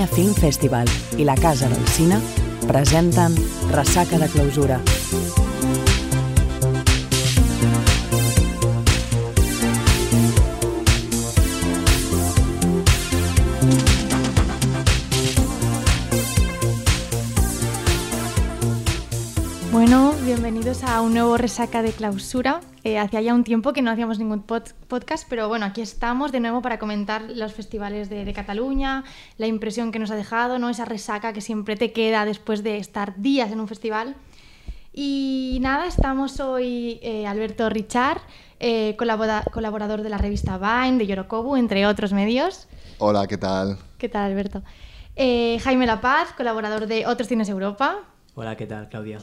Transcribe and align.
Catalunya 0.00 0.06
Film 0.06 0.34
Festival 0.34 0.88
i 1.18 1.24
la 1.24 1.34
Casa 1.34 1.68
del 1.68 1.86
Cine 1.88 2.20
presenten 2.66 3.36
Ressaca 3.70 4.16
de 4.16 4.28
clausura. 4.32 4.80
Resaca 21.40 21.82
de 21.82 21.92
clausura. 21.92 22.60
Eh, 22.84 22.98
hacía 22.98 23.20
ya 23.20 23.34
un 23.34 23.44
tiempo 23.44 23.72
que 23.72 23.82
no 23.82 23.90
hacíamos 23.90 24.18
ningún 24.18 24.46
pod- 24.46 24.72
podcast, 24.88 25.26
pero 25.28 25.48
bueno, 25.48 25.66
aquí 25.66 25.80
estamos 25.80 26.32
de 26.32 26.40
nuevo 26.40 26.62
para 26.62 26.78
comentar 26.78 27.22
los 27.22 27.52
festivales 27.52 28.08
de, 28.10 28.24
de 28.24 28.32
Cataluña, 28.32 29.04
la 29.38 29.46
impresión 29.46 29.92
que 29.92 29.98
nos 29.98 30.10
ha 30.10 30.16
dejado, 30.16 30.58
¿no? 30.58 30.68
esa 30.68 30.84
resaca 30.84 31.32
que 31.32 31.40
siempre 31.40 31.76
te 31.76 31.92
queda 31.92 32.24
después 32.24 32.62
de 32.62 32.78
estar 32.78 33.16
días 33.16 33.50
en 33.52 33.60
un 33.60 33.68
festival. 33.68 34.16
Y 34.92 35.58
nada, 35.60 35.86
estamos 35.86 36.40
hoy 36.40 36.98
eh, 37.02 37.26
Alberto 37.26 37.68
Richard, 37.70 38.20
eh, 38.58 38.96
colabora- 38.98 39.44
colaborador 39.52 40.02
de 40.02 40.08
la 40.10 40.18
revista 40.18 40.58
Vine, 40.58 40.98
de 40.98 41.06
Yorokobu, 41.06 41.56
entre 41.56 41.86
otros 41.86 42.12
medios. 42.12 42.66
Hola, 42.98 43.26
¿qué 43.26 43.38
tal? 43.38 43.78
¿Qué 43.98 44.08
tal, 44.08 44.30
Alberto? 44.30 44.62
Eh, 45.16 45.58
Jaime 45.62 45.86
La 45.86 46.00
Paz, 46.00 46.32
colaborador 46.36 46.86
de 46.86 47.06
Otros 47.06 47.28
Cines 47.28 47.48
Europa. 47.48 47.98
Hola, 48.34 48.56
¿qué 48.56 48.66
tal, 48.66 48.88
Claudia? 48.88 49.18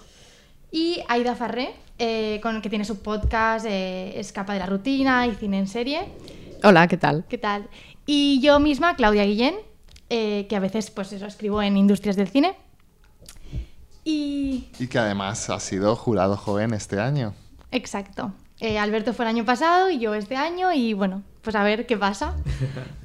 Y 0.72 1.02
Aida 1.08 1.36
Farré, 1.36 1.74
eh, 2.00 2.40
con, 2.42 2.62
que 2.62 2.70
tiene 2.70 2.86
su 2.86 3.02
podcast 3.02 3.66
eh, 3.68 4.20
Escapa 4.20 4.54
de 4.54 4.60
la 4.60 4.66
Rutina 4.66 5.28
y 5.28 5.36
Cine 5.36 5.60
en 5.60 5.68
Serie. 5.68 6.02
Hola, 6.64 6.88
¿qué 6.88 6.98
tal? 6.98 7.26
¿Qué 7.28 7.38
tal? 7.38 7.68
Y 8.06 8.40
yo 8.42 8.60
misma, 8.60 8.96
Claudia 8.96 9.26
Guillén, 9.26 9.56
eh, 10.10 10.48
que 10.48 10.56
a 10.56 10.60
veces 10.60 10.90
pues 10.92 11.12
eso, 11.12 11.26
escribo 11.26 11.62
en 11.62 11.78
Industrias 11.78 12.16
del 12.16 12.30
Cine. 12.30 12.56
Y... 14.04 14.70
Y 14.80 14.88
que 14.88 15.00
además 15.00 15.50
ha 15.50 15.60
sido 15.60 15.96
jurado 15.96 16.38
joven 16.38 16.74
este 16.74 17.00
año. 17.00 17.34
Exacto. 17.72 18.32
Eh, 18.60 18.80
Alberto 18.80 19.14
fue 19.14 19.26
el 19.26 19.30
año 19.30 19.46
pasado 19.46 19.90
y 19.90 20.00
yo 20.00 20.16
este 20.16 20.36
año 20.36 20.72
y 20.74 20.94
bueno, 20.94 21.22
pues 21.42 21.56
a 21.56 21.64
ver 21.64 21.86
qué 21.86 21.98
pasa. 21.98 22.36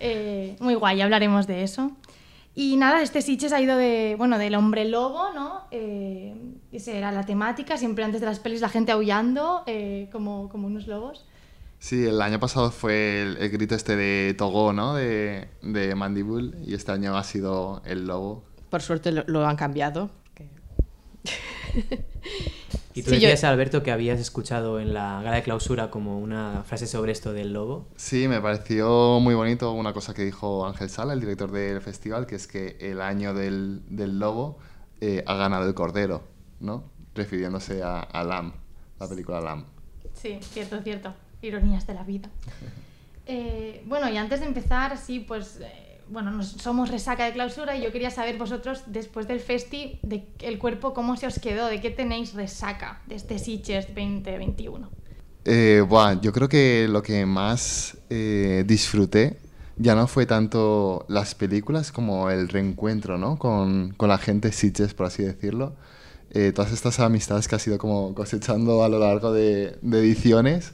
Eh, 0.05 0.57
muy 0.59 0.75
guay, 0.75 0.97
ya 0.99 1.05
hablaremos 1.05 1.47
de 1.47 1.63
eso. 1.63 1.93
Y 2.55 2.77
nada, 2.77 3.01
este 3.03 3.23
Sitges 3.23 3.53
ha 3.53 3.61
ido 3.61 3.77
de, 3.79 4.15
bueno, 4.19 4.37
del 4.39 4.55
hombre 4.55 4.85
lobo, 4.85 5.33
¿no? 5.33 5.63
Eh, 5.71 6.35
esa 6.71 6.93
era 6.93 7.11
la 7.11 7.25
temática, 7.25 7.79
siempre 7.79 8.05
antes 8.05 8.21
de 8.21 8.27
las 8.27 8.41
pelis 8.41 8.61
la 8.61 8.69
gente 8.69 8.93
aullando 8.93 9.63
eh, 9.67 10.09
como, 10.13 10.49
como 10.51 10.67
unos 10.67 10.87
lobos. 10.87 11.25
Sí, 11.79 12.07
el 12.07 12.21
año 12.21 12.39
pasado 12.39 12.71
fue 12.71 13.23
el, 13.23 13.37
el 13.39 13.51
grito 13.51 13.75
este 13.75 13.97
de 13.97 14.35
Togo, 14.35 14.73
¿no? 14.73 14.95
De, 14.95 15.49
de 15.63 15.95
Mandibull. 15.95 16.55
Y 16.65 16.75
este 16.75 16.93
año 16.93 17.17
ha 17.17 17.25
sido 17.25 17.83
el 17.87 18.07
lobo. 18.07 18.45
Por 18.71 18.83
suerte 18.83 19.11
lo, 19.13 19.25
lo 19.27 19.47
han 19.47 19.57
cambiado. 19.57 20.11
que- 20.35 20.49
Y 22.95 23.03
tú 23.03 23.11
Sí, 23.11 23.21
yo- 23.21 23.29
decías, 23.29 23.45
Alberto, 23.45 23.83
que 23.83 23.91
habías 23.91 24.21
escuchado 24.21 24.79
en 24.81 24.93
la 24.93 25.23
gala 25.23 25.37
de 25.37 25.43
clausura 25.43 25.91
como 25.91 26.19
una 26.21 26.63
frase 26.65 26.87
sobre 26.87 27.13
esto 27.13 27.33
del 27.33 27.53
lobo. 27.53 27.87
Sí, 27.97 28.29
me 28.29 28.41
pareció 28.41 29.19
muy 29.21 29.35
bonito 29.35 29.73
una 29.73 29.93
cosa 29.95 30.13
que 30.13 30.25
dijo 30.25 30.67
Ángel 30.67 30.91
Sala, 30.91 31.15
el 31.15 31.21
director 31.21 31.51
del 31.51 31.81
festival, 31.81 32.27
que 32.27 32.35
es 32.35 32.47
que 32.47 32.77
el 32.81 33.01
año 33.01 33.33
del, 33.35 33.81
del 33.89 34.19
lobo 34.19 34.59
eh, 35.01 35.25
ha 35.27 35.35
ganado 35.37 35.67
el 35.67 35.75
cordero, 35.75 36.23
¿no? 36.61 36.85
Refiriéndose 37.15 37.83
a, 37.83 38.01
a 38.01 38.25
Lamb, 38.25 38.53
la 39.01 39.09
película 39.09 39.41
Lamb. 39.41 39.65
Sí, 40.15 40.39
cierto, 40.43 40.81
cierto. 40.83 41.15
Ironías 41.41 41.87
de 41.87 41.95
la 41.95 42.03
vida. 42.05 42.29
Eh, 43.25 43.85
bueno, 43.87 44.09
y 44.11 44.17
antes 44.17 44.41
de 44.41 44.47
empezar, 44.47 44.99
sí, 44.99 45.21
pues, 45.21 45.61
eh, 45.61 45.82
bueno, 46.09 46.31
nos, 46.31 46.49
somos 46.49 46.91
resaca 46.91 47.25
de 47.25 47.33
clausura 47.33 47.77
y 47.77 47.83
yo 47.83 47.93
quería 47.93 48.11
saber 48.11 48.39
vosotros, 48.39 48.83
después 48.87 49.29
del 49.29 49.41
festi, 49.41 49.99
de 50.03 50.27
el 50.41 50.59
cuerpo, 50.59 50.95
cómo 50.95 51.17
se 51.17 51.27
os 51.27 51.39
quedó, 51.39 51.67
de 51.67 51.81
qué 51.81 51.91
tenéis 51.91 52.35
resaca 52.35 53.03
de 53.07 53.17
este 53.17 53.39
Sitges 53.39 53.87
2021. 53.89 54.91
Eh, 55.45 55.85
buah, 55.87 56.21
yo 56.21 56.33
creo 56.33 56.49
que 56.49 56.87
lo 56.89 57.03
que 57.03 57.27
más 57.27 57.99
eh, 58.11 58.65
disfruté 58.67 59.39
ya 59.77 59.95
no 59.95 60.07
fue 60.07 60.27
tanto 60.27 61.05
las 61.09 61.35
películas 61.35 61.91
como 61.91 62.31
el 62.31 62.49
reencuentro, 62.49 63.19
¿no? 63.19 63.39
Con, 63.39 63.95
con 63.97 64.09
la 64.09 64.19
gente 64.19 64.53
Sitges, 64.53 64.95
por 64.95 65.07
así 65.07 65.23
decirlo. 65.23 65.75
Eh, 66.35 66.51
todas 66.53 66.73
estas 66.73 66.99
amistades 66.99 67.47
que 67.47 67.57
has 67.57 67.67
ido 67.67 67.77
como 67.77 68.15
cosechando 68.15 68.83
a 68.83 68.89
lo 68.89 68.99
largo 68.99 69.33
de, 69.33 69.77
de 69.83 69.99
ediciones 69.99 70.73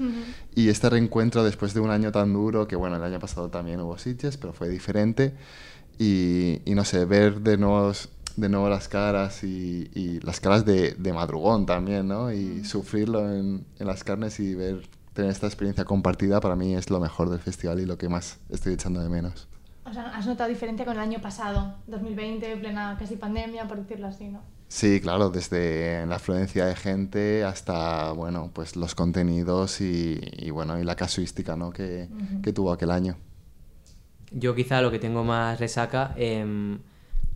y 0.55 0.69
este 0.69 0.89
reencuentro 0.89 1.43
después 1.43 1.75
de 1.75 1.81
un 1.81 1.91
año 1.91 2.13
tan 2.13 2.33
duro, 2.33 2.69
que 2.69 2.77
bueno, 2.77 2.95
el 2.95 3.03
año 3.03 3.19
pasado 3.19 3.49
también 3.49 3.81
hubo 3.81 3.99
Sitges, 3.99 4.37
pero 4.37 4.53
fue 4.53 4.69
diferente. 4.69 5.35
Y, 5.99 6.61
y 6.65 6.77
no 6.77 6.85
sé, 6.85 7.05
ver 7.07 7.41
de, 7.41 7.57
nuevos, 7.57 8.09
de 8.37 8.49
nuevo 8.49 8.69
las 8.69 8.87
caras 8.87 9.43
y, 9.43 9.91
y 9.97 10.21
las 10.21 10.39
caras 10.39 10.65
de, 10.65 10.93
de 10.93 11.13
madrugón 11.13 11.67
también, 11.67 12.07
¿no? 12.07 12.31
Y 12.33 12.65
sufrirlo 12.65 13.29
en, 13.29 13.67
en 13.81 13.87
las 13.89 14.05
carnes 14.05 14.39
y 14.39 14.55
ver, 14.55 14.89
tener 15.13 15.33
esta 15.33 15.49
experiencia 15.49 15.85
compartida 15.85 16.39
para 16.39 16.55
mí 16.55 16.77
es 16.77 16.89
lo 16.89 17.01
mejor 17.01 17.31
del 17.31 17.41
festival 17.41 17.81
y 17.81 17.85
lo 17.85 17.99
que 17.99 18.09
más 18.09 18.39
estoy 18.49 18.75
echando 18.75 19.01
de 19.01 19.09
menos. 19.09 19.49
O 19.85 19.93
sea, 19.93 20.11
¿has 20.17 20.25
notado 20.25 20.49
diferencia 20.49 20.85
con 20.85 20.95
el 20.95 21.01
año 21.01 21.21
pasado, 21.21 21.75
2020, 21.89 22.59
plena 22.59 22.97
casi 22.97 23.17
pandemia, 23.17 23.67
por 23.67 23.79
decirlo 23.79 24.07
así, 24.07 24.29
no? 24.29 24.58
Sí, 24.69 25.01
claro, 25.01 25.31
desde 25.31 26.05
la 26.07 26.17
afluencia 26.17 26.67
de 26.67 26.77
gente 26.77 27.43
hasta, 27.43 28.13
bueno, 28.13 28.51
pues 28.53 28.77
los 28.77 28.95
contenidos 28.95 29.81
y, 29.81 30.21
y, 30.23 30.51
bueno, 30.51 30.79
y 30.79 30.85
la 30.85 30.95
casuística, 30.95 31.57
¿no? 31.57 31.71
Que, 31.71 32.09
que 32.43 32.53
tuvo 32.53 32.71
aquel 32.71 32.91
año. 32.91 33.17
Yo 34.31 34.55
quizá 34.55 34.83
lo 34.83 34.91
que 34.91 34.99
tengo 34.99 35.25
más 35.25 35.59
resaca, 35.59 36.13
em, 36.19 36.81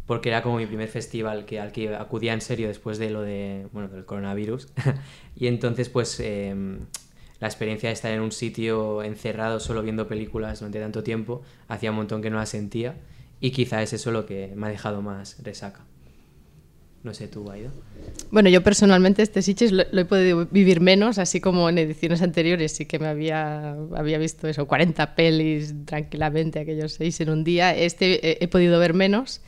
porque 0.06 0.28
era 0.28 0.42
como 0.42 0.59
mi 0.59 0.66
primer 0.66 0.88
festival 0.88 1.47
que, 1.47 1.59
al 1.59 1.72
que 1.72 1.94
acudía 1.97 2.34
en 2.34 2.42
serio 2.42 2.69
después 2.69 2.98
de 2.98 3.09
lo 3.09 3.22
de, 3.22 3.66
bueno, 3.72 3.88
del 3.88 4.04
coronavirus. 4.04 4.69
y 5.34 5.47
entonces, 5.47 5.88
pues, 5.88 6.21
em, 6.21 6.81
la 7.41 7.48
experiencia 7.48 7.88
de 7.88 7.94
estar 7.94 8.12
en 8.12 8.21
un 8.21 8.32
sitio 8.32 9.03
encerrado 9.03 9.59
solo 9.59 9.82
viendo 9.82 10.06
películas 10.06 10.60
durante 10.60 10.81
tanto 10.81 11.03
tiempo, 11.03 11.42
hacía 11.66 11.91
un 11.91 11.97
montón 11.97 12.21
que 12.21 12.28
no 12.28 12.37
la 12.37 12.47
sentía. 12.47 12.97
Y 13.41 13.53
quizá 13.53 13.82
es 13.82 13.94
eso 13.94 14.10
lo 14.12 14.26
que 14.26 14.53
me 14.54 14.66
ha 14.66 14.71
dejado 14.71 15.00
más 15.00 15.42
resaca. 15.42 15.87
No 17.04 17.12
sé, 17.14 17.26
tú, 17.26 17.50
Aida. 17.50 17.70
Bueno, 18.30 18.48
yo 18.48 18.62
personalmente 18.62 19.22
este 19.22 19.42
Sitges 19.42 19.72
lo, 19.72 19.82
lo 19.90 20.00
he 20.02 20.04
podido 20.04 20.46
vivir 20.46 20.80
menos, 20.80 21.18
así 21.18 21.40
como 21.40 21.68
en 21.68 21.78
ediciones 21.78 22.22
anteriores 22.22 22.72
sí 22.72 22.86
que 22.86 22.98
me 23.00 23.08
había, 23.08 23.72
había 23.96 24.18
visto 24.18 24.46
eso, 24.46 24.66
40 24.68 25.16
pelis 25.16 25.74
tranquilamente, 25.84 26.60
aquellos 26.60 26.92
seis 26.92 27.20
en 27.20 27.30
un 27.30 27.42
día. 27.42 27.74
Este 27.76 28.30
eh, 28.30 28.38
he 28.41 28.46
podido 28.48 28.78
ver 28.78 28.94
menos 28.94 29.41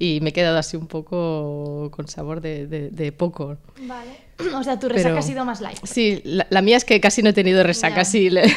y 0.00 0.18
me 0.20 0.30
he 0.30 0.32
quedado 0.32 0.58
así 0.58 0.76
un 0.76 0.88
poco 0.88 1.90
con 1.92 2.08
sabor 2.08 2.40
de, 2.40 2.66
de- 2.66 2.90
de 2.90 3.12
poco. 3.12 3.56
Vale. 3.82 4.10
O 4.54 4.62
sea, 4.64 4.78
tu 4.78 4.88
resaca 4.88 5.08
Pero- 5.10 5.18
ha 5.18 5.22
sido 5.22 5.44
más 5.44 5.60
light. 5.60 5.78
Sí, 5.84 6.20
la, 6.24 6.46
la 6.50 6.60
mía 6.60 6.76
es 6.76 6.84
que 6.84 7.00
casi 7.00 7.22
no 7.22 7.30
he 7.30 7.32
tenido 7.32 7.62
resaca, 7.62 8.04
sí. 8.04 8.30
le- 8.30 8.52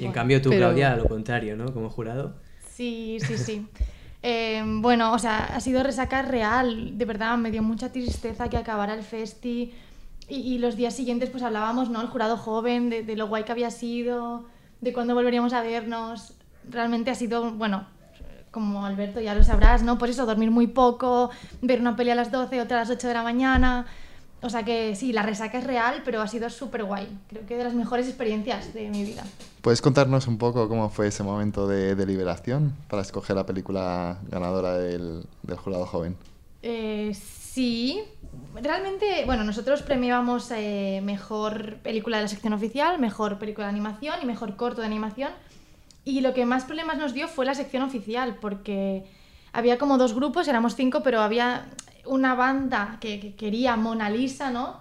Y 0.00 0.04
en 0.06 0.12
cambio 0.12 0.40
tú, 0.40 0.48
pero- 0.48 0.62
Claudia, 0.68 0.94
a 0.94 0.96
lo 0.96 1.04
contrario, 1.04 1.56
¿no? 1.56 1.72
Como 1.72 1.90
jurado. 1.90 2.36
Sí, 2.74 3.18
sí, 3.26 3.36
sí. 3.36 3.66
Eh, 4.22 4.62
bueno, 4.64 5.12
o 5.12 5.18
sea, 5.18 5.46
ha 5.54 5.60
sido 5.60 5.82
resaca 5.82 6.22
real, 6.22 6.96
de 6.96 7.04
verdad, 7.04 7.36
me 7.36 7.50
dio 7.50 7.62
mucha 7.62 7.90
tristeza 7.90 8.48
que 8.48 8.56
acabara 8.56 8.94
el 8.94 9.02
festi 9.02 9.72
y, 10.28 10.58
los 10.58 10.76
días 10.76 10.94
siguientes 10.94 11.28
pues 11.28 11.42
hablábamos, 11.42 11.90
¿no? 11.90 12.00
El 12.00 12.06
jurado 12.06 12.36
joven, 12.36 12.88
de, 12.88 13.16
lo 13.16 13.26
guay 13.26 13.44
que 13.44 13.52
había 13.52 13.70
sido, 13.70 14.44
de 14.80 14.92
cuándo 14.92 15.14
volveríamos 15.14 15.52
a 15.52 15.62
vernos. 15.62 16.34
Realmente 16.70 17.10
ha 17.10 17.14
sido, 17.14 17.50
bueno, 17.52 17.86
como 18.50 18.86
Alberto 18.86 19.20
ya 19.20 19.34
lo 19.34 19.42
sabrás, 19.42 19.82
¿no? 19.82 19.98
Pues 19.98 20.12
eso, 20.12 20.24
dormir 20.24 20.50
muy 20.50 20.68
poco, 20.68 21.30
ver 21.60 21.80
una 21.80 21.96
peli 21.96 22.10
a 22.10 22.14
las 22.14 22.30
12, 22.30 22.60
otra 22.60 22.78
a 22.78 22.80
las 22.80 22.90
8 22.90 23.08
de 23.08 23.14
la 23.14 23.22
mañana. 23.22 23.86
O 24.42 24.50
sea 24.50 24.64
que 24.64 24.96
sí, 24.96 25.12
la 25.12 25.22
resaca 25.22 25.58
es 25.58 25.64
real, 25.64 26.02
pero 26.04 26.20
ha 26.20 26.26
sido 26.26 26.50
súper 26.50 26.84
guay. 26.84 27.08
Creo 27.28 27.46
que 27.46 27.56
de 27.56 27.64
las 27.64 27.74
mejores 27.74 28.08
experiencias 28.08 28.74
de 28.74 28.88
mi 28.90 29.04
vida. 29.04 29.24
¿Puedes 29.60 29.80
contarnos 29.80 30.26
un 30.26 30.36
poco 30.36 30.68
cómo 30.68 30.90
fue 30.90 31.06
ese 31.06 31.22
momento 31.22 31.68
de 31.68 31.94
deliberación 31.94 32.74
para 32.88 33.02
escoger 33.02 33.36
la 33.36 33.46
película 33.46 34.18
ganadora 34.28 34.76
del, 34.76 35.24
del 35.42 35.56
jurado 35.56 35.86
joven? 35.86 36.16
Eh, 36.62 37.14
sí, 37.14 38.02
realmente, 38.60 39.24
bueno, 39.26 39.44
nosotros 39.44 39.82
premiábamos 39.82 40.50
eh, 40.50 41.00
mejor 41.04 41.76
película 41.76 42.16
de 42.16 42.24
la 42.24 42.28
sección 42.28 42.52
oficial, 42.52 42.98
mejor 42.98 43.38
película 43.38 43.66
de 43.66 43.70
animación 43.70 44.16
y 44.22 44.26
mejor 44.26 44.56
corto 44.56 44.80
de 44.80 44.88
animación. 44.88 45.30
Y 46.04 46.20
lo 46.20 46.34
que 46.34 46.44
más 46.46 46.64
problemas 46.64 46.98
nos 46.98 47.14
dio 47.14 47.28
fue 47.28 47.46
la 47.46 47.54
sección 47.54 47.84
oficial, 47.84 48.38
porque 48.40 49.04
había 49.52 49.78
como 49.78 49.98
dos 49.98 50.14
grupos, 50.14 50.48
éramos 50.48 50.74
cinco, 50.74 51.02
pero 51.04 51.20
había 51.20 51.66
una 52.04 52.34
banda 52.34 52.98
que, 53.00 53.20
que 53.20 53.34
quería 53.34 53.76
Mona 53.76 54.10
Lisa, 54.10 54.50
¿no? 54.50 54.80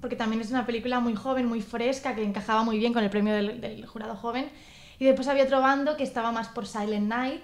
Porque 0.00 0.16
también 0.16 0.40
es 0.40 0.50
una 0.50 0.66
película 0.66 1.00
muy 1.00 1.14
joven, 1.14 1.46
muy 1.46 1.62
fresca, 1.62 2.14
que 2.14 2.22
encajaba 2.22 2.62
muy 2.64 2.78
bien 2.78 2.92
con 2.92 3.02
el 3.02 3.10
premio 3.10 3.34
del, 3.34 3.60
del 3.60 3.86
jurado 3.86 4.14
joven. 4.14 4.50
Y 4.98 5.04
después 5.04 5.28
había 5.28 5.44
otro 5.44 5.60
bando 5.60 5.96
que 5.96 6.02
estaba 6.02 6.32
más 6.32 6.48
por 6.48 6.66
Silent 6.66 7.08
Night, 7.08 7.42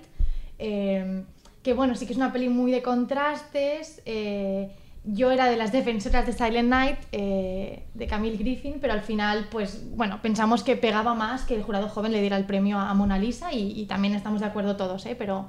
eh, 0.58 1.24
que 1.62 1.74
bueno, 1.74 1.94
sí 1.94 2.06
que 2.06 2.12
es 2.12 2.18
una 2.18 2.32
peli 2.32 2.48
muy 2.48 2.72
de 2.72 2.82
contrastes. 2.82 4.02
eh, 4.04 4.70
yo 5.04 5.32
era 5.32 5.46
de 5.46 5.56
las 5.56 5.72
defensoras 5.72 6.26
de 6.26 6.32
Silent 6.32 6.68
Night, 6.68 6.98
eh, 7.10 7.86
de 7.92 8.06
Camille 8.06 8.36
Griffin, 8.36 8.78
pero 8.80 8.92
al 8.92 9.00
final, 9.00 9.48
pues 9.50 9.84
bueno, 9.96 10.20
pensamos 10.22 10.62
que 10.62 10.76
pegaba 10.76 11.14
más 11.14 11.42
que 11.42 11.56
el 11.56 11.64
jurado 11.64 11.88
joven 11.88 12.12
le 12.12 12.20
diera 12.20 12.36
el 12.36 12.44
premio 12.44 12.78
a 12.78 12.94
Mona 12.94 13.18
Lisa 13.18 13.52
y, 13.52 13.72
y 13.80 13.86
también 13.86 14.14
estamos 14.14 14.40
de 14.40 14.46
acuerdo 14.46 14.76
todos, 14.76 15.04
¿eh? 15.06 15.16
pero 15.18 15.46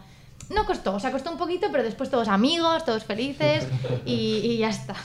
no 0.49 0.65
costó, 0.65 0.95
o 0.95 0.99
sea, 0.99 1.11
costó 1.11 1.31
un 1.31 1.37
poquito, 1.37 1.67
pero 1.71 1.83
después 1.83 2.09
todos 2.09 2.27
amigos, 2.27 2.85
todos 2.85 3.03
felices 3.03 3.67
y, 4.05 4.41
y 4.43 4.57
ya 4.57 4.69
está. 4.69 4.95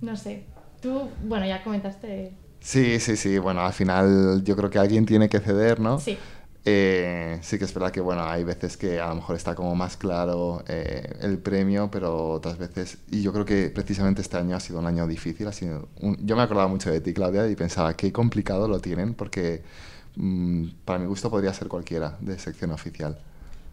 No 0.00 0.16
sé. 0.16 0.44
Tú, 0.80 1.08
bueno, 1.24 1.46
ya 1.46 1.62
comentaste. 1.64 2.32
Sí, 2.60 3.00
sí, 3.00 3.16
sí. 3.16 3.38
Bueno, 3.38 3.60
al 3.62 3.72
final 3.72 4.42
yo 4.44 4.56
creo 4.56 4.68
que 4.70 4.78
alguien 4.78 5.06
tiene 5.06 5.28
que 5.28 5.40
ceder, 5.40 5.80
¿no? 5.80 5.98
Sí. 6.00 6.18
Eh, 6.68 7.38
sí 7.42 7.58
que 7.60 7.64
es 7.64 7.72
verdad 7.72 7.92
que 7.92 8.00
bueno, 8.00 8.24
hay 8.24 8.42
veces 8.42 8.76
que 8.76 8.98
a 9.00 9.08
lo 9.10 9.14
mejor 9.14 9.36
está 9.36 9.54
como 9.54 9.76
más 9.76 9.96
claro 9.96 10.64
eh, 10.66 11.16
el 11.20 11.38
premio, 11.38 11.88
pero 11.92 12.30
otras 12.30 12.58
veces, 12.58 12.98
y 13.08 13.22
yo 13.22 13.32
creo 13.32 13.44
que 13.44 13.70
precisamente 13.70 14.20
este 14.20 14.36
año 14.36 14.56
ha 14.56 14.60
sido 14.60 14.80
un 14.80 14.86
año 14.86 15.06
difícil, 15.06 15.46
ha 15.46 15.52
sido 15.52 15.88
un- 16.00 16.16
yo 16.26 16.34
me 16.34 16.42
acordaba 16.42 16.66
mucho 16.66 16.90
de 16.90 17.00
ti, 17.00 17.14
Claudia, 17.14 17.48
y 17.48 17.54
pensaba 17.54 17.94
qué 17.94 18.12
complicado 18.12 18.66
lo 18.66 18.80
tienen, 18.80 19.14
porque 19.14 19.62
mm, 20.16 20.66
para 20.84 20.98
mi 20.98 21.06
gusto 21.06 21.30
podría 21.30 21.54
ser 21.54 21.68
cualquiera 21.68 22.16
de 22.20 22.36
sección 22.36 22.72
oficial. 22.72 23.16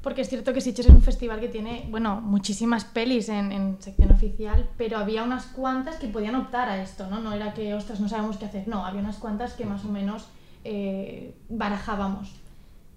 Porque 0.04 0.22
es 0.22 0.28
cierto 0.28 0.52
que 0.52 0.60
Sitges 0.60 0.86
es 0.88 0.92
un 0.92 1.02
festival 1.02 1.40
que 1.40 1.48
tiene, 1.48 1.88
bueno, 1.90 2.20
muchísimas 2.20 2.84
pelis 2.84 3.30
en, 3.30 3.54
en 3.54 3.82
sección 3.82 4.12
oficial, 4.12 4.70
pero 4.78 4.98
había 4.98 5.24
unas 5.24 5.46
cuantas 5.46 5.96
que 5.96 6.08
podían 6.08 6.36
optar 6.36 6.68
a 6.68 6.84
esto, 6.84 7.08
¿no? 7.08 7.22
No 7.22 7.32
era 7.32 7.54
que, 7.54 7.74
ostras, 7.74 8.02
no 8.02 8.10
sabemos 8.10 8.36
qué 8.36 8.46
hacer. 8.46 8.68
No, 8.68 8.86
había 8.86 9.00
unas 9.00 9.16
cuantas 9.18 9.54
que 9.54 9.66
más 9.66 9.86
o 9.86 9.88
menos 9.88 10.28
eh, 10.66 11.34
barajábamos. 11.48 12.36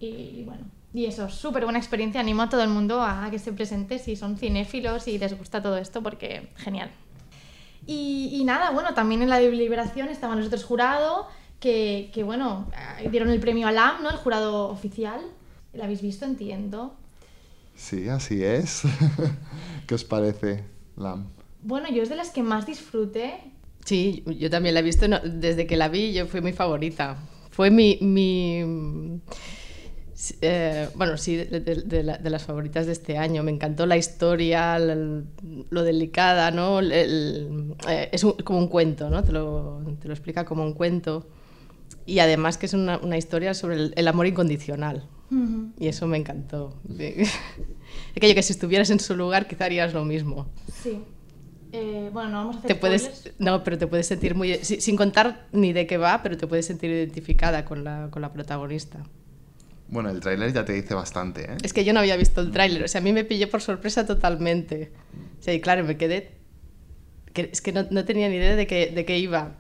Y, 0.01 0.07
y 0.07 0.43
bueno, 0.45 0.65
y 0.93 1.07
eso, 1.07 1.29
súper 1.29 1.63
buena 1.63 1.79
experiencia. 1.79 2.21
Animo 2.21 2.43
a 2.43 2.49
todo 2.49 2.63
el 2.63 2.71
mundo 2.71 3.01
a 3.01 3.29
que 3.31 3.39
se 3.39 3.53
presente 3.53 4.01
si 4.01 4.17
son 4.17 4.37
cinéfilos 4.37 5.07
y 5.07 5.17
les 5.17 5.39
gusta 5.39 5.63
todo 5.63 5.77
esto, 5.77 6.03
porque 6.03 6.51
genial. 6.57 6.91
Y, 7.87 8.31
y 8.33 8.45
nada, 8.45 8.71
bueno, 8.71 8.95
también 8.95 9.23
en 9.23 9.29
la 9.29 9.39
deliberación 9.39 10.09
estaban 10.09 10.39
los 10.39 10.49
otros 10.49 10.65
jurados 10.65 11.27
que, 11.61 12.11
que, 12.13 12.25
bueno, 12.25 12.69
eh, 12.99 13.09
dieron 13.11 13.31
el 13.31 13.39
premio 13.39 13.69
a 13.69 13.73
LAM, 13.73 14.03
¿no? 14.03 14.11
El 14.11 14.17
jurado 14.17 14.71
oficial. 14.71 15.21
¿La 15.77 15.85
habéis 15.85 16.03
visto? 16.03 16.25
Entiendo. 16.25 16.95
Sí, 17.75 18.09
así 18.09 18.43
es. 18.43 18.83
¿Qué 19.87 19.95
os 19.95 20.05
parece, 20.05 20.65
Lam? 20.97 21.27
Bueno, 21.63 21.89
yo 21.91 22.03
es 22.03 22.09
de 22.09 22.17
las 22.17 22.31
que 22.31 22.43
más 22.43 22.67
disfruté. 22.67 23.35
Sí, 23.85 24.25
yo 24.39 24.51
también 24.51 24.75
la 24.75 24.81
he 24.81 24.83
visto, 24.83 25.07
no, 25.09 25.19
desde 25.21 25.67
que 25.67 25.77
la 25.77 25.89
vi 25.89 26.13
yo 26.13 26.27
fue 26.27 26.41
mi 26.41 26.53
favorita. 26.53 27.17
Fue 27.51 27.71
mi... 27.71 27.99
mi 28.01 29.21
eh, 30.41 30.89
bueno, 30.95 31.19
sí, 31.19 31.37
de, 31.37 31.61
de- 31.61 31.83
de 31.83 32.03
la- 32.03 32.17
de 32.19 32.31
las 32.31 32.45
favoritas 32.45 32.87
de 32.87 32.93
este 32.93 33.19
año. 33.19 33.43
Me 33.43 33.51
encantó 33.53 33.85
la 33.87 33.97
historia, 33.99 34.79
lo 34.79 35.83
delicada, 35.83 36.51
¿no? 36.51 36.79
El- 36.79 36.93
el- 36.93 37.75
eh, 37.89 38.09
es 38.13 38.25
un- 38.25 38.33
como 38.33 38.59
un 38.59 38.69
cuento, 38.69 39.11
¿no? 39.11 39.23
Te 39.23 39.33
lo, 39.33 39.83
te 40.01 40.09
lo 40.09 40.15
explica 40.15 40.45
como 40.47 40.63
un 40.65 40.73
cuento. 40.73 41.29
Y 42.07 42.21
además 42.21 42.57
que 42.57 42.67
es 42.67 42.73
una, 42.73 42.99
una 42.99 43.19
historia 43.19 43.53
sobre 43.55 43.77
el, 43.77 43.93
el 43.97 44.09
amor 44.09 44.27
incondicional. 44.27 45.07
Y 45.79 45.89
eso 45.89 46.07
me 46.07 46.17
encantó. 46.17 46.75
Aquello 48.17 48.35
que 48.35 48.43
si 48.43 48.53
estuvieras 48.53 48.91
en 48.91 49.01
su 49.01 49.17
lugar 49.17 49.49
quizá 49.49 49.65
harías 49.65 49.93
lo 49.93 50.05
mismo. 50.05 50.49
Sí. 50.83 51.01
Eh, 51.73 52.11
bueno, 52.13 52.31
no 52.31 52.37
vamos 52.39 52.57
a 52.57 52.59
hacer 52.61 52.69
Te 52.69 52.75
puedes, 52.77 53.33
no, 53.39 53.63
pero 53.65 53.77
te 53.77 53.87
puedes 53.87 54.07
sentir 54.07 54.35
muy... 54.35 54.55
si- 54.63 54.81
Sin 54.81 54.97
contar 54.97 55.47
ni 55.53 55.73
de 55.73 55.87
qué 55.87 55.99
va, 55.99 56.23
pero 56.23 56.37
te 56.37 56.47
puedes 56.47 56.65
sentir 56.65 56.91
identificada 56.91 57.65
con 57.65 57.83
la, 57.85 58.09
con 58.11 58.23
la 58.23 58.33
protagonista. 58.33 59.03
Bueno, 59.89 60.11
el 60.11 60.21
tráiler 60.21 60.53
ya 60.53 60.65
te 60.65 60.73
dice 60.73 60.95
bastante, 60.95 61.43
¿eh? 61.53 61.57
Es 61.63 61.73
que 61.73 61.85
yo 61.85 61.93
no 61.93 62.01
había 62.01 62.17
visto 62.17 62.41
el 62.41 62.51
tráiler, 62.51 62.83
o 62.85 62.89
sea, 62.89 63.01
a 63.01 63.05
mí 63.05 63.13
me 63.13 63.25
pilló 63.25 63.51
por 63.51 63.63
sorpresa 63.63 64.07
totalmente. 64.07 64.93
O 65.39 65.43
sea, 65.43 65.55
y 65.55 65.61
claro, 65.61 65.85
me 65.85 65.97
quedé... 65.97 66.33
que- 67.35 67.51
es 67.53 67.61
que 67.61 67.73
no, 67.73 67.85
no 67.91 68.05
tenía 68.05 68.29
ni 68.29 68.37
idea 68.37 68.57
de 68.57 68.67
qué, 68.67 68.87
de 68.95 69.05
qué 69.05 69.19
iba. 69.19 69.57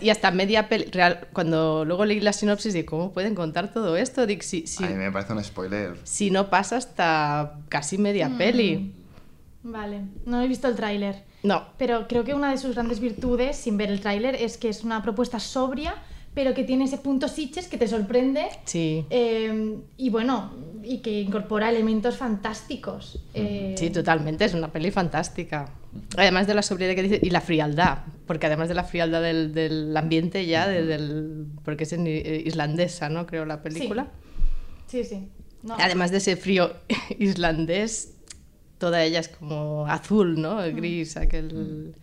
Y 0.00 0.10
hasta- 0.10 0.30
media 0.30 0.68
peli... 0.68 0.84
Real, 0.86 1.28
cuando 1.32 1.84
luego 1.84 2.04
leí 2.04 2.20
la 2.20 2.32
sinopsis, 2.32 2.72
digo, 2.74 2.86
¿cómo 2.90 3.12
pueden 3.12 3.34
contar 3.34 3.72
todo 3.72 3.96
esto? 3.96 4.26
Si, 4.40 4.66
si, 4.66 4.84
A 4.84 4.88
mí 4.88 4.94
me 4.94 5.10
parece 5.12 5.32
un 5.32 5.42
spoiler. 5.44 5.96
si 6.04 6.30
no 6.30 6.48
pasa 6.50 6.76
hasta 6.76 7.58
casi 7.68 7.98
media 7.98 8.30
peli. 8.38 8.92
Vale, 9.62 10.02
no 10.24 10.40
he 10.40 10.48
visto 10.48 10.68
el 10.68 10.76
tráiler. 10.76 11.24
No, 11.42 11.64
Pero 11.78 12.08
creo 12.08 12.24
que 12.24 12.34
una 12.34 12.50
de 12.50 12.58
sus 12.58 12.74
grandes 12.74 12.98
virtudes, 13.00 13.56
sin 13.56 13.76
ver 13.76 13.90
el 13.90 14.00
tráiler, 14.00 14.34
es 14.34 14.56
que 14.58 14.68
es 14.68 14.82
una 14.84 15.02
propuesta 15.02 15.38
sobria, 15.38 15.94
pero 16.34 16.54
que 16.54 16.64
tiene 16.64 16.84
ese 16.84 16.98
punto 16.98 17.28
Sitges 17.28 17.68
que 17.68 17.78
te 17.78 17.86
sorprende. 17.88 18.46
sí. 18.64 19.04
eh, 19.10 19.76
y 19.96 20.10
bueno, 20.10 20.52
y 20.82 20.98
que 20.98 21.20
incorpora 21.20 21.70
elementos 21.70 22.16
fantásticos. 22.16 23.20
Eh, 23.34 23.74
Sí, 23.78 23.90
totalmente, 23.90 24.44
es 24.44 24.54
una 24.54 24.68
peli 24.72 24.90
fantástica. 24.90 25.68
Además 26.16 26.46
de 26.46 26.54
la 26.54 26.62
sobriedad 26.62 26.94
que 26.94 27.02
dice, 27.02 27.20
y 27.22 27.30
la 27.30 27.40
frialdad, 27.40 27.98
porque 28.26 28.46
además 28.46 28.68
de 28.68 28.74
la 28.74 28.84
frialdad 28.84 29.22
del, 29.22 29.52
del 29.54 29.96
ambiente 29.96 30.46
ya, 30.46 30.66
de- 30.68 30.84
del, 30.84 31.46
porque 31.64 31.84
es 31.84 31.92
en 31.92 32.06
i- 32.06 32.18
islandesa, 32.44 33.08
¿no? 33.08 33.26
Creo 33.26 33.44
la 33.44 33.62
película. 33.62 34.08
Sí, 34.86 35.04
sí. 35.04 35.28
No, 35.62 35.76
Además 35.78 36.10
de 36.10 36.18
ese 36.18 36.36
frío 36.36 36.72
islandés, 37.18 38.14
toda 38.78 39.02
ella 39.02 39.20
es 39.20 39.28
como 39.28 39.86
azul, 39.86 40.40
¿no? 40.40 40.58
Gris, 40.74 41.16
aquel... 41.16 41.94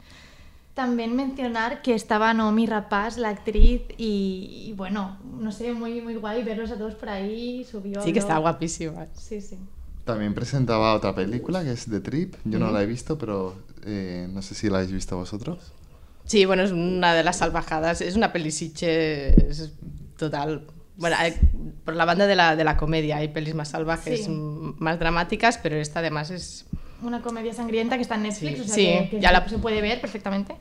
También 0.73 1.15
mencionar 1.15 1.83
que 1.83 1.93
estaba 1.93 2.33
Naomi 2.33 2.65
Rapaz, 2.65 3.17
la 3.19 3.29
actriz, 3.29 3.83
y, 3.95 4.65
y 4.69 4.73
bueno, 4.73 5.19
no 5.39 5.51
sé, 5.51 5.71
muy, 5.71 6.01
muy 6.01 6.15
guay 6.15 6.43
verlos 6.43 6.71
a 6.71 6.77
todos 6.77 6.95
por 6.95 7.09
ahí, 7.09 7.63
subió. 7.63 8.01
Sí 8.01 8.11
que 8.11 8.17
está 8.17 8.39
guapísima. 8.39 9.05
Sí, 9.13 9.39
sí. 9.39 9.57
También 10.05 10.33
presentaba 10.33 10.93
otra 10.95 11.15
película 11.15 11.63
que 11.63 11.71
es 11.71 11.85
The 11.85 11.99
Trip. 12.01 12.35
Yo 12.43 12.59
no 12.59 12.71
la 12.71 12.83
he 12.83 12.85
visto, 12.85 13.17
pero 13.17 13.55
eh, 13.85 14.27
no 14.31 14.41
sé 14.41 14.53
si 14.55 14.69
la 14.69 14.77
habéis 14.79 14.91
visto 14.91 15.15
vosotros. 15.15 15.71
Sí, 16.25 16.45
bueno, 16.45 16.63
es 16.63 16.71
una 16.71 17.13
de 17.13 17.23
las 17.23 17.37
salvajadas, 17.37 18.01
es 18.01 18.15
una 18.15 18.31
pelisiche 18.33 19.49
es 19.49 19.71
total. 20.17 20.67
Bueno, 20.97 21.15
hay- 21.19 21.33
por 21.85 21.95
la 21.95 22.05
banda 22.05 22.27
de 22.27 22.35
la, 22.35 22.55
de 22.55 22.63
la 22.63 22.77
comedia 22.77 23.17
hay 23.17 23.29
pelis 23.29 23.55
más 23.55 23.69
salvajes, 23.69 24.25
Sí. 24.25 24.31
más 24.77 24.99
dramáticas, 24.99 25.57
pero 25.57 25.75
esta 25.77 25.99
además 25.99 26.31
es... 26.31 26.65
Una 27.01 27.21
comedia 27.21 27.53
sangrienta 27.53 27.95
que 27.97 28.01
está 28.03 28.15
en 28.15 28.23
Netflix, 28.23 28.55
Sí, 28.57 28.61
o 28.61 28.65
sea 28.65 28.75
sí, 28.75 28.81
que, 28.85 29.09
que 29.11 29.19
ya 29.21 29.31
la- 29.31 29.47
se 29.47 29.57
puede 29.57 29.81
ver 29.81 29.99
perfectamente. 30.01 30.55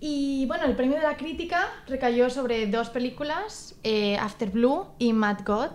Y 0.00 0.44
bueno, 0.46 0.64
el 0.66 0.76
premio 0.76 0.96
de 0.96 1.02
la 1.02 1.16
crítica 1.16 1.66
recayó 1.86 2.28
sobre 2.28 2.66
dos 2.66 2.90
películas, 2.90 3.74
eh, 3.84 4.16
After 4.18 4.50
Blue 4.50 4.86
y 4.98 5.12
Mad 5.14 5.38
God. 5.46 5.68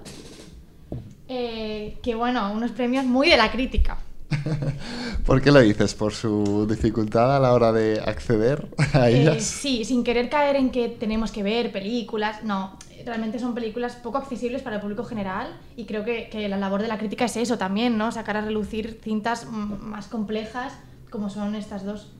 Eh, 1.30 1.98
que 2.02 2.16
bueno, 2.16 2.52
unos 2.52 2.72
premios 2.72 3.06
muy 3.06 3.30
de 3.30 3.38
la 3.38 3.52
crítica. 3.52 3.98
¿Por 5.25 5.42
qué 5.42 5.51
lo 5.51 5.60
dices? 5.60 5.94
¿Por 5.96 6.13
su 6.13 6.65
dificultad 6.70 7.36
a 7.36 7.39
la 7.39 7.53
hora 7.53 7.72
de 7.72 8.00
acceder 8.00 8.68
a 8.94 9.10
Eh, 9.10 9.22
ellas? 9.22 9.44
sí, 9.44 9.86
sin 9.86 10.03
querer 10.03 10.30
caer 10.30 10.56
en 10.56 10.72
que 10.72 10.89
tenemos 10.89 11.32
que 11.32 11.44
ver 11.44 11.72
películas, 11.72 12.44
no, 12.44 12.77
realmente 13.06 13.39
son 13.39 13.53
películas 13.56 13.96
poco 13.96 14.18
accesibles 14.18 14.62
para 14.62 14.77
el 14.77 14.82
público 14.82 15.03
general 15.03 15.56
y 15.77 15.86
creo 15.86 16.03
que, 16.03 16.30
que 16.30 16.48
la 16.50 16.58
labor 16.58 16.82
de 16.82 16.88
la 16.88 16.98
crítica 16.98 17.25
es 17.25 17.38
eso 17.38 17.58
también, 17.58 17.98
¿no? 17.98 18.12
Sacar 18.12 18.38
a 18.38 18.42
relucir 18.42 19.00
cintas 19.03 19.46
más 19.51 20.08
complejas 20.08 20.74
como 21.10 21.30
son 21.30 21.56
estas 21.56 21.86
dos. 21.86 22.12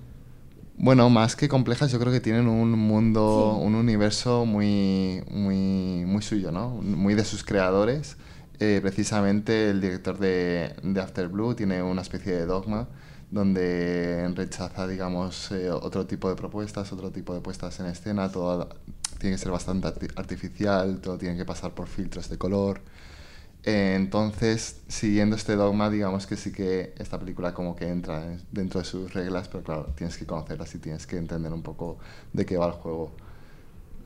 Bueno, 0.78 1.10
más 1.10 1.36
que 1.36 1.50
complejas, 1.50 1.92
yo 1.92 2.00
creo 2.00 2.12
que 2.14 2.22
tienen 2.22 2.48
un 2.48 2.72
mundo, 2.72 3.56
Sí. 3.60 3.66
un 3.68 3.76
universo 3.76 4.46
muy, 4.46 5.22
muy, 5.30 6.06
muy 6.06 6.22
suyo, 6.22 6.52
¿no? 6.52 6.70
Muy 6.70 7.16
de 7.16 7.26
sus 7.26 7.44
creadores. 7.44 8.16
Eh, 8.60 8.80
precisamente 8.82 9.70
el 9.70 9.80
director 9.80 10.18
de, 10.18 10.76
After 11.02 11.30
Blue 11.30 11.56
tiene 11.56 11.82
una 11.82 12.02
especie 12.02 12.34
de 12.34 12.46
dogma 12.46 12.90
donde 13.32 14.30
rechaza, 14.36 14.88
digamos, 14.88 15.52
eh, 15.52 15.72
otro 15.72 16.06
tipo 16.08 16.30
de 16.30 16.36
propuestas, 16.36 16.92
otro 16.92 17.12
tipo 17.12 17.34
de 17.34 17.42
puestas 17.42 17.80
en 17.80 17.86
escena, 17.86 18.30
todo 18.32 18.68
tiene 19.20 19.36
que 19.36 19.42
ser 19.42 19.52
bastante 19.52 19.88
arti- 19.88 20.12
artificial, 20.16 21.00
todo 21.02 21.18
tiene 21.18 21.38
que 21.38 21.46
pasar 21.46 21.74
por 21.74 21.88
filtros 21.88 22.28
de 22.30 22.38
color. 22.38 22.82
Entonces, 23.64 24.82
siguiendo 24.88 25.36
este 25.36 25.56
dogma, 25.56 25.90
digamos 25.90 26.28
que 26.28 26.38
sí 26.38 26.52
que 26.54 26.94
esta 27.00 27.20
película 27.20 27.54
como 27.54 27.76
que 27.76 27.90
entra 27.90 28.26
en- 28.26 28.42
dentro 28.52 28.80
de 28.82 28.86
sus 28.86 29.14
reglas, 29.14 29.48
pero 29.50 29.64
claro, 29.64 29.94
tienes 29.98 30.18
que 30.18 30.26
conocerlas 30.26 30.74
y 30.76 30.80
tienes 30.80 31.08
que 31.08 31.18
entender 31.18 31.54
un 31.54 31.64
poco 31.64 32.00
de 32.34 32.46
qué 32.46 32.58
va 32.58 32.68
el 32.68 32.74
juego. 32.74 33.14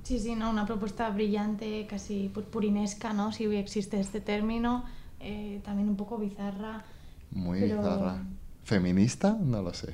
Sí, 0.03 0.19
sí, 0.19 0.35
¿no? 0.35 0.49
Una 0.49 0.65
propuesta 0.65 1.09
brillante, 1.09 1.87
casi 1.89 2.29
purinesca, 2.51 3.13
¿no? 3.13 3.31
Si 3.31 3.45
existe 3.45 3.99
este 3.99 4.19
término, 4.21 4.83
eh, 5.19 5.61
también 5.63 5.87
un 5.89 5.95
poco 5.95 6.17
bizarra. 6.17 6.83
Muy 7.31 7.61
Pero- 7.61 7.77
bizarra. 7.77 8.21
¿Feminista? 8.65 9.37
No 9.41 9.61
lo 9.61 9.73
sé. 9.73 9.93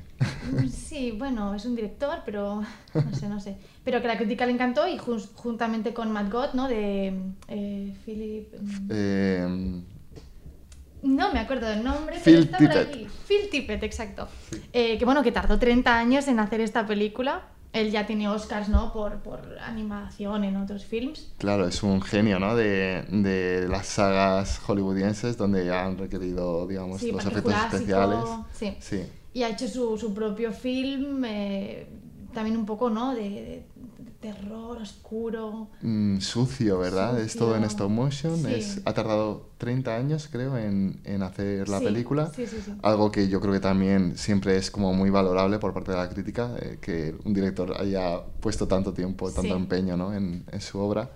Mm, 0.51 0.67
Sí, 0.67 1.11
bueno, 1.17 1.55
es 1.55 1.65
un 1.65 1.75
director, 1.75 2.19
pero 2.23 2.61
no 2.93 3.15
sé, 3.15 3.27
no 3.27 3.39
sé. 3.39 3.57
Pero 3.83 3.99
que 4.01 4.07
la 4.07 4.15
crítica 4.17 4.45
le 4.45 4.51
encantó 4.51 4.87
y 4.87 4.97
jun- 4.99 5.27
juntamente 5.35 5.91
con 5.93 6.11
Matt 6.11 6.31
God, 6.31 6.53
¿no? 6.53 6.67
De 6.67 7.13
eh, 7.47 7.95
Philip... 8.05 8.53
mm, 8.61 8.87
Eh, 8.91 9.81
No 11.01 11.33
me 11.33 11.39
acuerdo 11.39 11.67
del 11.67 11.83
nombre, 11.83 12.19
Phil 12.19 12.47
pero 12.51 12.65
está 12.71 12.83
por 12.83 12.91
Tippett. 12.91 13.11
Phil 13.27 13.49
Tippett, 13.49 13.83
exacto. 13.83 14.27
Eh, 14.73 14.97
que 14.99 15.05
bueno, 15.05 15.23
que 15.23 15.31
tardó 15.31 15.57
30 15.57 15.97
años 15.97 16.27
en 16.27 16.39
hacer 16.39 16.61
esta 16.61 16.85
película. 16.85 17.41
Él 17.71 17.91
ya 17.91 18.07
tiene 18.07 18.27
Oscars, 18.27 18.67
¿no? 18.67 18.91
Por, 18.91 19.17
por 19.19 19.57
animación 19.61 20.43
en 20.43 20.55
otros 20.57 20.85
films. 20.85 21.33
claro, 21.38 21.67
es 21.67 21.83
un 21.83 22.01
genio, 22.01 22.39
¿no? 22.39 22.55
De, 22.55 23.03
de 23.09 23.67
las 23.69 23.85
sagas 23.85 24.59
hollywoodienses 24.65 25.38
donde 25.38 25.65
ya 25.65 25.85
han 25.85 25.97
requerido, 25.97 26.65
digamos, 26.67 26.99
Sí, 26.99 27.11
los 27.11 27.23
efectos 27.25 27.53
especiales. 27.71 28.25
sí. 28.53 28.75
Sí. 28.79 29.03
Y 29.33 29.43
ha 29.43 29.49
hecho 29.49 29.67
su, 29.67 29.97
su 29.99 30.13
propio 30.15 30.51
film, 30.51 31.23
eh, 31.25 31.88
también 32.33 32.57
un 32.57 32.65
poco, 32.65 32.89
¿no? 32.89 33.13
De, 33.13 33.21
de- 33.29 33.65
terror, 34.19 34.77
oscuro. 34.81 35.69
Mm, 35.81 36.19
sucio, 36.19 36.77
¿verdad? 36.79 37.19
Es 37.19 37.35
todo 37.35 37.55
en 37.55 37.63
stop 37.63 37.89
motion. 37.89 38.38
Sí. 38.38 38.53
Es, 38.53 38.81
ha 38.85 38.93
tardado 38.93 39.47
30 39.57 39.95
años, 39.95 40.27
creo, 40.31 40.57
en, 40.57 40.99
en 41.05 41.23
hacer 41.23 41.69
la 41.69 41.79
Sí, 41.79 41.85
película. 41.85 42.31
sí. 42.35 42.45
Algo 42.81 43.11
que 43.11 43.27
yo 43.29 43.39
creo 43.41 43.53
que 43.53 43.59
también 43.59 44.17
siempre 44.17 44.57
es 44.57 44.71
como 44.71 44.93
muy 44.93 45.09
valorable 45.09 45.59
por 45.59 45.73
parte 45.73 45.91
de 45.91 45.97
la 45.97 46.09
crítica, 46.09 46.55
eh, 46.61 46.79
que 46.81 47.15
un 47.23 47.33
director 47.33 47.73
haya 47.79 48.21
puesto 48.41 48.67
tanto 48.67 48.93
tiempo, 48.93 49.31
tanto 49.31 49.55
empeño 49.55 49.95
¿no? 49.97 50.13
en, 50.13 50.45
en 50.51 50.61
su 50.61 50.79
obra. 50.79 51.11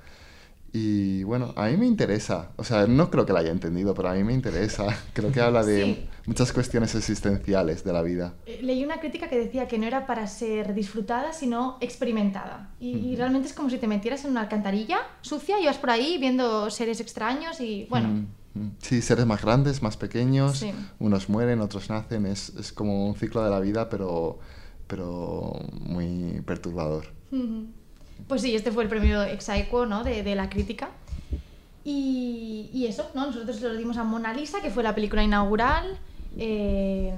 Y 0.75 1.23
bueno, 1.23 1.53
a 1.55 1.67
mí 1.67 1.77
me 1.77 1.85
interesa, 1.85 2.49
o 2.55 2.63
sea, 2.63 2.87
no 2.87 3.11
creo 3.11 3.27
que 3.27 3.31
la 3.33 3.41
haya 3.41 3.51
entendido, 3.51 3.93
pero 3.93 4.09
a 4.09 4.15
mí 4.15 4.23
me 4.23 4.33
interesa. 4.33 4.87
Creo 5.13 5.31
que 5.31 5.39
habla 5.39 5.63
de 5.63 5.83
Sí. 5.85 6.09
muchas 6.25 6.51
cuestiones 6.51 6.95
existenciales 6.95 7.83
de 7.83 7.93
la 7.93 8.01
vida. 8.01 8.33
Eh, 8.47 8.59
Leí 8.63 8.83
una 8.83 8.99
crítica 8.99 9.29
que 9.29 9.37
decía 9.37 9.67
que 9.67 9.77
no 9.77 9.85
era 9.85 10.07
para 10.07 10.25
ser 10.25 10.73
disfrutada, 10.73 11.31
sino 11.31 11.77
experimentada. 11.79 12.71
Y, 12.79 12.89
y 12.97 13.15
realmente 13.15 13.47
es 13.49 13.53
como 13.53 13.69
si 13.69 13.77
te 13.77 13.87
metieras 13.87 14.25
en 14.25 14.31
una 14.31 14.41
alcantarilla 14.41 14.97
sucia 15.21 15.59
y 15.61 15.67
vas 15.67 15.77
por 15.77 15.91
ahí 15.91 16.17
viendo 16.19 16.71
seres 16.71 16.99
extraños 16.99 17.61
y 17.61 17.85
bueno. 17.91 18.07
Mm, 18.07 18.59
mm. 18.59 18.71
Sí, 18.79 19.03
seres 19.03 19.27
más 19.27 19.43
grandes, 19.43 19.83
más 19.83 19.95
pequeños, 19.95 20.57
Sí. 20.57 20.73
unos 20.97 21.29
mueren, 21.29 21.61
otros 21.61 21.91
nacen, 21.91 22.25
es, 22.25 22.49
es 22.59 22.73
como 22.73 23.05
un 23.07 23.13
ciclo 23.15 23.43
de 23.43 23.51
la 23.51 23.59
vida, 23.59 23.89
pero, 23.89 24.39
pero 24.87 25.53
muy 25.81 26.41
perturbador. 26.47 27.13
Ujú. 27.31 27.67
Pues 28.27 28.41
sí, 28.41 28.55
este 28.55 28.71
fue 28.71 28.83
el 28.83 28.89
premio 28.89 29.21
Exaequo, 29.23 29.85
¿no? 29.85 30.03
De, 30.03 30.23
de 30.23 30.35
la 30.35 30.49
crítica. 30.49 30.89
Y, 31.83 32.69
y 32.73 32.85
eso, 32.87 33.09
¿no? 33.13 33.25
Nosotros 33.27 33.59
lo 33.61 33.75
dimos 33.75 33.97
a 33.97 34.03
Mona 34.03 34.33
Lisa, 34.33 34.61
que 34.61 34.69
fue 34.69 34.83
la 34.83 34.95
película 34.95 35.23
inaugural. 35.23 35.97
Eh, 36.37 37.13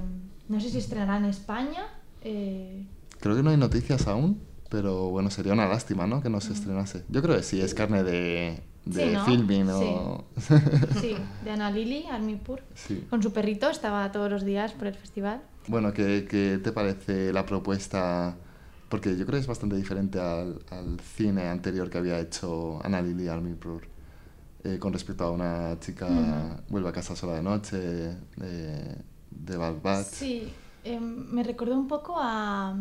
no 0.48 0.60
sé 0.60 0.70
si 0.70 0.78
estrenará 0.78 1.16
en 1.18 1.26
España. 1.26 1.86
eh, 2.22 2.84
Creo 3.20 3.36
que 3.36 3.42
no 3.42 3.50
hay 3.50 3.56
noticias 3.56 4.06
aún, 4.08 4.40
pero 4.68 5.08
bueno, 5.10 5.30
sería 5.30 5.52
una 5.52 5.66
lástima, 5.68 6.06
¿no? 6.06 6.20
Que 6.22 6.28
Mm. 6.28 6.32
no 6.32 6.40
se 6.40 6.52
estrenase. 6.52 7.04
Yo 7.08 7.22
creo 7.22 7.36
que 7.36 7.42
sí, 7.44 7.60
es 7.60 7.74
carne 7.74 8.02
de, 8.02 8.60
de 8.84 9.06
Sí, 9.06 9.12
¿no? 9.14 9.24
filming 9.24 9.68
o... 9.70 10.24
sí, 11.00 11.16
de 11.44 11.50
Ana 11.50 11.70
Lili, 11.70 12.06
Armipur. 12.10 12.60
Sí. 12.74 13.04
Con 13.08 13.22
su 13.22 13.32
perrito, 13.32 13.70
estaba 13.70 14.10
todos 14.12 14.30
los 14.30 14.44
días 14.44 14.72
por 14.72 14.88
el 14.88 14.94
festival. 14.94 15.40
Bueno, 15.68 15.92
¿qué, 15.92 16.26
qué 16.28 16.58
te 16.62 16.72
parece 16.72 17.32
la 17.32 17.46
propuesta? 17.46 18.36
Porque 19.00 19.16
yo 19.16 19.24
creo 19.26 19.36
que 19.36 19.42
es 19.42 19.46
bastante 19.46 19.76
diferente 19.76 20.18
al, 20.20 20.58
al 20.70 21.00
cine 21.00 21.48
anterior 21.48 21.88
que 21.90 21.98
había 21.98 22.18
hecho 22.20 22.80
Ana 22.84 23.00
Lili 23.02 23.28
Armipur. 23.28 23.82
eh, 24.64 24.78
con 24.80 24.92
respecto 24.92 25.24
a 25.24 25.30
una 25.30 25.78
chica 25.80 26.60
vuelve 26.68 26.88
a 26.88 26.92
casa 26.92 27.14
sola 27.14 27.34
de 27.34 27.42
noche, 27.42 27.76
de, 27.78 28.96
de 29.30 29.56
Bad 29.56 29.74
Batch. 29.82 30.06
Sí, 30.06 30.48
em, 30.84 31.02
me 31.32 31.42
recordó 31.44 31.74
un 31.78 31.86
poco 31.86 32.16
a 32.18 32.74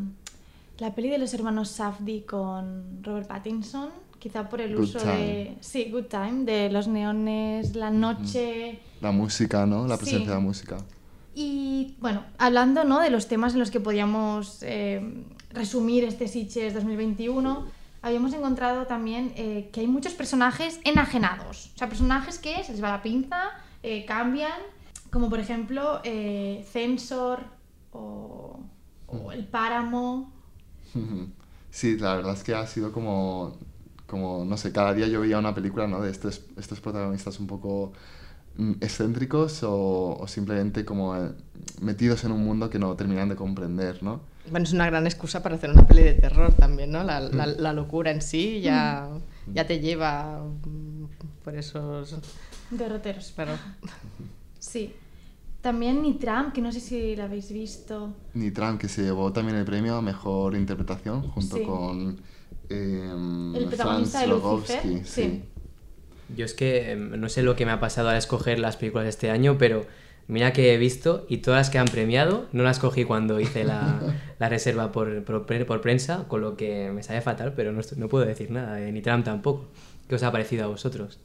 la 0.79 0.95
peli 0.95 1.09
de 1.09 1.17
los 1.19 1.33
hermanos 1.33 1.69
Safdie 1.69 2.25
con 2.25 3.03
Robert 3.03 3.27
Pattinson, 3.27 3.89
quizá 4.19 4.49
por 4.49 4.61
el 4.61 4.73
Good 4.75 4.83
uso 4.83 4.99
de... 4.99 5.03
Time. 5.05 5.57
Sí, 5.61 5.89
Good 5.91 6.05
Time, 6.05 6.43
de 6.45 6.71
los 6.71 6.87
neones, 6.87 7.75
la 7.75 7.91
noche... 7.91 8.79
La 9.01 9.11
música, 9.11 9.65
¿no? 9.67 9.85
La 9.87 9.95
Sí. 9.97 10.03
presencia 10.03 10.29
de 10.29 10.35
la 10.35 10.41
música. 10.41 10.77
Y 11.35 11.95
bueno, 11.99 12.23
hablando 12.39 12.83
¿no? 12.85 12.99
de 12.99 13.09
los 13.11 13.27
temas 13.27 13.53
en 13.53 13.59
los 13.59 13.69
que 13.69 13.79
podíamos 13.81 14.59
eh, 14.63 15.23
resumir 15.55 16.03
este 16.03 16.27
Sitges 16.27 16.73
2021, 16.73 17.65
habíamos 18.01 18.33
encontrado 18.33 18.85
también 18.85 19.33
eh, 19.35 19.69
que 19.73 19.79
hay 19.79 19.87
muchos 19.87 20.13
personajes 20.13 20.79
enajenados. 20.83 21.71
O 21.73 21.77
sea, 21.79 21.89
personajes 21.89 22.37
que 22.37 22.63
se 22.63 22.73
les 22.73 22.83
va 22.83 22.91
la 22.91 23.01
pinza, 23.01 23.49
eh, 23.81 24.05
cambian, 24.05 24.59
como 25.09 25.29
por 25.29 25.39
ejemplo 25.39 26.01
eh, 26.03 26.63
Censor 26.71 27.39
o, 27.91 28.59
El 29.33 29.45
Páramo. 29.47 30.31
Sí, 31.71 31.97
la 31.97 32.15
verdad 32.15 32.35
es 32.35 32.43
que 32.45 32.55
ha 32.55 32.65
sido 32.67 32.93
como, 32.93 33.57
como, 34.07 34.45
no 34.45 34.55
sé, 34.55 34.71
cada 34.71 34.93
día 34.93 35.09
yo 35.09 35.19
veía 35.19 35.37
una 35.37 35.53
película, 35.53 35.87
¿no? 35.87 35.99
De 35.99 36.09
estos, 36.09 36.45
estos 36.55 36.79
protagonistas 36.79 37.37
un 37.41 37.47
poco 37.47 37.91
mm, 38.55 38.75
excéntricos 38.79 39.61
o, 39.63 40.17
o 40.17 40.25
simplemente 40.25 40.85
como 40.85 41.13
metidos 41.81 42.23
en 42.23 42.31
un 42.31 42.45
mundo 42.45 42.69
que 42.69 42.79
no 42.79 42.95
terminan 42.95 43.27
de 43.27 43.35
comprender, 43.35 44.01
¿no? 44.03 44.21
Bueno, 44.51 44.63
es 44.65 44.73
una 44.73 44.85
gran 44.85 45.05
excusa 45.07 45.41
para 45.41 45.55
hacer 45.55 45.69
una 45.71 45.87
peli 45.87 46.03
de 46.03 46.13
terror 46.13 46.53
también, 46.53 46.91
¿no? 46.91 47.03
La, 47.03 47.19
la- 47.19 47.47
la 47.47 47.73
locura 47.73 48.11
en 48.11 48.21
sí 48.21 48.61
ya, 48.61 49.09
ya 49.53 49.65
te 49.65 49.79
lleva 49.79 50.43
mm, 50.43 51.05
por 51.43 51.55
esos... 51.55 52.15
Derroteros. 52.71 53.33
Pero... 53.35 53.53
Sí. 54.59 54.93
También 55.61 56.01
Nitram, 56.03 56.53
que 56.53 56.61
no 56.61 56.71
sé 56.71 56.79
si 56.79 57.15
la 57.15 57.23
habéis 57.25 57.51
visto. 57.51 58.13
Nitram, 58.35 58.77
que 58.77 58.87
se 58.87 59.01
llevó 59.01 59.33
también 59.33 59.57
el 59.57 59.65
premio 59.65 59.95
a 59.95 60.01
Mejor 60.01 60.55
Interpretación 60.55 61.23
junto 61.23 61.57
Sí. 61.57 61.63
con 61.63 62.21
em, 62.69 63.55
El 63.55 63.65
protagonista 63.65 64.19
Franz 64.19 64.21
de 64.21 64.27
Lucifer, 64.27 64.83
Rogowski, 64.83 65.01
sí. 65.05 65.43
Yo 66.35 66.45
es 66.45 66.53
que 66.53 66.91
em, 66.91 67.19
no 67.19 67.29
sé 67.29 67.41
lo 67.41 67.55
que 67.55 67.65
me 67.65 67.71
ha 67.71 67.79
pasado 67.79 68.09
al 68.09 68.17
escoger 68.17 68.59
las 68.59 68.77
películas 68.77 69.05
de 69.05 69.09
este 69.09 69.31
año, 69.31 69.57
pero 69.57 69.85
mira 70.27 70.53
que 70.53 70.73
he 70.73 70.77
visto 70.77 71.25
y 71.29 71.37
todas 71.37 71.59
las 71.59 71.69
que 71.69 71.77
han 71.77 71.87
premiado 71.87 72.45
no 72.51 72.63
las 72.63 72.79
cogí 72.79 73.03
cuando 73.05 73.39
hice 73.39 73.63
la, 73.63 73.99
la 74.39 74.49
reserva 74.49 74.91
por, 74.91 75.23
por, 75.23 75.45
por 75.45 75.81
prensa, 75.81 76.25
con 76.27 76.41
lo 76.41 76.55
que 76.57 76.91
me 76.91 77.03
sale 77.03 77.21
fatal, 77.21 77.53
pero 77.55 77.71
no, 77.71 77.81
no 77.97 78.07
puedo 78.07 78.25
decir 78.25 78.51
nada, 78.51 78.81
eh, 78.81 78.91
ni 78.91 79.01
Trump 79.01 79.25
tampoco. 79.25 79.65
¿Qué 80.09 80.15
os 80.15 80.23
ha 80.23 80.31
parecido 80.31 80.65
a 80.65 80.67
vosotros? 80.67 81.19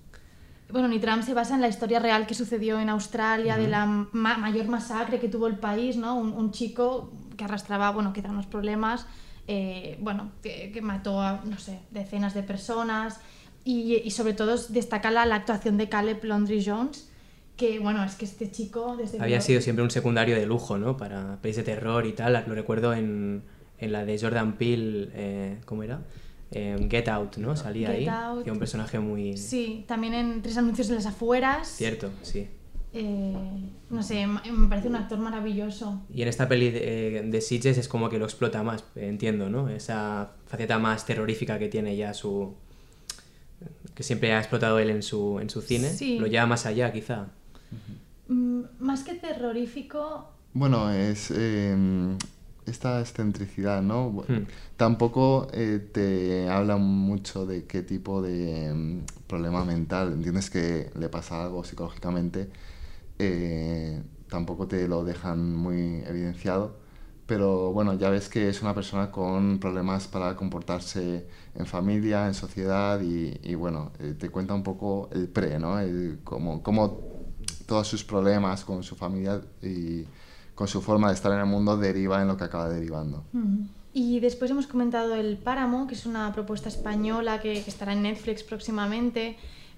Bueno, 0.71 0.87
Nitram 0.88 1.23
se 1.25 1.35
basa 1.35 1.57
en 1.57 1.61
la 1.61 1.69
historia 1.69 1.99
real 1.99 2.26
que 2.26 2.35
sucedió 2.35 2.78
en 2.78 2.88
Australia, 2.88 3.57
de 3.59 3.66
la 3.69 3.87
ma- 3.87 4.38
mayor 4.38 4.69
masacre 4.69 5.19
que 5.19 5.28
tuvo 5.28 5.49
el 5.49 5.57
país, 5.57 5.97
¿no? 5.97 6.14
Un, 6.16 6.33
un 6.33 6.52
chico 6.52 7.11
que 7.37 7.42
arrastraba, 7.45 7.90
bueno, 7.90 8.12
quizá 8.12 8.30
unos 8.30 8.47
problemas, 8.47 9.04
eh, 9.49 9.99
bueno, 10.00 10.30
que, 10.42 10.71
que 10.73 10.80
mató 10.80 11.21
a, 11.21 11.40
no 11.45 11.59
sé, 11.59 11.80
decenas 11.90 12.35
de 12.35 12.45
personas. 12.45 13.19
Y, 13.64 13.97
y 14.04 14.11
sobre 14.12 14.33
todo 14.33 14.57
destaca 14.69 15.11
la, 15.11 15.26
la 15.26 15.35
actuación 15.35 15.76
de 15.76 15.88
Caleb 15.88 16.25
Londry 16.25 16.64
Jones, 16.64 17.10
que, 17.61 17.79
bueno, 17.79 18.02
es 18.02 18.14
que 18.14 18.25
este 18.25 18.50
chico 18.50 18.97
desde... 18.97 19.21
Había 19.21 19.43
sido 19.43 19.61
siempre 19.61 19.85
un 19.85 19.90
secundario 19.90 20.35
de 20.35 20.47
lujo, 20.47 20.79
¿no? 20.79 20.97
Para 20.97 21.38
pelis 21.43 21.57
de 21.59 21.62
terror 21.62 22.07
y 22.07 22.12
tal. 22.12 22.43
Lo 22.47 22.55
recuerdo 22.55 22.95
en, 22.95 23.43
en 23.79 23.93
la 23.93 24.07
de 24.07 24.19
Jordan 24.19 24.57
Peele, 24.57 25.11
eh, 25.12 25.59
¿cómo 25.67 25.83
era? 25.83 26.00
Eh, 26.52 26.88
Get 26.90 27.09
Out, 27.09 27.37
¿no? 27.37 27.55
Salía 27.57 27.88
Get 27.88 27.97
ahí. 27.99 28.09
Out. 28.09 28.47
Y 28.47 28.50
un 28.50 28.59
personaje 28.59 28.99
muy... 28.99 29.37
Sí, 29.37 29.85
también 29.87 30.14
en 30.14 30.40
tres 30.40 30.57
anuncios 30.57 30.88
en 30.88 30.95
las 30.95 31.05
afueras. 31.05 31.69
Cierto, 31.69 32.11
sí. 32.23 32.49
Eh, 32.95 33.37
no 33.90 34.02
sé, 34.02 34.26
me 34.26 34.69
parece 34.69 34.88
un 34.88 34.97
actor 34.97 35.19
maravilloso. 35.19 36.00
Y 36.12 36.23
en 36.23 36.29
esta 36.29 36.49
peli 36.49 36.71
de, 36.71 37.23
de 37.26 37.40
Sitges 37.43 37.76
es 37.76 37.88
como 37.88 38.09
que 38.09 38.19
lo 38.19 38.25
explota 38.25 38.62
más, 38.62 38.85
entiendo, 38.97 39.50
¿no? 39.50 39.69
Esa 39.69 40.33
faceta 40.47 40.79
más 40.79 41.05
terrorífica 41.05 41.59
que 41.59 41.69
tiene 41.69 41.95
ya 41.95 42.14
su... 42.14 42.55
que 43.95 44.02
siempre 44.02 44.33
ha 44.33 44.38
explotado 44.38 44.79
él 44.79 44.88
en 44.88 45.02
su, 45.02 45.38
en 45.40 45.50
su 45.50 45.61
cine. 45.61 45.90
Sí. 45.90 46.19
Lo 46.19 46.26
lleva 46.26 46.47
más 46.47 46.64
allá, 46.64 46.90
quizá. 46.90 47.29
Mm, 48.28 48.62
más 48.80 49.02
que 49.02 49.14
terrorífico, 49.14 50.30
Bueno, 50.52 50.90
es 50.90 51.30
em, 51.30 52.16
esta 52.66 53.00
excentricidad, 53.00 53.82
¿no? 53.82 54.10
Hmm. 54.28 54.46
Tampoco 54.76 55.48
eh, 55.52 55.78
te 55.92 56.48
habla 56.48 56.76
mucho 56.76 57.46
de 57.46 57.66
qué 57.66 57.82
tipo 57.82 58.22
de 58.22 58.66
em, 58.66 59.02
problema 59.26 59.64
mental, 59.64 60.12
entiendes 60.12 60.50
que 60.50 60.90
le 60.98 61.08
pasa 61.08 61.44
algo 61.44 61.64
psicológicamente, 61.64 62.50
eh, 63.18 64.02
tampoco 64.28 64.66
te 64.68 64.88
lo 64.88 65.04
dejan 65.04 65.54
muy 65.56 66.02
evidenciado, 66.06 66.76
pero 67.26 67.72
bueno, 67.72 67.94
ya 67.94 68.10
ves 68.10 68.28
que 68.28 68.48
es 68.48 68.62
una 68.62 68.74
persona 68.74 69.10
con 69.10 69.58
problemas 69.60 70.08
para 70.08 70.36
comportarse 70.36 71.26
en 71.54 71.66
familia, 71.66 72.26
en 72.26 72.34
sociedad 72.34 73.00
y, 73.00 73.38
y 73.42 73.54
bueno, 73.54 73.92
eh, 74.00 74.14
te 74.18 74.30
cuenta 74.30 74.54
un 74.54 74.62
poco 74.62 75.08
el 75.12 75.28
pre, 75.28 75.58
¿no? 75.58 75.78
El, 75.80 76.20
cómo, 76.24 76.62
cómo 76.62 77.10
todos 77.66 77.87
sus 77.88 78.04
problemas 78.04 78.64
con 78.64 78.83
su 78.83 78.97
familia 78.97 79.40
y 79.62 80.04
con 80.54 80.69
su 80.69 80.80
forma 80.83 81.09
de 81.09 81.14
estar 81.14 81.33
en 81.33 81.38
el 81.40 81.47
mundo 81.47 81.76
deriva 81.76 82.21
en 82.21 82.28
lo 82.28 82.37
que 82.37 82.45
acaba 82.45 82.69
derivando. 82.69 83.25
Y 83.92 84.21
después 84.21 84.50
hemos 84.50 84.66
comentado 84.66 85.14
El 85.14 85.37
Páramo, 85.38 85.87
que 85.87 85.95
es 85.95 86.07
una 86.07 86.33
propuesta 86.33 86.69
española 86.69 87.40
que, 87.40 87.62
que 87.64 87.71
estará 87.71 87.92
en 87.92 88.02
Netflix 88.02 88.42
próximamente. 88.42 89.37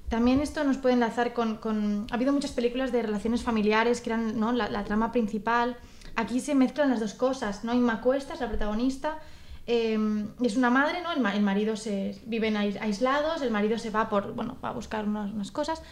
También 0.09 0.41
esto 0.41 0.62
nos 0.64 0.76
puede 0.76 0.95
enlazar 0.95 1.33
con, 1.33 1.57
con- 1.57 2.07
Ha 2.11 2.14
habido 2.17 2.33
muchas 2.33 2.50
películas 2.52 2.93
de 2.93 3.00
relaciones 3.02 3.43
familiares 3.43 4.00
que 4.02 4.11
eran 4.11 4.38
¿no? 4.38 4.52
la, 4.52 4.69
la 4.69 4.85
trama 4.85 5.12
principal. 5.12 5.76
Aquí 6.17 6.41
se 6.41 6.55
mezclan 6.55 6.91
las 6.91 7.00
dos 7.00 7.14
cosas, 7.14 7.64
¿no? 7.64 7.73
Inma 7.73 8.02
Cuesta 8.02 8.35
es 8.35 8.41
la 8.41 8.49
protagonista, 8.49 9.19
eh, 9.66 9.99
es 10.42 10.57
una 10.57 10.71
madre, 10.71 11.02
¿no? 11.02 11.12
El, 11.12 11.25
el 11.35 11.42
marido 11.42 11.76
se... 11.76 12.21
viven 12.26 12.54
ais- 12.57 12.78
aislados, 12.81 13.42
el 13.42 13.50
marido 13.50 13.78
se 13.78 13.90
va 13.90 14.09
por, 14.09 14.35
bueno, 14.35 14.57
va 14.64 14.71
a 14.71 14.73
buscar 14.73 15.07
unas, 15.07 15.33
unas 15.33 15.50
cosas 15.50 15.83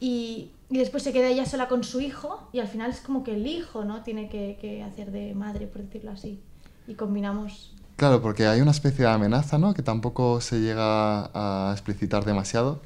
y, 0.00 0.50
y 0.70 0.78
después 0.78 1.02
se 1.02 1.12
queda 1.12 1.28
ella 1.28 1.46
sola 1.46 1.68
con 1.68 1.84
su 1.84 2.00
hijo 2.00 2.48
y 2.52 2.60
al 2.60 2.68
final 2.68 2.90
es 2.90 3.00
como 3.00 3.22
que 3.22 3.34
el 3.34 3.46
hijo, 3.46 3.84
¿no? 3.84 4.02
Tiene 4.02 4.28
que, 4.28 4.58
que 4.60 4.82
hacer 4.82 5.10
de 5.12 5.34
madre, 5.34 5.66
por 5.66 5.82
decirlo 5.82 6.10
así. 6.12 6.40
Y 6.86 6.94
combinamos 6.94 7.74
Claro, 7.96 8.22
porque 8.22 8.46
hay 8.46 8.62
una 8.62 8.70
especie 8.70 9.04
de 9.04 9.10
amenaza, 9.10 9.58
¿no? 9.58 9.74
Que 9.74 9.82
tampoco 9.82 10.40
se 10.40 10.60
llega 10.60 11.30
a 11.34 11.72
explicitar 11.72 12.24
demasiado 12.24 12.80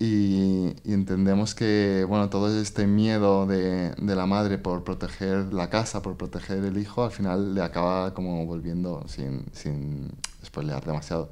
y, 0.00 0.74
y 0.82 0.92
entendemos 0.94 1.54
que, 1.54 2.06
bueno, 2.08 2.30
todo 2.30 2.60
este 2.60 2.86
miedo 2.86 3.46
de, 3.46 3.90
de 3.90 4.16
la 4.16 4.24
madre 4.24 4.56
por 4.56 4.82
proteger 4.82 5.52
la 5.52 5.68
casa, 5.68 6.00
por 6.00 6.16
proteger 6.16 6.64
el 6.64 6.78
hijo, 6.78 7.04
al 7.04 7.10
final 7.10 7.54
le 7.54 7.62
acaba 7.62 8.14
como 8.14 8.46
volviendo, 8.46 9.04
sin, 9.06 9.44
sin 9.52 10.10
spoilear 10.42 10.84
demasiado, 10.86 11.30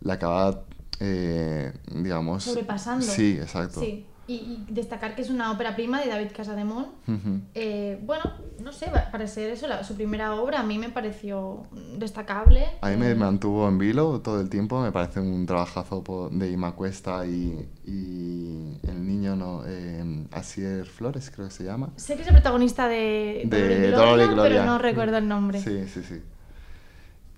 le 0.00 0.12
acaba, 0.12 0.64
eh, 0.98 1.72
digamos... 1.94 2.42
Sobrepasando. 2.42 3.06
Sí, 3.06 3.38
exacto. 3.40 3.80
Sí. 3.80 4.04
Y, 4.28 4.34
y 4.34 4.66
destacar 4.68 5.14
que 5.16 5.22
es 5.22 5.30
una 5.30 5.50
ópera 5.50 5.74
prima 5.74 6.00
de 6.02 6.08
David 6.08 6.28
Casademont. 6.36 6.88
Ujú. 7.08 7.40
Eh, 7.54 7.98
bueno, 8.04 8.24
no 8.62 8.72
sé, 8.72 8.88
pa- 8.88 9.10
para 9.10 9.26
ser 9.26 9.50
eso, 9.50 9.66
la- 9.66 9.82
su 9.82 9.94
primera 9.94 10.34
obra 10.34 10.60
a 10.60 10.62
mí 10.62 10.76
me 10.78 10.90
pareció 10.90 11.62
destacable. 11.96 12.66
A 12.82 12.90
mí 12.90 12.96
me 12.98 13.10
Eh, 13.12 13.14
mantuvo 13.14 13.66
en 13.66 13.78
vilo 13.78 14.20
todo 14.20 14.38
el 14.42 14.50
tiempo, 14.50 14.82
me 14.82 14.92
parece 14.92 15.20
un 15.20 15.46
trabajazo 15.46 16.28
de 16.30 16.50
Ima 16.50 16.72
Cuesta 16.72 17.24
y, 17.26 17.66
y 17.86 18.76
el 18.86 19.06
niño, 19.06 19.34
no, 19.34 19.62
eh, 19.66 20.26
Asier 20.32 20.84
Flores 20.84 21.30
creo 21.34 21.48
que 21.48 21.54
se 21.54 21.64
llama. 21.64 21.88
Sé 21.96 22.14
que 22.16 22.20
es 22.22 22.28
el 22.28 22.34
protagonista 22.34 22.86
de, 22.86 23.44
De 23.46 23.90
Dolor 23.92 24.20
y 24.20 24.26
Gloria, 24.34 24.42
pero 24.42 24.64
no 24.66 24.78
recuerdo 24.78 25.16
el 25.16 25.26
nombre. 25.26 25.58
Sí, 25.58 25.88
sí, 25.88 26.02
sí. 26.02 26.20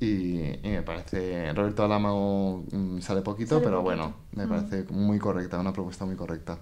Y, 0.00 0.66
y 0.66 0.70
me 0.70 0.82
parece, 0.82 1.52
Roberto 1.52 1.84
Alamo 1.84 2.64
mm, 2.72 3.00
sale 3.00 3.20
poquito, 3.20 3.50
Sale 3.56 3.60
pero 3.62 3.82
poquito. 3.82 3.82
bueno, 3.84 4.14
me 4.32 4.46
Mm. 4.46 4.48
parece 4.48 4.92
muy 4.92 5.18
correcta, 5.18 5.60
una 5.60 5.72
propuesta 5.72 6.04
muy 6.06 6.16
correcta. 6.16 6.58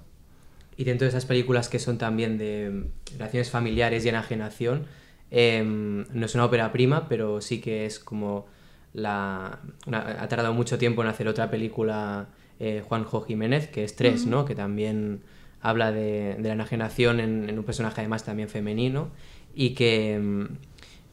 Y 0.79 0.85
dentro 0.85 1.05
de 1.05 1.11
esas 1.11 1.27
películas 1.27 1.69
que 1.69 1.79
son 1.79 1.99
también 1.99 2.39
de 2.39 2.71
mm, 2.71 3.13
relaciones 3.19 3.51
familiares 3.51 4.07
y 4.07 4.09
enajenación, 4.09 4.87
em, 5.31 6.07
no 6.13 6.25
es 6.27 6.35
una 6.35 6.47
ópera 6.47 6.73
prima, 6.73 7.09
pero 7.09 7.41
sí 7.43 7.61
que 7.61 7.85
es 7.85 7.99
como 7.99 8.47
la... 8.95 9.61
una- 9.87 10.23
ha 10.23 10.29
tardado 10.29 10.55
mucho 10.55 10.79
tiempo 10.79 11.03
en 11.03 11.09
hacer 11.09 11.29
otra 11.29 11.51
película 11.51 12.29
eh, 12.61 12.83
Juanjo 12.87 13.21
Jiménez, 13.23 13.69
que 13.69 13.85
es 13.85 13.95
Tres, 13.97 14.27
¿no? 14.27 14.45
Que 14.47 14.55
también 14.55 15.21
habla 15.61 15.93
de, 15.93 16.37
de 16.39 16.49
la 16.49 16.55
enajenación 16.55 17.21
en, 17.21 17.49
en 17.51 17.59
un 17.59 17.65
personaje 17.65 18.01
además 18.01 18.25
también 18.25 18.49
femenino 18.49 19.11
y 19.55 19.75
que... 19.75 20.15
em, 20.15 20.49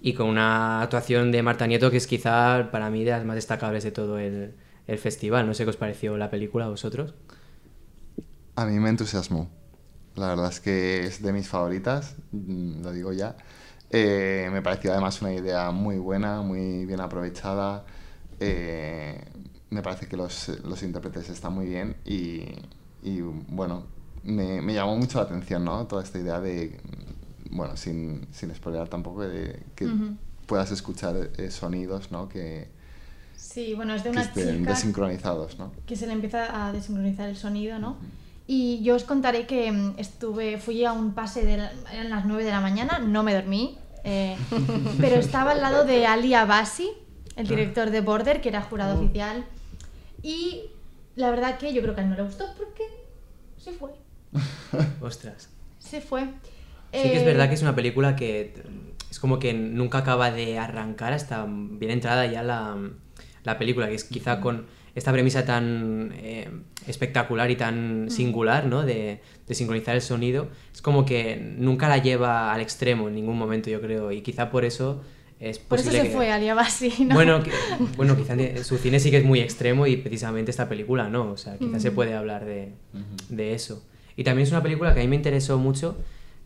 y 0.02 0.14
con 0.14 0.28
una 0.28 0.82
actuación 0.84 1.32
de 1.32 1.42
Marta 1.42 1.66
Nieto 1.66 1.90
que 1.90 1.98
es 1.98 2.06
quizá 2.06 2.70
para 2.72 2.92
mí 2.92 3.04
de 3.04 3.10
las 3.12 3.26
más 3.26 3.36
destacables 3.36 3.84
de 3.84 3.92
todo 3.92 4.20
el, 4.20 4.52
el 4.88 4.98
festival. 5.00 5.48
No 5.48 5.56
sé 5.56 5.64
qué 5.64 5.72
os 5.72 5.78
pareció 5.78 6.16
la 6.18 6.30
película 6.30 6.66
a 6.66 6.70
vosotros. 6.70 7.16
A 8.56 8.66
mí 8.66 8.80
me 8.80 8.90
entusiasmó. 8.90 9.50
La 10.16 10.30
verdad 10.30 10.50
es 10.50 10.60
que 10.60 11.06
es 11.06 11.22
de 11.22 11.34
mis 11.34 11.48
favoritas, 11.48 12.16
mm, 12.32 12.82
lo 12.84 12.92
digo 12.92 13.12
ya. 13.12 13.36
Eh, 13.90 14.50
me 14.52 14.62
pareció 14.62 14.92
además 14.92 15.22
una 15.22 15.34
idea 15.34 15.72
muy 15.72 15.98
buena, 15.98 16.42
muy 16.42 16.86
bien 16.86 17.02
aprovechada. 17.02 17.86
Eh, 18.40 19.22
me 19.70 19.82
parece 19.82 20.08
que 20.08 20.18
los, 20.18 20.50
los 20.64 20.84
intérpretes 20.84 21.30
están 21.30 21.54
muy 21.54 21.66
bien 21.66 21.98
y, 22.06 22.44
y, 23.04 23.22
bueno, 23.22 23.84
me, 24.24 24.62
me 24.62 24.74
llamó 24.74 24.98
mucho 24.98 25.18
la 25.20 25.26
atención, 25.26 25.66
¿no? 25.66 25.86
Toda 25.86 26.04
esta 26.04 26.18
idea 26.18 26.40
de, 26.40 26.80
bueno, 27.52 27.76
sin, 27.76 28.28
sin 28.32 28.54
spoiler 28.56 28.88
tampoco, 28.88 29.24
de 29.28 29.64
que 29.76 29.90
puedas 30.46 30.72
escuchar 30.72 31.32
eh, 31.38 31.52
sonidos, 31.52 32.12
¿no? 32.12 32.30
Que, 32.30 32.70
Sí, 33.36 33.74
bueno, 33.74 33.94
es 33.94 34.04
de 34.04 34.10
que 34.10 34.16
una 34.18 34.22
estén 34.22 34.60
chica 34.60 34.72
desincronizados, 34.72 35.60
¿no? 35.60 35.72
que 35.86 35.96
se 35.96 36.08
le 36.08 36.14
empieza 36.14 36.68
a 36.68 36.72
desincronizar 36.72 37.30
el 37.30 37.36
sonido, 37.36 37.80
¿no? 37.80 37.98
Y 38.48 38.84
yo 38.84 38.96
os 38.96 39.04
contaré 39.04 39.48
que 39.48 39.72
mm, 39.72 39.96
estuve, 39.98 40.58
fui 40.60 40.86
a 40.86 40.94
un 40.94 41.14
pase 41.14 41.44
de 41.46 41.58
la- 41.58 41.72
eran 41.92 42.10
las 42.10 42.26
9 42.26 42.44
de 42.44 42.52
la 42.52 42.62
mañana, 42.62 43.00
no 43.00 43.24
me 43.24 43.34
dormí, 43.34 43.78
eh, 44.04 44.36
pero 45.00 45.16
estaba 45.16 45.52
al 45.52 45.62
lado 45.62 45.84
de 45.86 46.06
Ali 46.06 46.34
Abasi, 46.36 46.90
el 47.36 47.48
director 47.48 47.90
de 47.90 48.02
Border, 48.02 48.42
que 48.42 48.50
era 48.50 48.62
jurado 48.62 49.00
oficial, 49.02 49.46
y 50.22 50.66
la 51.16 51.30
verdad 51.32 51.58
que 51.58 51.74
yo 51.74 51.82
creo 51.82 51.96
que 51.96 52.02
a 52.02 52.04
él 52.04 52.10
no 52.12 52.16
le 52.16 52.24
gustó 52.24 52.46
porque 52.58 52.84
se 53.58 53.72
fue, 53.72 53.92
Ostras. 55.02 55.50
se 55.80 56.02
fue. 56.02 56.22
Sí 56.92 57.02
que 57.12 57.18
es 57.18 57.24
Eh, 57.24 57.26
verdad 57.26 57.50
que 57.50 57.56
es 57.56 57.62
una 57.62 57.76
película 57.76 58.16
que 58.16 58.54
t- 58.56 58.64
es 59.12 59.20
como 59.20 59.40
que 59.40 59.54
nunca 59.54 59.98
acaba 60.00 60.32
de 60.32 60.60
arrancar 60.60 61.14
hasta 61.14 61.46
bien 61.50 61.92
entrada 61.92 62.26
ya 62.26 62.44
la, 62.44 62.78
la 63.44 63.58
película, 63.58 63.88
que 63.88 63.96
es 63.96 64.04
quizá 64.04 64.40
con 64.40 64.66
esta 64.96 65.12
premisa 65.12 65.46
tan 65.46 66.14
eh, 66.16 66.50
espectacular 66.88 67.52
y 67.52 67.56
tan 67.58 68.10
singular, 68.10 68.66
¿no? 68.66 68.84
De, 68.84 69.20
de 69.48 69.54
sincronizar 69.56 69.96
el 69.96 70.02
sonido, 70.02 70.48
es 70.74 70.82
como 70.82 71.06
que 71.06 71.36
nunca 71.58 71.90
la 71.90 71.98
lleva 72.00 72.54
al 72.54 72.62
extremo 72.62 73.08
en 73.10 73.16
ningún 73.16 73.38
momento, 73.38 73.70
yo 73.70 73.82
creo, 73.82 74.12
y 74.12 74.22
quizá 74.22 74.50
por 74.50 74.64
eso 74.66 75.04
es 75.40 75.60
Por 75.60 75.80
eso 75.80 75.92
se 75.92 76.04
que- 76.04 76.10
fue 76.10 76.32
Ali 76.32 76.48
Abasi, 76.48 77.04
¿no? 77.06 77.14
Bueno, 77.14 77.44
que- 77.44 77.52
bueno, 77.98 78.16
quizá 78.16 78.34
en 78.34 78.64
su 78.64 78.78
cine 78.78 79.00
sí 79.02 79.12
que 79.12 79.18
es 79.18 79.26
muy 79.26 79.42
extremo 79.42 79.86
y 79.86 79.98
precisamente 79.98 80.50
esta 80.52 80.70
película 80.70 81.10
no, 81.10 81.32
o 81.32 81.38
sea, 81.38 81.58
quizá 81.58 81.80
se 81.80 81.92
Mm. 81.92 81.96
puede 81.96 82.14
hablar 82.16 82.46
de, 82.46 82.72
de 83.30 83.54
eso. 83.54 83.86
Y 84.16 84.24
también 84.24 84.46
es 84.48 84.52
una 84.52 84.64
película 84.64 84.94
que 84.94 85.02
a 85.02 85.04
mí 85.04 85.10
me 85.10 85.18
interesó 85.18 85.58
mucho, 85.58 85.98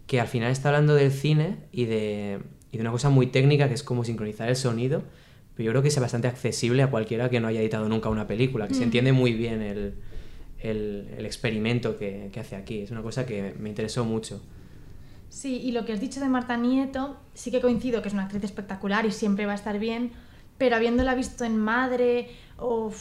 que 0.07 0.19
al 0.19 0.27
final 0.27 0.51
está 0.51 0.69
hablando 0.69 0.95
del 0.95 1.12
cine 1.12 1.57
y 1.71 1.85
de, 1.85 2.39
y 2.71 2.77
de 2.77 2.81
una 2.81 2.89
cosa 2.91 3.09
muy 3.12 3.27
técnica 3.27 3.67
que 3.67 3.75
es 3.75 3.83
como 3.83 4.03
sincronizar 4.03 4.49
el 4.49 4.55
sonido, 4.55 5.03
pero 5.59 5.65
yo 5.67 5.71
creo 5.73 5.81
que 5.81 5.89
es 5.89 5.99
bastante 5.99 6.29
accesible 6.29 6.81
a 6.83 6.89
cualquiera 6.89 7.29
que 7.29 7.41
no 7.41 7.49
haya 7.49 7.59
editado 7.59 7.89
nunca 7.89 8.07
una 8.07 8.25
película, 8.27 8.69
que 8.69 8.75
se 8.75 8.79
Mm. 8.79 8.83
entiende 8.83 9.11
muy 9.11 9.33
bien 9.33 9.61
el, 9.61 9.93
el- 10.61 11.09
el 11.17 11.25
experimento 11.25 11.97
que, 11.97 12.29
que 12.31 12.39
hace 12.39 12.55
aquí, 12.55 12.79
es 12.83 12.91
una 12.91 13.01
cosa 13.01 13.25
que 13.25 13.53
me 13.59 13.67
interesó 13.67 14.05
mucho. 14.05 14.41
Sí, 15.27 15.57
y 15.61 15.73
lo 15.73 15.83
que 15.83 15.91
has 15.91 15.99
dicho 15.99 16.21
de 16.21 16.29
Marta 16.29 16.55
Nieto, 16.55 17.17
sí 17.33 17.51
que 17.51 17.59
coincido 17.59 18.01
que 18.01 18.07
es 18.07 18.13
una 18.13 18.23
actriz 18.23 18.41
espectacular 18.45 19.05
y 19.05 19.11
siempre 19.11 19.45
va 19.45 19.51
a 19.51 19.55
estar 19.55 19.79
bien, 19.79 20.11
pero 20.57 20.77
habiéndola 20.77 21.13
visto 21.13 21.43
en 21.43 21.57
Madre, 21.57 22.29
o 22.57 22.93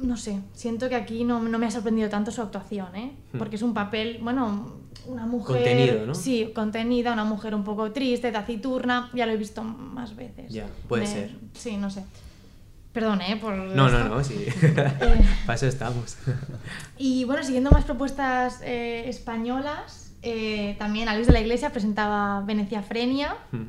no 0.00 0.16
sé, 0.16 0.40
siento 0.54 0.88
que 0.88 0.96
aquí 0.96 1.22
no, 1.22 1.40
no 1.40 1.56
me 1.60 1.66
ha 1.66 1.70
sorprendido 1.70 2.08
tanto 2.08 2.32
su 2.32 2.42
actuación, 2.42 2.96
¿eh? 2.96 3.12
Hmm. 3.32 3.38
Porque 3.38 3.54
es 3.54 3.62
un 3.62 3.74
papel, 3.74 4.18
bueno, 4.20 4.74
una 5.06 5.26
mujer... 5.26 5.56
Contenido, 5.56 6.06
¿no? 6.06 6.14
Sí, 6.14 6.50
contenida, 6.54 7.12
una 7.12 7.24
mujer 7.24 7.54
un 7.54 7.64
poco 7.64 7.90
triste, 7.92 8.30
taciturna, 8.32 9.10
ya 9.14 9.26
lo 9.26 9.32
he 9.32 9.36
visto 9.36 9.62
más 9.62 10.14
veces. 10.16 10.52
Ya, 10.52 10.66
puede 10.88 11.02
Me- 11.04 11.08
ser. 11.08 11.30
Sí, 11.54 11.76
no 11.76 11.90
sé. 11.90 12.04
Perdón, 12.92 13.22
¿eh? 13.22 13.36
Por 13.40 13.54
No, 13.54 13.88
no, 13.88 13.98
esto. 13.98 14.08
no, 14.08 14.22
sí. 14.24 14.46
Para 15.46 15.54
eso 15.56 15.66
estamos. 15.66 16.16
y 16.98 17.24
bueno, 17.24 17.42
siguiendo 17.42 17.70
más 17.70 17.84
propuestas 17.84 18.60
eh, 18.62 19.04
españolas, 19.08 20.12
eh, 20.22 20.76
también 20.78 21.08
Alex 21.08 21.26
de 21.26 21.32
la 21.32 21.40
Iglesia 21.40 21.70
presentaba 21.70 22.42
Venecia 22.42 22.82
Frenia, 22.82 23.34
Mm. 23.50 23.68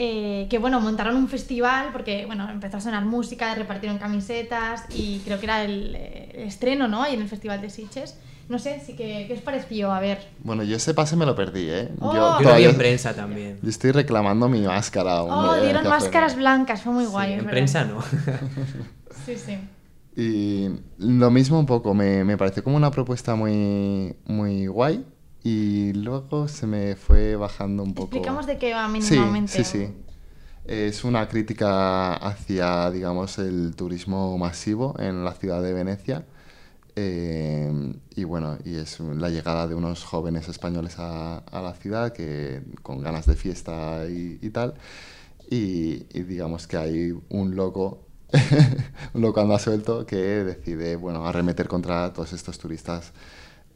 eh, 0.00 0.46
que 0.48 0.58
bueno, 0.58 0.80
montaron 0.80 1.16
un 1.16 1.28
festival 1.28 1.88
porque 1.92 2.24
bueno, 2.26 2.48
empezó 2.50 2.76
a 2.76 2.80
sonar 2.80 3.04
música, 3.04 3.54
repartieron 3.56 3.98
camisetas 3.98 4.84
y 4.94 5.18
creo 5.24 5.38
que 5.40 5.46
era 5.46 5.64
el, 5.64 5.94
eh, 5.96 6.30
el 6.34 6.42
estreno, 6.48 6.86
¿no? 6.86 7.02
Ahí 7.02 7.14
en 7.14 7.22
el 7.22 7.28
Festival 7.28 7.60
de 7.60 7.68
Sitges. 7.70 8.16
No 8.48 8.58
sé, 8.58 8.80
sí 8.84 8.94
que, 8.94 9.26
¿qué 9.28 9.34
os 9.34 9.40
pareció? 9.42 9.92
A 9.92 10.00
ver. 10.00 10.26
Bueno, 10.42 10.62
yo 10.62 10.76
ese 10.76 10.94
pase 10.94 11.16
me 11.16 11.26
lo 11.26 11.34
perdí, 11.36 11.68
¿eh? 11.68 11.90
Oh. 12.00 12.14
Yo 12.14 12.20
lo 12.32 12.38
vi 12.38 12.44
todavía- 12.44 12.70
en 12.70 12.76
prensa 12.78 13.14
también. 13.14 13.58
Yo 13.62 13.68
estoy 13.68 13.92
reclamando 13.92 14.48
mi 14.48 14.60
máscara. 14.62 15.18
aún 15.18 15.30
Oh, 15.30 15.52
de 15.54 15.62
dieron 15.64 15.86
máscaras 15.86 16.34
blancas, 16.36 16.80
fue 16.82 16.92
muy 16.94 17.04
Sí, 17.04 17.10
guay. 17.10 17.32
en 17.32 17.38
verdad. 17.40 17.50
prensa 17.52 17.84
no. 17.84 17.98
Sí, 19.26 19.36
sí. 19.36 19.58
Y 20.16 20.68
lo 20.98 21.30
mismo 21.30 21.58
un 21.60 21.66
poco, 21.66 21.92
me, 21.94 22.24
me 22.24 22.36
pareció 22.38 22.64
como 22.64 22.76
una 22.76 22.90
propuesta 22.90 23.34
muy, 23.34 24.16
muy 24.26 24.66
guay 24.66 25.04
y 25.44 25.92
luego 25.92 26.48
se 26.48 26.66
me 26.66 26.96
fue 26.96 27.36
bajando 27.36 27.82
un 27.82 27.92
poco. 27.94 28.06
Explicamos 28.08 28.46
de 28.46 28.56
qué 28.58 28.72
va 28.72 28.86
Sí, 28.86 28.92
mínimamente. 29.14 29.52
sí, 29.52 29.64
sí. 29.64 29.88
Es 30.64 31.04
una 31.04 31.28
crítica 31.28 32.14
hacia, 32.14 32.90
digamos, 32.90 33.38
el 33.38 33.74
turismo 33.76 34.36
masivo 34.38 34.94
en 34.98 35.24
la 35.24 35.32
ciudad 35.32 35.62
de 35.62 35.72
Venecia. 35.72 36.24
Eh, 37.00 37.70
y 38.16 38.24
bueno, 38.24 38.58
y 38.64 38.74
es 38.74 38.98
la 38.98 39.28
llegada 39.30 39.68
de 39.68 39.76
unos 39.76 40.02
jóvenes 40.02 40.48
españoles 40.48 40.98
a, 40.98 41.38
a 41.38 41.62
la 41.62 41.74
ciudad 41.74 42.12
que 42.12 42.60
con 42.82 43.00
ganas 43.00 43.26
de 43.26 43.36
fiesta 43.36 44.04
y, 44.08 44.40
y 44.42 44.50
tal. 44.50 44.74
Y, 45.48 46.06
y 46.12 46.22
digamos 46.24 46.66
que 46.66 46.76
hay 46.76 47.12
un 47.28 47.54
loco, 47.54 48.04
un 49.14 49.22
loco 49.22 49.40
anda 49.40 49.60
suelto 49.60 50.04
que 50.06 50.16
decide, 50.16 50.96
bueno, 50.96 51.24
arremeter 51.24 51.68
contra 51.68 52.12
todos 52.12 52.32
estos 52.32 52.58
turistas 52.58 53.12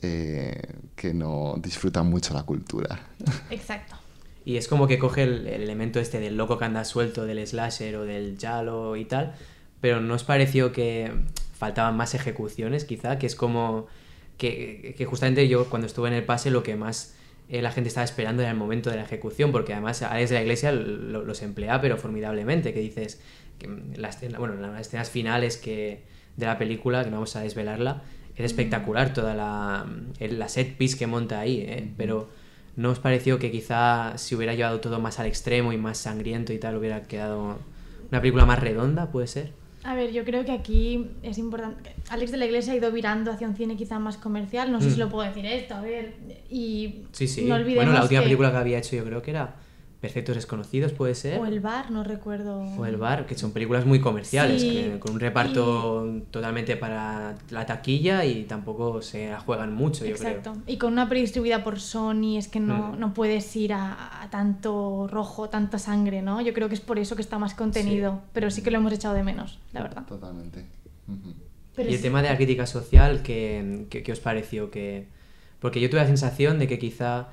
eh, 0.01 0.61
que 0.97 1.15
no 1.15 1.55
disfrutan 1.59 2.09
mucho 2.11 2.35
la 2.35 2.43
cultura. 2.43 3.07
Exacto. 3.51 3.95
Y 4.45 4.57
es 4.57 4.67
como 4.67 4.89
que 4.89 4.99
coge 4.99 5.23
el, 5.23 5.47
el 5.47 5.63
elemento 5.63 6.01
este 6.01 6.19
del 6.19 6.37
loco 6.37 6.59
que 6.59 6.65
anda 6.65 6.85
suelto, 6.85 7.25
del 7.25 7.47
slasher 7.47 7.95
o 7.95 8.05
del 8.05 8.37
yalo 8.37 8.97
y 8.97 9.05
tal, 9.05 9.37
pero 9.81 10.01
¿no 10.01 10.15
os 10.15 10.25
pareció 10.25 10.73
que 10.73 11.13
faltaban 11.63 11.97
más 11.97 12.15
ejecuciones 12.15 12.85
quizá? 12.85 13.19
Que 13.21 13.27
es 13.27 13.37
como 13.37 13.87
que, 14.37 14.95
que 14.99 15.05
justamente 15.05 15.47
yo 15.49 15.67
cuando 15.71 15.87
estuve 15.87 16.09
en 16.09 16.15
el 16.15 16.25
pase 16.25 16.51
lo 16.51 16.63
que 16.65 16.75
más 16.75 17.15
eh, 17.49 17.63
la 17.63 17.71
gente 17.71 17.87
estaba 17.89 18.05
esperando 18.05 18.43
era 18.43 18.51
el 18.51 18.57
momento 18.57 18.91
de 18.91 18.97
la 18.97 19.03
ejecución, 19.05 19.53
porque 19.53 19.73
además 19.73 20.03
Alex 20.03 20.31
de 20.31 20.37
la 20.37 20.43
Iglesia 20.43 20.73
lo- 20.73 21.23
los 21.25 21.41
emplea 21.43 21.81
pero 21.81 21.97
formidablemente, 21.99 22.73
que 22.75 22.81
dices, 22.81 23.21
que 23.61 23.69
mm, 23.69 23.95
la 23.97 24.09
escena, 24.09 24.39
bueno, 24.41 24.55
las 24.55 24.81
escenas 24.81 25.09
finales 25.11 25.57
que, 25.57 26.03
de 26.37 26.47
la 26.47 26.57
película, 26.59 27.05
que 27.05 27.11
no 27.11 27.17
vamos 27.19 27.37
a 27.37 27.43
desvelarla, 27.43 28.03
es 28.35 28.45
espectacular 28.45 29.13
toda 29.15 29.35
la, 29.35 29.87
la 30.19 30.49
set 30.49 30.77
piece 30.79 30.99
que 30.99 31.07
monta 31.07 31.39
ahí, 31.39 31.61
¿eh? 31.61 31.93
pero 31.97 32.29
¿no 32.77 32.91
os 32.91 32.99
pareció 32.99 33.39
que 33.39 33.51
quizá 33.53 34.17
si 34.19 34.35
hubiera 34.35 34.55
llevado 34.55 34.81
todo 34.81 34.99
más 34.99 35.21
al 35.21 35.27
extremo 35.27 35.73
y 35.73 35.77
más 35.77 35.99
sangriento 35.99 36.53
y 36.53 36.59
tal, 36.59 36.77
hubiera 36.77 37.03
quedado 37.03 37.59
una 38.11 38.21
película 38.21 38.47
más 38.47 38.59
redonda, 38.59 39.11
puede 39.13 39.27
ser? 39.29 39.53
A 39.85 39.95
ver, 39.97 40.13
yo 40.13 40.25
creo 40.25 40.45
que 40.45 40.53
aquí 40.53 41.07
es 41.23 41.39
importante. 41.39 41.93
Alex 42.09 42.31
de 42.31 42.37
la 42.37 42.45
Iglesia 42.47 42.73
ha 42.73 42.77
ido 42.77 42.93
virando 42.93 43.33
hacia 43.33 43.49
un 43.49 43.57
cine 43.57 43.77
quizá 43.77 43.99
más 43.99 44.17
comercial. 44.17 44.71
No 44.71 44.81
sé 44.81 44.89
Mm. 44.89 44.91
si 44.93 44.97
lo 44.99 45.09
puedo 45.09 45.27
decir 45.29 45.45
esto, 45.45 45.75
a 45.75 45.81
ver. 45.81 46.15
Y 46.49 47.03
Sí, 47.13 47.27
sí. 47.27 47.45
no 47.47 47.57
olvidemos 47.57 47.77
bueno, 47.87 47.93
la 47.93 48.03
última 48.03 48.21
que- 48.21 48.27
película 48.27 48.51
que 48.53 48.57
había 48.59 48.79
hecho 48.79 48.95
yo 48.95 49.05
creo 49.05 49.23
que 49.23 49.31
era 49.33 49.57
Perfectos 50.03 50.35
Desconocidos, 50.35 50.91
puede 50.93 51.15
ser. 51.15 51.39
O 51.39 51.47
El 51.47 51.61
Bar, 51.61 51.93
no 51.93 52.03
recuerdo. 52.03 52.59
O 52.61 52.85
El 52.87 52.97
Bar, 52.97 53.25
que 53.25 53.37
son 53.37 53.53
películas 53.53 53.87
muy 53.87 54.01
comerciales, 54.01 54.61
Sí, 54.61 54.71
que- 54.73 54.99
con 54.99 55.13
un 55.15 55.21
reparto 55.21 56.05
totalmente 56.33 56.77
para 56.77 57.37
la 57.51 57.67
taquilla 57.67 58.25
y 58.25 58.43
tampoco 58.43 59.01
se 59.01 59.31
la 59.31 59.39
juegan 59.39 59.73
mucho, 59.73 60.05
yo 60.05 60.11
Exacto. 60.11 60.51
creo. 60.55 60.63
Y 60.67 60.77
con 60.77 60.93
una 60.93 61.09
peli 61.09 61.21
distribuida 61.21 61.63
por 61.63 61.79
Sony 61.79 62.37
es 62.37 62.49
que 62.49 62.59
no, 62.59 62.95
Mm. 62.95 62.99
no 62.99 63.15
puedes 63.15 63.55
ir 63.55 63.73
a, 63.75 64.21
a 64.25 64.29
tanto 64.29 65.07
rojo, 65.09 65.49
tanta 65.49 65.79
sangre, 65.79 66.21
¿no? 66.21 66.41
Yo 66.41 66.53
creo 66.53 66.69
que 66.69 66.75
es 66.75 66.81
por 66.81 66.99
eso 66.99 67.15
que 67.15 67.23
está 67.23 67.39
más 67.39 67.55
contenido, 67.55 68.23
pero 68.33 68.51
sí 68.51 68.61
que 68.61 68.73
lo 68.73 68.79
hemos 68.79 68.93
echado 68.93 69.15
de 69.15 69.23
menos, 69.23 69.61
la 69.73 69.83
verdad. 69.85 70.05
Totalmente. 70.05 70.67
Pero 71.77 71.89
y 71.89 71.93
el 71.93 71.99
sí- 71.99 72.03
tema 72.03 72.23
de 72.23 72.29
la 72.29 72.37
crítica 72.37 72.67
social, 72.67 73.23
¿qué, 73.23 73.87
qué- 73.89 74.03
qué 74.03 74.11
os 74.13 74.19
pareció? 74.21 74.71
Que... 74.73 75.07
Porque 75.61 75.81
yo 75.81 75.89
tuve 75.89 76.01
la 76.01 76.07
sensación 76.09 76.59
de 76.59 76.67
que 76.67 76.81
quizá 76.81 77.29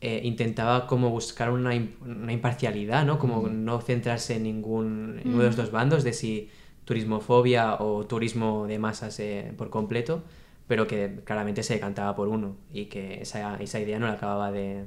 eh, 0.00 0.20
intentaba 0.24 0.86
como 0.86 1.10
buscar 1.10 1.50
una, 1.50 1.70
una 2.00 2.32
imparcialidad, 2.32 3.04
¿no? 3.04 3.18
Como 3.18 3.48
no 3.48 3.80
centrarse 3.80 4.36
en 4.36 4.44
ningún 4.44 5.20
en 5.24 5.28
uno 5.34 5.42
de 5.42 5.46
los 5.48 5.56
Mm. 5.56 5.60
dos 5.60 5.70
bandos, 5.70 6.04
de 6.04 6.12
si 6.12 6.48
turismofobia 6.84 7.76
o 7.80 8.06
turismo 8.06 8.66
de 8.66 8.78
masas 8.78 9.20
eh, 9.20 9.52
por 9.56 9.70
completo, 9.70 10.22
pero 10.66 10.86
que 10.86 11.20
claramente 11.24 11.62
se 11.62 11.74
decantaba 11.74 12.14
por 12.16 12.28
uno 12.28 12.56
y 12.72 12.86
que 12.86 13.20
esa, 13.22 13.56
esa 13.56 13.78
idea 13.80 13.98
no 13.98 14.06
la 14.06 14.14
acababa 14.14 14.50
de, 14.50 14.86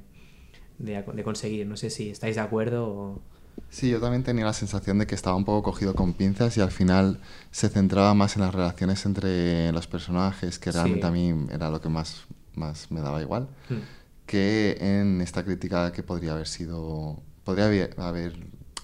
de, 0.80 1.04
de 1.04 1.24
conseguir. 1.24 1.68
No 1.68 1.78
sé 1.78 1.90
si 1.90 2.10
estáis 2.10 2.36
de 2.36 2.42
acuerdo 2.42 2.88
o... 2.88 3.22
Sí, 3.70 3.90
yo 3.90 4.00
también 4.00 4.24
tenía 4.24 4.46
la 4.46 4.54
sensación 4.54 5.00
de 5.00 5.08
que 5.08 5.16
estaba 5.16 5.36
un 5.36 5.46
poco 5.46 5.64
cogido 5.64 5.96
con 5.96 6.14
pinzas 6.14 6.58
y 6.58 6.62
al 6.62 6.72
final 6.72 7.20
se 7.52 7.70
centraba 7.70 8.14
más 8.14 8.36
en 8.36 8.44
las 8.44 8.54
relaciones 8.54 9.06
entre 9.06 9.72
los 9.72 9.88
personajes, 9.88 10.60
que 10.60 10.72
Sí. 10.72 10.78
realmente 10.78 11.08
a 11.08 11.12
mí 11.12 11.34
era 11.52 11.70
lo 11.70 11.82
que 11.82 11.90
más, 11.90 12.26
más 12.56 12.92
me 12.92 13.02
daba 13.02 13.22
igual, 13.22 13.48
Hmm. 13.70 13.80
Que 14.34 14.78
en 14.80 15.22
esta 15.22 15.44
crítica 15.46 15.92
que 15.92 16.02
podría 16.02 16.32
haber 16.32 16.48
sido, 16.48 17.20
podría 17.44 17.66
haber, 17.66 17.94
haber, 18.00 18.34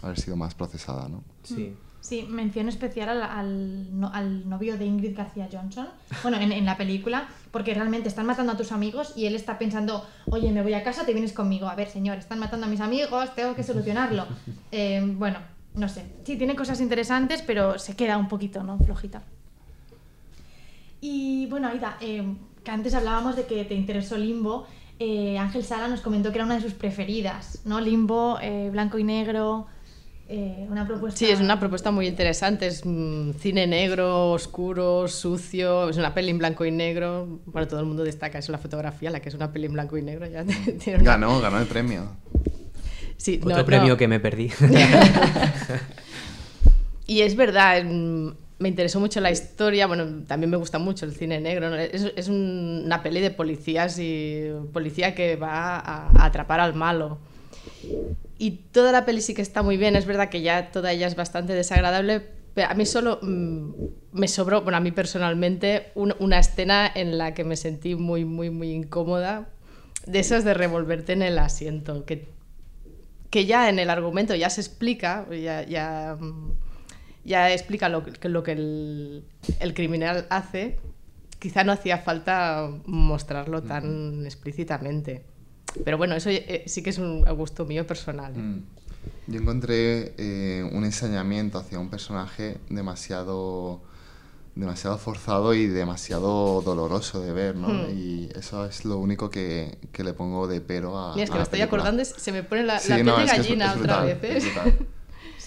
haber 0.04 0.20
sido 0.20 0.36
más 0.38 0.54
procesada, 0.54 1.10
¿no? 1.10 1.24
Sí. 1.44 1.74
Sí, 2.02 2.28
mención 2.30 2.70
especial 2.70 3.10
al, 3.10 3.24
al, 3.24 4.00
no- 4.00 4.12
al 4.14 4.48
novio 4.48 4.78
de 4.78 4.86
Ingrid 4.86 5.18
García 5.18 5.50
Johnson, 5.52 5.88
bueno, 6.22 6.38
en, 6.40 6.52
en 6.52 6.66
la 6.66 6.78
película, 6.78 7.28
porque 7.52 7.74
realmente 7.74 8.08
están 8.10 8.28
matando 8.28 8.52
a 8.54 8.58
tus 8.58 8.72
amigos 8.72 9.14
y 9.16 9.26
él 9.26 9.34
está 9.36 9.58
pensando, 9.58 10.06
oye, 10.30 10.52
me 10.52 10.62
voy 10.62 10.74
a 10.76 10.84
casa, 10.84 11.04
te 11.06 11.14
vienes 11.14 11.34
conmigo. 11.34 11.68
A 11.68 11.74
ver, 11.76 11.90
señor, 11.90 12.20
están 12.20 12.38
matando 12.40 12.68
a 12.68 12.70
mis 12.70 12.80
amigos, 12.80 13.34
tengo 13.36 13.56
que 13.56 13.64
solucionarlo. 13.64 14.28
Eh, 14.72 15.02
bueno, 15.18 15.40
no 15.74 15.90
sé. 15.90 16.06
Sí, 16.24 16.38
tiene 16.38 16.56
cosas 16.56 16.80
interesantes, 16.80 17.42
pero 17.42 17.80
se 17.80 17.96
queda 17.96 18.18
un 18.20 18.28
poquito, 18.28 18.62
¿no? 18.62 18.78
Flojita. 18.78 19.24
Y 21.02 21.48
bueno, 21.48 21.70
Aida, 21.70 21.98
eh, 22.02 22.24
que 22.64 22.70
antes 22.72 22.94
hablábamos 22.94 23.36
de 23.36 23.46
que 23.46 23.66
te 23.66 23.74
interesó 23.74 24.16
Limbo. 24.16 24.68
Eh, 25.00 25.38
Ángel 25.38 25.64
Sala 25.64 25.88
nos 25.88 26.02
comentó 26.02 26.32
que 26.32 26.38
era 26.38 26.46
una 26.46 26.56
de 26.56 26.62
sus 26.62 26.74
preferidas, 26.74 27.62
¿no? 27.66 27.80
Limbo, 27.82 28.38
eh, 28.42 28.70
blanco 28.72 29.00
y 29.00 29.04
negro, 29.04 29.68
eh, 30.28 30.68
una 30.70 30.86
propuesta... 30.86 31.18
Sí, 31.18 31.26
es 31.30 31.40
una 31.40 31.60
propuesta 31.60 31.90
muy 31.92 32.06
interesante. 32.08 32.68
Es 32.68 32.84
mm, 32.86 33.32
cine 33.40 33.66
negro, 33.66 34.32
oscuro, 34.32 35.08
sucio. 35.08 35.90
Es 35.90 35.98
una 35.98 36.14
peli 36.14 36.30
en 36.30 36.38
blanco 36.38 36.66
y 36.66 36.72
negro. 36.72 37.40
Bueno, 37.48 37.68
todo 37.68 37.80
el 37.80 37.86
mundo 37.88 38.04
destaca 38.04 38.38
eso, 38.38 38.52
la 38.52 38.58
fotografía, 38.60 39.10
la 39.10 39.22
que 39.22 39.30
es 39.30 39.36
una 39.36 39.52
peli 39.52 39.66
en 39.66 39.74
blanco 39.74 39.98
y 39.98 40.02
negro. 40.04 40.28
Ya 40.28 40.44
tiene 40.84 41.00
una- 41.02 41.12
Ganó, 41.14 41.40
ganó 41.42 41.60
el 41.60 41.66
premio. 41.66 42.04
Sí, 43.18 43.40
Otro 43.44 43.58
no, 43.58 43.66
premio 43.66 43.90
no. 43.90 43.98
que 43.98 44.08
me 44.08 44.20
perdí. 44.20 44.52
Y 47.08 47.22
es 47.22 47.36
verdad, 47.36 47.84
mm, 47.86 48.30
me 48.60 48.68
interesó 48.70 49.00
mucho 49.00 49.22
la 49.22 49.32
historia, 49.32 49.88
bueno, 49.88 50.24
también 50.28 50.50
me 50.50 50.58
gusta 50.58 50.80
mucho 50.80 51.06
el 51.06 51.14
cine 51.14 51.40
negro, 51.40 51.74
es, 51.76 52.12
es 52.16 52.28
un- 52.28 52.84
una 52.86 53.02
peli 53.02 53.22
de 53.22 53.32
policías 53.32 53.98
y 54.00 54.50
policía 54.74 55.16
que 55.16 55.38
va 55.38 55.78
a, 55.80 56.26
atrapar 56.26 56.60
al 56.60 56.74
malo. 56.76 57.20
Y 58.38 58.52
toda 58.72 58.92
la 58.92 59.06
peli 59.06 59.22
sí 59.22 59.34
que 59.34 59.42
está 59.42 59.64
muy 59.64 59.78
bien, 59.78 59.96
es 59.96 60.06
verdad 60.06 60.30
que 60.30 60.42
ya 60.42 60.72
toda 60.72 60.92
ella 60.92 61.08
es 61.08 61.16
bastante 61.16 61.54
desagradable, 61.54 62.22
pero 62.54 62.70
a 62.70 62.74
mí 62.74 62.86
solo 62.86 63.20
mm, 63.22 63.70
me 64.12 64.28
sobró, 64.28 64.62
bueno, 64.62 64.78
a 64.78 64.82
mí 64.82 64.92
personalmente, 64.92 65.92
un- 65.96 66.16
una 66.20 66.40
escena 66.40 66.90
en 66.94 67.18
la 67.18 67.34
que 67.34 67.46
me 67.46 67.56
sentí 67.56 67.96
muy, 67.96 68.26
muy, 68.26 68.50
muy 68.50 68.72
incómoda, 68.72 69.48
de 70.06 70.20
esas 70.20 70.44
de 70.44 70.54
revolverte 70.54 71.14
en 71.14 71.22
el 71.22 71.40
asiento, 71.40 72.06
que 72.06 72.28
que 73.30 73.46
ya 73.46 73.70
en 73.70 73.78
el 73.78 73.92
argumento 73.92 74.34
ya 74.34 74.50
se 74.50 74.60
explica, 74.62 75.28
ya, 75.30 75.62
ya, 75.62 76.18
mm, 76.20 76.52
ya 77.30 77.50
explica 77.54 77.88
lo 77.88 78.04
que, 78.04 78.28
lo 78.28 78.44
que 78.44 78.52
el, 78.52 79.24
el 79.62 79.74
criminal 79.74 80.26
hace, 80.30 80.78
quizá 81.40 81.64
no 81.64 81.72
hacía 81.72 82.00
falta 82.00 82.70
mostrarlo 82.86 83.64
tan 83.64 84.26
explícitamente. 84.26 85.24
Pero 85.86 85.98
bueno, 85.98 86.16
eso 86.16 86.30
eh, 86.32 86.64
sí 86.66 86.82
que 86.84 86.90
es 86.90 86.98
un 86.98 87.24
gusto 87.38 87.66
mío 87.66 87.86
personal. 87.88 88.34
¿eh? 88.36 88.40
Mm. 88.40 88.64
Yo 89.28 89.40
encontré 89.40 90.14
eh, 90.18 90.68
un 90.74 90.84
ensañamiento 90.84 91.58
hacia 91.60 91.80
un 91.80 91.90
personaje 91.90 92.58
demasiado, 92.70 93.80
demasiado 94.56 94.98
forzado 94.98 95.54
y 95.54 95.68
demasiado 95.68 96.62
doloroso 96.64 97.22
de 97.22 97.32
ver, 97.32 97.56
¿no? 97.56 97.70
Hmm. 97.70 97.98
Y 97.98 98.30
eso 98.36 98.66
es 98.66 98.84
lo 98.86 98.98
único 98.98 99.30
que, 99.30 99.78
que 99.94 100.04
le 100.04 100.14
pongo 100.14 100.48
de 100.48 100.60
pero 100.62 100.98
a. 100.98 101.14
Mira, 101.14 101.24
es 101.26 101.30
a 101.30 101.34
que 101.34 101.38
me 101.40 101.44
estoy 101.44 101.60
película. 101.60 101.82
acordando, 101.84 102.04
se 102.06 102.32
me 102.32 102.44
pone 102.44 102.64
la, 102.64 102.80
Sí, 102.80 102.90
la 102.90 102.96
piel 102.96 103.06
no, 103.06 103.18
de 103.18 103.24
es 103.26 103.32
que 103.32 103.38
es- 103.40 103.44
gallina 103.48 103.66
es 103.74 103.78
otra 103.80 104.02
brutal, 104.04 104.20
vez. 104.22 104.44
¿eh? 104.46 104.88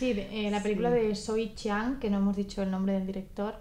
Sí, 0.02 0.14
de- 0.14 0.48
eh, 0.48 0.50
la 0.50 0.60
película 0.60 0.90
de 0.90 1.14
Soy 1.14 1.52
Chiang, 1.54 2.00
que 2.00 2.10
no 2.10 2.16
hemos 2.18 2.34
dicho 2.36 2.60
el 2.60 2.72
nombre 2.72 2.92
del 2.94 3.06
director. 3.06 3.54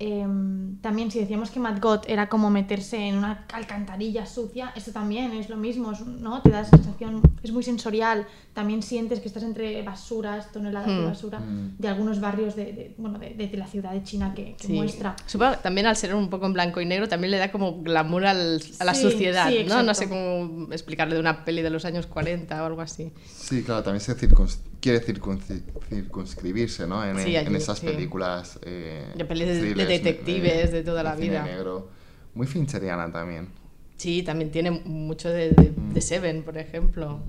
em, 0.00 0.76
también, 0.80 1.10
si 1.10 1.18
decíamos 1.18 1.50
que 1.50 1.58
Mad 1.58 1.80
God 1.80 2.02
era 2.06 2.28
como 2.28 2.50
meterse 2.50 2.98
en 3.08 3.16
una 3.18 3.44
alcantarilla 3.52 4.26
sucia, 4.26 4.70
esto 4.76 4.92
también 4.92 5.32
es 5.32 5.48
lo 5.48 5.56
mismo, 5.56 5.90
es 5.90 6.02
¿no? 6.06 6.40
Te 6.40 6.50
da 6.50 6.64
sensación, 6.64 7.20
es 7.42 7.50
muy 7.50 7.64
sensorial. 7.64 8.24
También 8.54 8.80
sientes 8.84 9.18
que 9.18 9.26
estás 9.26 9.42
entre 9.42 9.82
basuras, 9.82 10.52
toneladas 10.52 10.86
de 10.86 11.00
Hmm. 11.02 11.04
basura 11.04 11.40
Hmm. 11.40 11.74
de 11.80 11.88
algunos 11.88 12.20
barrios 12.20 12.54
de, 12.54 12.66
de- 12.66 12.94
bueno, 12.96 13.18
de, 13.18 13.30
de 13.34 13.56
la 13.56 13.66
ciudad 13.66 13.90
de 13.90 14.04
China 14.04 14.34
que, 14.36 14.54
que 14.54 14.68
Sí. 14.68 14.72
muestra. 14.72 15.16
Supongo 15.26 15.56
que 15.56 15.62
también 15.64 15.88
al 15.88 15.96
ser 15.96 16.14
un 16.14 16.30
poco 16.30 16.46
en 16.46 16.52
blanco 16.52 16.80
y 16.80 16.86
negro 16.86 17.08
también 17.08 17.32
le 17.32 17.38
da 17.38 17.50
como 17.50 17.82
glamour 17.82 18.24
al- 18.24 18.62
a 18.78 18.84
la 18.84 18.94
Sí, 18.94 19.02
sociedad, 19.02 19.48
sí, 19.50 19.64
¿no? 19.66 19.82
No 19.82 19.94
sé 19.94 20.08
cómo 20.08 20.68
explicarle 20.72 21.14
de 21.14 21.20
una 21.20 21.44
peli 21.44 21.60
de 21.62 21.70
los 21.70 21.84
años 21.84 22.06
40 22.06 22.62
o 22.62 22.66
algo 22.66 22.82
así. 22.82 23.12
Sí, 23.26 23.64
claro, 23.64 23.82
también 23.82 24.00
se 24.00 24.16
circuns- 24.16 24.60
quiere 24.80 25.00
circunscribirse, 25.00 26.86
¿no? 26.86 27.04
En, 27.04 27.18
Sí, 27.18 27.34
en 27.36 27.46
allí, 27.46 27.56
esas 27.56 27.78
sí. 27.78 27.86
películas. 27.86 28.58
eh, 28.62 29.12
De 29.16 29.86
detectives, 29.86 30.72
de 30.72 30.82
toda 30.82 31.02
la 31.02 31.14
vida. 31.14 31.42
negro. 31.42 31.88
Muy 32.34 32.46
fincheriana 32.46 33.10
también. 33.10 33.48
Sí, 33.96 34.22
también 34.22 34.50
tiene 34.50 34.70
mucho 34.70 35.28
de, 35.28 35.50
de- 35.50 35.72
de 35.76 36.00
Seven, 36.00 36.42
por 36.44 36.56
ejemplo. 36.56 37.20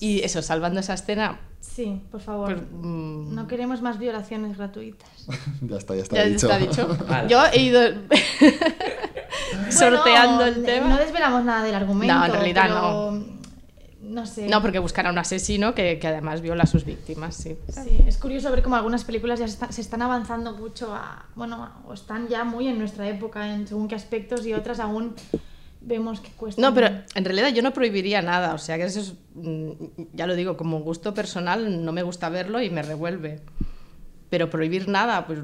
Y 0.00 0.20
eso, 0.22 0.42
salvando 0.42 0.80
esa 0.80 0.94
escena, 0.94 1.40
Sí, 1.60 2.02
por 2.10 2.20
favor. 2.20 2.54
pues, 2.54 2.66
mm, 2.72 3.34
No 3.34 3.46
queremos 3.46 3.80
más 3.82 3.98
violaciones 3.98 4.56
gratuitas. 4.58 5.08
ya 5.62 5.76
está, 5.76 5.94
ya 5.96 6.02
está 6.02 6.16
ya 6.16 6.24
dicho. 6.26 6.50
está 6.50 6.58
dicho. 6.58 6.98
Vale. 7.08 7.28
Yo 7.28 7.42
he 7.52 7.62
ido 7.62 7.80
sorteando 9.70 10.36
Bueno, 10.36 10.56
el 10.56 10.64
tema. 10.64 10.88
No 10.88 10.96
desvelamos 10.98 11.44
nada 11.44 11.64
del 11.64 11.74
argumento. 11.74 12.14
No, 12.14 12.24
en 12.26 12.32
realidad 12.32 12.62
pero, 12.66 13.10
No 13.12 13.35
sé. 14.26 14.46
No, 14.48 14.62
porque 14.62 14.78
buscar 14.78 15.06
a 15.06 15.10
un 15.10 15.18
asesino 15.18 15.74
que, 15.74 15.98
que 15.98 16.06
además 16.06 16.40
viola 16.40 16.62
a 16.62 16.66
sus 16.66 16.84
víctimas, 16.84 17.34
sí. 17.34 17.56
Sí, 17.68 17.98
es 18.06 18.18
curioso 18.18 18.50
ver 18.50 18.62
cómo 18.62 18.76
algunas 18.76 19.04
películas 19.04 19.40
ya 19.40 19.48
se, 19.48 19.54
está- 19.54 19.72
se 19.72 19.80
están 19.80 20.02
avanzando 20.02 20.52
mucho 20.54 20.94
a, 20.94 21.26
bueno, 21.34 21.70
o 21.88 21.92
están 21.94 22.28
ya 22.28 22.44
muy 22.44 22.68
en 22.68 22.78
nuestra 22.78 23.08
época 23.08 23.52
en 23.54 23.66
según 23.66 23.88
qué 23.88 23.94
aspectos 23.96 24.46
y 24.46 24.54
otras 24.54 24.78
aún 24.80 25.14
vemos 25.80 26.20
que 26.20 26.30
cuesta. 26.30 26.60
No, 26.62 26.72
pero 26.74 26.88
en 27.14 27.24
realidad 27.24 27.48
yo 27.54 27.62
no 27.62 27.72
prohibiría 27.72 28.22
nada, 28.22 28.54
o 28.54 28.58
sea 28.58 28.76
que 28.76 28.84
eso 28.84 29.00
es, 29.00 29.14
mm, 29.34 29.70
ya 30.14 30.26
lo 30.26 30.34
digo, 30.34 30.56
como 30.56 30.80
gusto 30.80 31.12
personal 31.14 31.84
no 31.84 31.92
me 31.92 32.02
gusta 32.02 32.28
verlo 32.28 32.60
y 32.62 32.70
me 32.70 32.82
revuelve. 32.82 33.40
Pero 34.28 34.50
prohibir 34.50 34.88
nada, 34.88 35.24
pues 35.26 35.38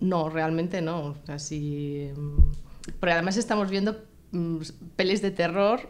no, 0.00 0.30
realmente 0.30 0.80
no. 0.80 1.00
O 1.08 1.16
sea, 1.26 1.38
si... 1.38 2.08
mm, 2.16 2.92
Porque 2.98 3.12
además 3.12 3.36
estamos 3.36 3.68
viendo 3.68 4.02
mm, 4.32 4.56
pelis 4.96 5.20
de 5.20 5.30
terror. 5.30 5.80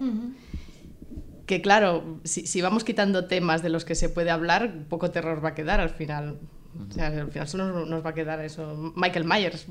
Que 1.46 1.60
claro, 1.60 2.20
si, 2.24 2.46
si 2.46 2.62
vamos 2.62 2.84
quitando 2.84 3.26
temas 3.26 3.62
de 3.62 3.68
los 3.68 3.84
que 3.84 3.94
se 3.94 4.08
puede 4.08 4.30
hablar, 4.30 4.84
poco 4.88 5.10
terror 5.10 5.44
va 5.44 5.50
a 5.50 5.54
quedar 5.54 5.80
al 5.80 5.90
final. 5.90 6.38
O 6.88 6.92
sea, 6.92 7.08
al 7.08 7.30
final 7.30 7.48
solo 7.48 7.68
nos, 7.68 7.88
nos 7.88 8.04
va 8.04 8.10
a 8.10 8.14
quedar 8.14 8.40
eso. 8.40 8.92
Michael 8.96 9.24
Myers, 9.24 9.66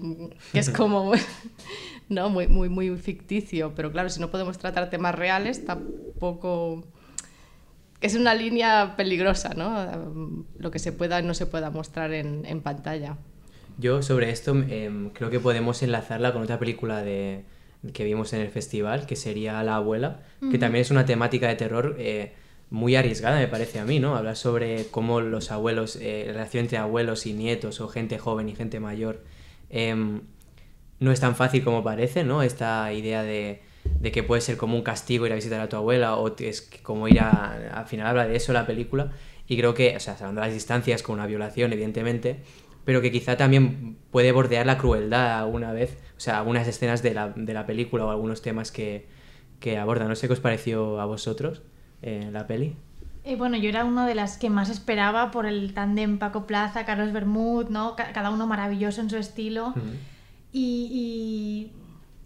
que 0.52 0.60
es 0.60 0.70
como 0.70 1.14
¿no? 2.10 2.30
muy, 2.30 2.48
muy, 2.48 2.70
muy 2.70 2.96
ficticio, 2.98 3.74
pero 3.76 3.92
claro, 3.92 4.10
si 4.10 4.20
no 4.20 4.30
podemos 4.30 4.58
tratar 4.58 4.90
temas 4.90 5.16
reales, 5.16 5.66
tampoco... 5.66 6.84
Es 8.02 8.16
una 8.16 8.34
línea 8.34 8.96
peligrosa, 8.98 9.54
¿no? 9.56 10.46
Lo 10.58 10.72
que 10.72 10.80
se 10.80 10.92
pueda 10.92 11.20
y 11.20 11.24
no 11.24 11.36
se 11.36 11.46
pueda 11.46 11.70
mostrar 11.70 12.14
en, 12.14 12.46
en 12.48 12.62
pantalla. 12.62 13.18
Yo 13.78 14.02
sobre 14.02 14.32
esto 14.32 14.56
em, 14.70 15.12
creo 15.12 15.30
que 15.30 15.40
podemos 15.40 15.84
enlazarla 15.84 16.34
con 16.34 16.42
otra 16.42 16.58
película 16.58 17.04
de, 17.04 17.46
que 17.94 18.04
vimos 18.04 18.34
en 18.34 18.42
el 18.42 18.50
festival, 18.50 19.06
que 19.06 19.16
sería 19.16 19.62
La 19.64 19.78
abuela, 19.78 20.22
que 20.52 20.58
también 20.58 20.82
es 20.82 20.92
una 20.92 21.06
temática 21.06 21.48
de 21.48 21.56
terror 21.56 21.96
eh, 21.98 22.34
muy 22.70 22.96
arriesgada, 22.96 23.40
me 23.40 23.48
parece 23.48 23.80
a 23.80 23.86
mí, 23.86 24.00
¿no? 24.00 24.16
Hablar 24.16 24.36
sobre 24.36 24.86
cómo 24.92 25.20
los 25.20 25.52
abuelos, 25.52 25.98
eh, 25.98 26.24
la 26.28 26.34
relación 26.34 26.66
entre 26.66 26.78
abuelos 26.78 27.26
y 27.26 27.34
nietos, 27.34 27.82
o 27.82 27.88
gente 27.88 28.18
joven 28.18 28.50
y 28.50 28.56
gente 28.56 28.80
mayor, 28.80 29.24
em, 29.70 30.22
no 31.00 31.12
es 31.12 31.20
tan 31.20 31.36
fácil 31.36 31.64
como 31.64 31.84
parece, 31.84 32.24
¿no? 32.24 32.44
Esta 32.44 32.94
idea 32.94 33.24
de, 33.24 33.62
de 33.84 34.12
que 34.12 34.24
puede 34.24 34.42
ser 34.42 34.58
como 34.58 34.76
un 34.76 34.84
castigo 34.84 35.26
ir 35.26 35.32
a 35.32 35.36
visitar 35.36 35.60
a 35.60 35.70
tu 35.70 35.76
abuela 35.76 36.16
o 36.16 36.36
es 36.38 36.70
como 36.84 37.08
ir 37.08 37.20
a... 37.20 37.72
Al 37.74 37.86
final 37.88 38.08
habla 38.08 38.28
de 38.28 38.36
eso 38.36 38.54
la 38.54 38.66
película 38.66 39.12
y 39.48 39.58
creo 39.58 39.74
que, 39.74 39.96
o 39.96 40.00
sea, 40.00 40.14
hablando 40.14 40.42
de 40.42 40.48
las 40.48 40.54
distancias 40.54 41.04
con 41.04 41.16
una 41.16 41.26
violación, 41.26 41.74
evidentemente, 41.74 42.38
pero 42.86 43.02
que 43.02 43.12
quizá 43.12 43.38
también 43.38 43.98
puede 44.12 44.32
bordear 44.32 44.66
la 44.66 44.78
crueldad 44.78 45.40
alguna 45.40 45.74
vez, 45.74 45.98
o 46.22 46.24
sea, 46.24 46.38
algunas 46.38 46.68
escenas 46.68 47.02
de 47.02 47.16
la, 47.16 47.30
de 47.30 47.52
la 47.52 47.66
película 47.66 48.06
o 48.06 48.12
algunos 48.12 48.44
temas 48.44 48.72
que, 48.72 49.08
que 49.60 49.80
aborda. 49.80 50.08
No 50.08 50.16
sé 50.16 50.28
qué 50.28 50.34
os 50.34 50.40
pareció 50.40 51.02
a 51.02 51.06
vosotros 51.06 51.64
eh, 52.04 52.30
la 52.32 52.46
peli. 52.46 52.76
Eh, 53.24 53.36
bueno, 53.36 53.58
yo 53.58 53.70
era 53.70 53.86
una 53.86 54.06
de 54.06 54.14
las 54.14 54.38
que 54.38 54.52
más 54.52 54.70
esperaba 54.70 55.32
por 55.32 55.48
el 55.48 55.74
tándem 55.74 56.20
Paco 56.20 56.46
Plaza, 56.46 56.86
Carlos 56.86 57.12
Bermud, 57.12 57.70
¿no? 57.70 57.96
cada 57.96 58.30
uno 58.30 58.46
maravilloso 58.46 59.02
en 59.02 59.10
su 59.10 59.18
estilo. 59.18 59.74
y, 60.54 60.92
y, 60.92 61.72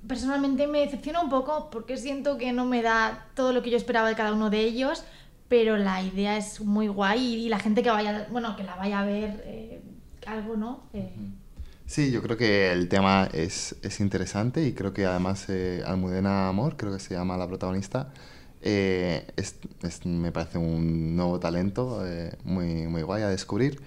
personalmente 0.10 0.68
me 0.68 0.80
decepciona 0.82 1.22
un 1.22 1.30
poco 1.30 1.70
porque 1.72 1.96
siento 1.96 2.38
que 2.38 2.52
no 2.52 2.66
me 2.66 2.82
da 2.82 3.28
todo 3.34 3.54
lo 3.54 3.64
que 3.64 3.70
yo 3.70 3.78
esperaba 3.78 4.10
de 4.10 4.16
cada 4.16 4.34
uno 4.34 4.50
de 4.50 4.60
ellos, 4.60 5.06
pero 5.48 5.78
la 5.78 6.04
idea 6.04 6.36
es 6.36 6.60
muy 6.60 6.90
guay 6.90 7.46
y, 7.46 7.48
la 7.48 7.60
gente 7.60 7.82
que 7.82 7.92
vaya, 7.92 8.28
bueno, 8.30 8.58
que 8.58 8.64
la 8.64 8.76
vaya 8.76 9.00
a 9.00 9.06
ver, 9.06 9.42
eh, 9.46 9.82
algo, 10.26 10.58
¿no? 10.58 10.84
Eh, 10.92 11.14
Sí, 11.88 12.12
yo 12.12 12.22
creo 12.24 12.36
que 12.36 12.72
el 12.72 12.90
tema 12.90 13.30
es, 13.32 13.76
es 13.84 14.00
interesante 14.00 14.66
y 14.66 14.74
creo 14.74 14.92
que 14.94 15.06
además 15.06 15.46
eh, 15.50 15.84
Almudena 15.86 16.50
Amor, 16.50 16.78
creo 16.78 16.92
que 16.92 17.00
se 17.00 17.14
llama 17.14 17.38
la 17.38 17.48
protagonista, 17.48 18.12
eh, 18.68 19.28
es, 19.36 19.56
es, 19.84 20.06
me 20.08 20.32
parece 20.32 20.58
un 20.58 21.16
nuevo 21.16 21.40
talento 21.40 22.02
eh, 22.06 22.36
muy, 22.44 22.88
muy 22.88 23.04
guay 23.04 23.22
a 23.22 23.30
descubrir. 23.30 23.80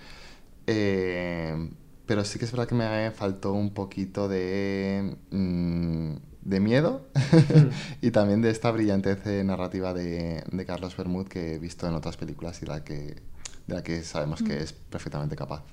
Eh, 0.68 1.70
pero 2.06 2.24
sí 2.24 2.38
que 2.38 2.44
es 2.44 2.52
verdad 2.52 2.68
que 2.68 2.74
me 2.76 3.10
faltó 3.10 3.52
un 3.52 3.74
poquito 3.74 4.28
de, 4.28 5.16
mm, 5.30 6.12
de 6.42 6.60
miedo 6.60 7.08
y 8.02 8.10
también 8.12 8.40
de 8.40 8.50
esta 8.50 8.70
brillantez 8.70 9.26
narrativa 9.44 9.92
de, 9.94 10.44
de, 10.50 10.64
Carlos 10.66 10.96
Bermud 10.96 11.26
que 11.26 11.54
he 11.54 11.58
visto 11.58 11.86
en 11.88 11.94
otras 11.94 12.16
películas 12.16 12.62
y 12.62 12.66
la 12.66 12.84
que, 12.84 13.16
de 13.66 13.74
la 13.74 13.82
que 13.82 14.02
sabemos 14.02 14.42
que 14.42 14.62
es 14.62 14.72
perfectamente 14.72 15.36
capaz. 15.36 15.64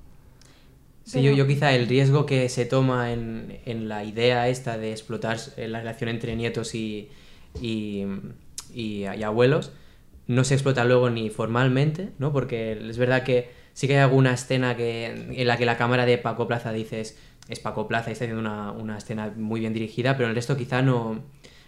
Sí, 1.05 1.21
yo, 1.21 1.31
yo, 1.33 1.45
quizá 1.45 1.71
el 1.73 1.87
riesgo 1.87 2.25
que 2.25 2.49
se 2.49 2.65
toma 2.65 3.13
en, 3.13 3.59
en, 3.65 3.87
la 3.87 4.03
idea 4.03 4.49
esta 4.49 4.79
de 4.79 4.91
explotar 4.91 5.37
la 5.55 5.79
relación 5.79 6.09
entre 6.09 6.35
nietos 6.35 6.73
y, 6.73 7.09
y, 7.61 8.05
y, 8.73 9.05
y, 9.05 9.23
abuelos 9.23 9.71
no 10.25 10.43
se 10.43 10.55
explota 10.55 10.83
luego 10.83 11.11
ni 11.11 11.29
formalmente, 11.29 12.09
¿no? 12.17 12.33
Porque 12.33 12.71
es 12.89 12.97
verdad 12.97 13.23
que 13.23 13.51
sí 13.73 13.85
que 13.87 13.93
hay 13.93 13.99
alguna 13.99 14.33
escena 14.33 14.75
que, 14.75 15.05
en 15.05 15.47
la 15.47 15.57
que 15.57 15.65
la 15.65 15.77
cámara 15.77 16.07
de 16.07 16.17
Paco 16.17 16.47
Plaza 16.47 16.71
dices 16.71 17.19
es 17.47 17.59
Paco 17.59 17.87
Plaza 17.87 18.09
y 18.09 18.13
está 18.13 18.25
haciendo 18.25 18.41
una, 18.41 18.71
una 18.71 18.97
escena 18.97 19.31
muy 19.35 19.59
bien 19.59 19.73
dirigida, 19.73 20.13
pero 20.13 20.25
en 20.25 20.31
el 20.31 20.35
resto 20.35 20.57
quizá 20.57 20.81
no, 20.81 21.21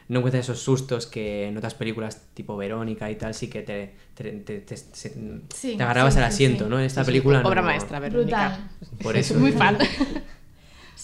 no 0.09 0.19
encuentras 0.19 0.45
esos 0.45 0.59
sustos 0.59 1.05
que 1.05 1.47
en 1.47 1.57
otras 1.57 1.73
películas 1.73 2.27
tipo 2.33 2.55
Verónica 2.55 3.11
y 3.11 3.15
tal 3.15 3.33
sí 3.33 3.49
que 3.49 3.61
te, 3.61 3.95
te, 4.13 4.31
te, 4.31 4.59
te, 4.59 4.77
sí, 4.77 5.75
te 5.77 5.83
agarrabas 5.83 6.13
sí, 6.13 6.19
al 6.19 6.25
asiento, 6.25 6.63
sí, 6.65 6.69
¿no? 6.69 6.79
En 6.79 6.85
esta 6.85 7.03
película 7.03 7.41
Obra 7.41 7.61
no. 7.61 7.67
maestra, 7.67 7.99
Verónica. 7.99 8.69
Brutal. 8.79 9.01
Por 9.03 9.17
eso. 9.17 9.35
muy 9.35 9.51
fan. 9.51 9.77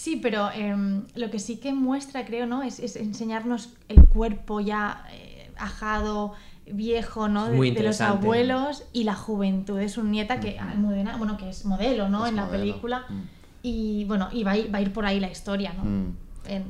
Sí, 0.04 0.16
pero 0.16 0.50
eh, 0.54 0.76
lo 1.14 1.30
que 1.30 1.38
sí 1.38 1.56
que 1.56 1.72
muestra, 1.72 2.26
creo, 2.26 2.44
¿no? 2.46 2.62
Es, 2.62 2.78
es 2.78 2.96
enseñarnos 2.96 3.70
el 3.88 4.04
cuerpo 4.06 4.60
ya 4.60 5.06
eh, 5.12 5.50
ajado, 5.56 6.34
viejo, 6.66 7.28
¿no? 7.28 7.48
De, 7.48 7.70
de, 7.70 7.82
los 7.82 8.00
abuelos 8.00 8.84
y 8.92 9.04
la 9.04 9.14
juventud 9.14 9.78
de 9.78 9.88
su 9.88 10.02
nieta, 10.02 10.40
que 10.40 10.58
Almudena, 10.58 11.16
bueno, 11.16 11.36
que 11.36 11.48
es 11.48 11.64
modelo, 11.64 12.08
¿no? 12.08 12.24
Es 12.24 12.30
en 12.30 12.36
la 12.36 12.44
modelo. 12.44 12.64
película. 12.64 13.06
Mm. 13.08 13.22
Y 13.62 14.04
bueno, 14.04 14.28
y 14.32 14.44
va 14.44 14.50
a, 14.50 14.58
ir, 14.58 14.74
va 14.74 14.78
a 14.78 14.82
ir 14.82 14.92
por 14.92 15.06
ahí 15.06 15.20
la 15.20 15.30
historia, 15.30 15.72
¿no? 15.72 15.84
Mm. 15.84 16.16
En... 16.48 16.64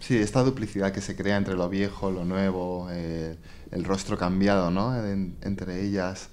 Sí, 0.00 0.16
esta 0.16 0.42
duplicidad 0.42 0.92
que 0.92 1.02
se 1.02 1.14
crea 1.14 1.36
entre 1.36 1.54
lo 1.54 1.68
viejo, 1.68 2.10
lo 2.10 2.24
nuevo, 2.24 2.88
eh, 2.90 3.36
el 3.70 3.84
rostro 3.84 4.16
cambiado, 4.16 4.70
¿no? 4.70 4.96
En, 5.04 5.36
entre 5.42 5.84
ellas. 5.84 6.30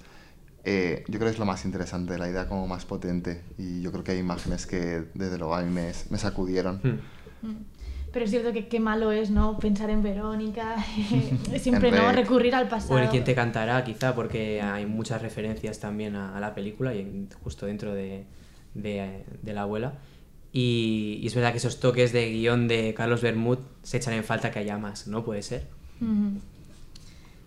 Eh, 0.64 1.04
yo 1.06 1.18
creo 1.18 1.30
que 1.30 1.34
es 1.34 1.38
lo 1.38 1.44
más 1.44 1.64
interesante, 1.64 2.18
la 2.18 2.28
idea 2.28 2.48
como 2.48 2.66
más 2.66 2.86
potente. 2.86 3.42
Y 3.58 3.82
yo 3.82 3.92
creo 3.92 4.02
que 4.02 4.12
hay 4.12 4.18
imágenes 4.18 4.66
que 4.66 5.04
desde 5.14 5.38
luego 5.38 5.54
a 5.54 5.62
mí 5.62 5.70
me, 5.70 5.92
me 6.10 6.18
sacudieron. 6.18 6.80
Hmm. 7.42 7.56
Pero 8.10 8.24
es 8.24 8.30
cierto 8.30 8.52
que 8.54 8.68
qué 8.68 8.80
malo 8.80 9.12
es, 9.12 9.30
¿no? 9.30 9.58
Pensar 9.58 9.90
en 9.90 10.02
Verónica, 10.02 10.76
siempre, 11.58 11.90
¿no? 11.90 12.10
Recurrir 12.10 12.54
al 12.54 12.68
pasado. 12.68 12.94
O 12.94 12.98
en 12.98 13.08
quién 13.08 13.24
te 13.24 13.34
cantará, 13.34 13.84
quizá, 13.84 14.14
porque 14.14 14.62
hay 14.62 14.86
muchas 14.86 15.20
referencias 15.20 15.78
también 15.78 16.16
a, 16.16 16.36
a 16.36 16.40
la 16.40 16.54
película 16.54 16.94
y 16.94 17.00
en, 17.00 17.28
justo 17.44 17.66
dentro 17.66 17.92
de, 17.94 18.24
de, 18.74 19.24
de 19.42 19.52
la 19.52 19.62
abuela. 19.62 19.92
Y, 20.52 21.18
y, 21.22 21.26
es 21.26 21.34
verdad 21.34 21.52
que 21.52 21.58
esos 21.58 21.78
toques 21.78 22.12
de 22.12 22.30
guion 22.30 22.68
de 22.68 22.94
Carlos 22.94 23.20
Bermud 23.20 23.58
se 23.82 23.98
echan 23.98 24.14
en 24.14 24.24
falta 24.24 24.50
que 24.50 24.58
haya 24.58 24.78
más, 24.78 25.06
¿no? 25.06 25.24
Puede 25.24 25.42
ser. 25.42 25.68
Uh 26.00 26.04
-huh. 26.06 26.40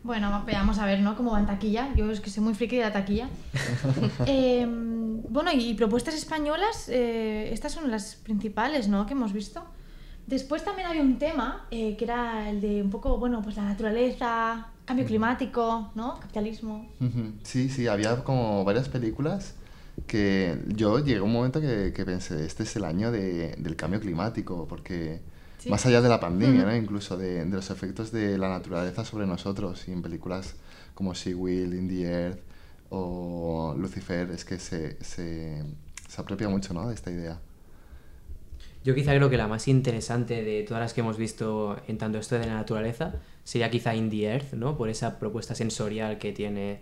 Bueno, 0.03 0.43
veamos 0.45 0.79
a 0.79 0.85
ver, 0.85 0.99
¿no? 0.99 1.15
Cómo 1.15 1.31
va 1.31 1.39
en 1.39 1.45
taquilla. 1.45 1.93
Yo 1.95 2.09
es 2.11 2.21
que 2.21 2.29
soy 2.29 2.43
muy 2.43 2.55
friki 2.55 2.77
de 2.77 2.81
la 2.83 2.91
taquilla. 2.91 3.29
eh, 4.25 4.65
bueno, 4.67 5.51
y 5.53 5.73
propuestas 5.75 6.15
españolas, 6.15 6.89
eh, 6.89 7.49
estas 7.53 7.71
son 7.71 7.91
las 7.91 8.15
principales, 8.15 8.87
¿no? 8.87 9.05
Que 9.05 9.13
hemos 9.13 9.31
visto. 9.31 9.63
Después 10.25 10.63
también 10.63 10.87
había 10.87 11.01
un 11.01 11.19
tema 11.19 11.67
eh, 11.71 11.95
que 11.97 12.05
era 12.05 12.49
el 12.49 12.61
de 12.61 12.81
un 12.81 12.89
poco, 12.89 13.17
bueno, 13.17 13.41
pues 13.41 13.57
la 13.57 13.63
naturaleza, 13.63 14.67
cambio 14.85 15.05
climático, 15.05 15.91
¿no? 15.93 16.19
Capitalismo. 16.19 16.87
Uh 16.99 17.05
-huh. 17.05 17.33
Sí, 17.43 17.69
sí, 17.69 17.87
había 17.87 18.23
como 18.23 18.63
varias 18.63 18.89
películas 18.89 19.55
que 20.11 20.57
yo 20.67 20.99
llegué 20.99 21.19
a 21.19 21.23
un 21.23 21.31
momento 21.31 21.61
que, 21.61 21.93
que 21.95 22.03
pensé, 22.03 22.45
este 22.45 22.63
es 22.63 22.75
el 22.75 22.83
año 22.83 23.13
de, 23.13 23.55
del 23.57 23.77
cambio 23.77 24.01
climático, 24.01 24.67
porque 24.67 25.21
¿Sí? 25.57 25.69
más 25.69 25.85
allá 25.85 26.01
de 26.01 26.09
la 26.09 26.19
pandemia. 26.19 26.65
¿no? 26.65 26.75
incluso 26.75 27.15
de, 27.15 27.45
de, 27.45 27.55
los 27.55 27.69
efectos 27.69 28.11
de 28.11 28.37
la 28.37 28.49
naturaleza 28.49 29.05
sobre 29.05 29.25
nosotros, 29.25 29.87
y 29.87 29.93
en 29.93 30.01
películas 30.01 30.55
como 30.95 31.13
She 31.13 31.33
Will, 31.33 31.73
In 31.73 31.87
the 31.87 32.01
Earth 32.01 32.39
o 32.89 33.73
Lucifer, 33.77 34.29
es 34.31 34.43
que 34.43 34.59
se, 34.59 35.01
se, 35.01 35.63
se 36.09 36.21
apropia 36.21 36.49
mucho 36.49 36.73
¿no? 36.73 36.89
de 36.89 36.93
esta 36.93 37.09
idea. 37.09 37.39
Yo 38.83 38.93
quizá 38.93 39.15
creo 39.15 39.29
que 39.29 39.37
la 39.37 39.47
más 39.47 39.69
interesante 39.69 40.43
de 40.43 40.63
todas 40.63 40.81
las 40.81 40.93
que 40.93 40.99
hemos 40.99 41.15
visto 41.15 41.77
en 41.87 41.97
tanto 41.97 42.17
esto 42.17 42.37
de 42.37 42.47
la 42.47 42.55
naturaleza 42.55 43.13
sería 43.45 43.71
quizá 43.71 43.95
In 43.95 44.09
the 44.09 44.23
Earth, 44.25 44.51
¿no? 44.55 44.75
Por 44.75 44.89
esa 44.89 45.19
propuesta 45.19 45.55
sensorial 45.55 46.17
que 46.17 46.33
tiene 46.33 46.81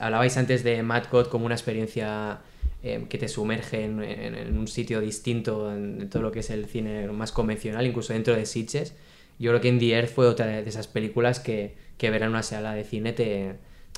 Hablabais 0.00 0.36
antes 0.36 0.62
de 0.62 0.82
Mad 0.82 1.04
God 1.10 1.26
como 1.26 1.46
una 1.46 1.54
experiencia 1.54 2.40
eh, 2.82 3.06
que 3.08 3.18
te 3.18 3.28
sumerge 3.28 3.84
en, 3.84 4.56
un 4.56 4.68
sitio 4.68 5.00
distinto 5.00 5.72
en 5.74 6.08
todo 6.10 6.22
lo 6.22 6.32
que 6.32 6.40
es 6.40 6.50
el 6.50 6.66
cine 6.66 7.08
más 7.08 7.32
convencional, 7.32 7.86
incluso 7.86 8.12
dentro 8.12 8.36
de 8.36 8.46
Sitges. 8.46 8.94
Yo 9.38 9.50
creo 9.50 9.60
que 9.60 9.68
In 9.68 9.78
the 9.78 9.90
Earth 9.90 10.10
fue 10.10 10.26
otra 10.26 10.46
de 10.46 10.68
esas 10.68 10.86
películas 10.86 11.40
que, 11.40 11.74
que 11.98 12.10
ver 12.10 12.22
en 12.22 12.28
una 12.28 12.42
sala 12.42 12.74
de 12.74 12.84
cine 12.84 13.12
te, 13.12 13.54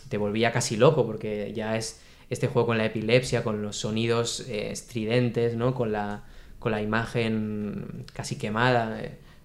te 0.09 0.17
volvía 0.17 0.53
casi 0.53 0.77
loco, 0.77 1.05
porque 1.05 1.53
ya 1.53 1.77
es 1.77 2.01
este 2.31 2.47
juego 2.47 2.67
con 2.67 2.79
la 2.79 2.87
epilepsia, 2.87 3.45
con 3.45 3.63
los 3.63 3.77
sonidos 3.77 4.41
eh, 4.49 4.71
estridentes, 4.71 5.57
¿no? 5.57 5.75
con, 5.75 5.93
la, 5.93 6.25
con 6.59 6.73
la 6.73 6.81
imagen 6.81 8.07
casi 8.13 8.37
quemada. 8.39 9.01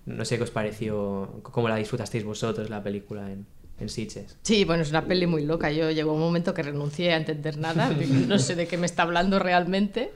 No 0.05 0.23
sé 0.25 0.37
qué 0.37 0.43
os 0.43 0.51
pareció, 0.51 1.41
cómo 1.43 1.67
la 1.67 1.75
disfrutasteis 1.75 2.23
vosotros 2.23 2.69
la 2.69 2.81
película 2.81 3.31
en, 3.31 3.45
en 3.81 3.89
Sitges. 3.89 4.37
Sí, 4.43 4.63
bueno, 4.63 4.83
es 4.83 4.89
una 4.89 5.05
peli 5.05 5.27
muy 5.27 5.45
loca. 5.45 5.71
Yo 5.71 5.91
llegó 5.91 6.13
un 6.13 6.19
momento 6.19 6.53
que 6.53 6.63
renuncié 6.63 7.13
a 7.13 7.17
entender 7.17 7.57
nada, 7.57 7.89
no 8.27 8.39
sé 8.39 8.55
de 8.55 8.67
qué 8.67 8.77
me 8.77 8.85
está 8.85 9.03
hablando 9.03 9.39
realmente 9.39 10.11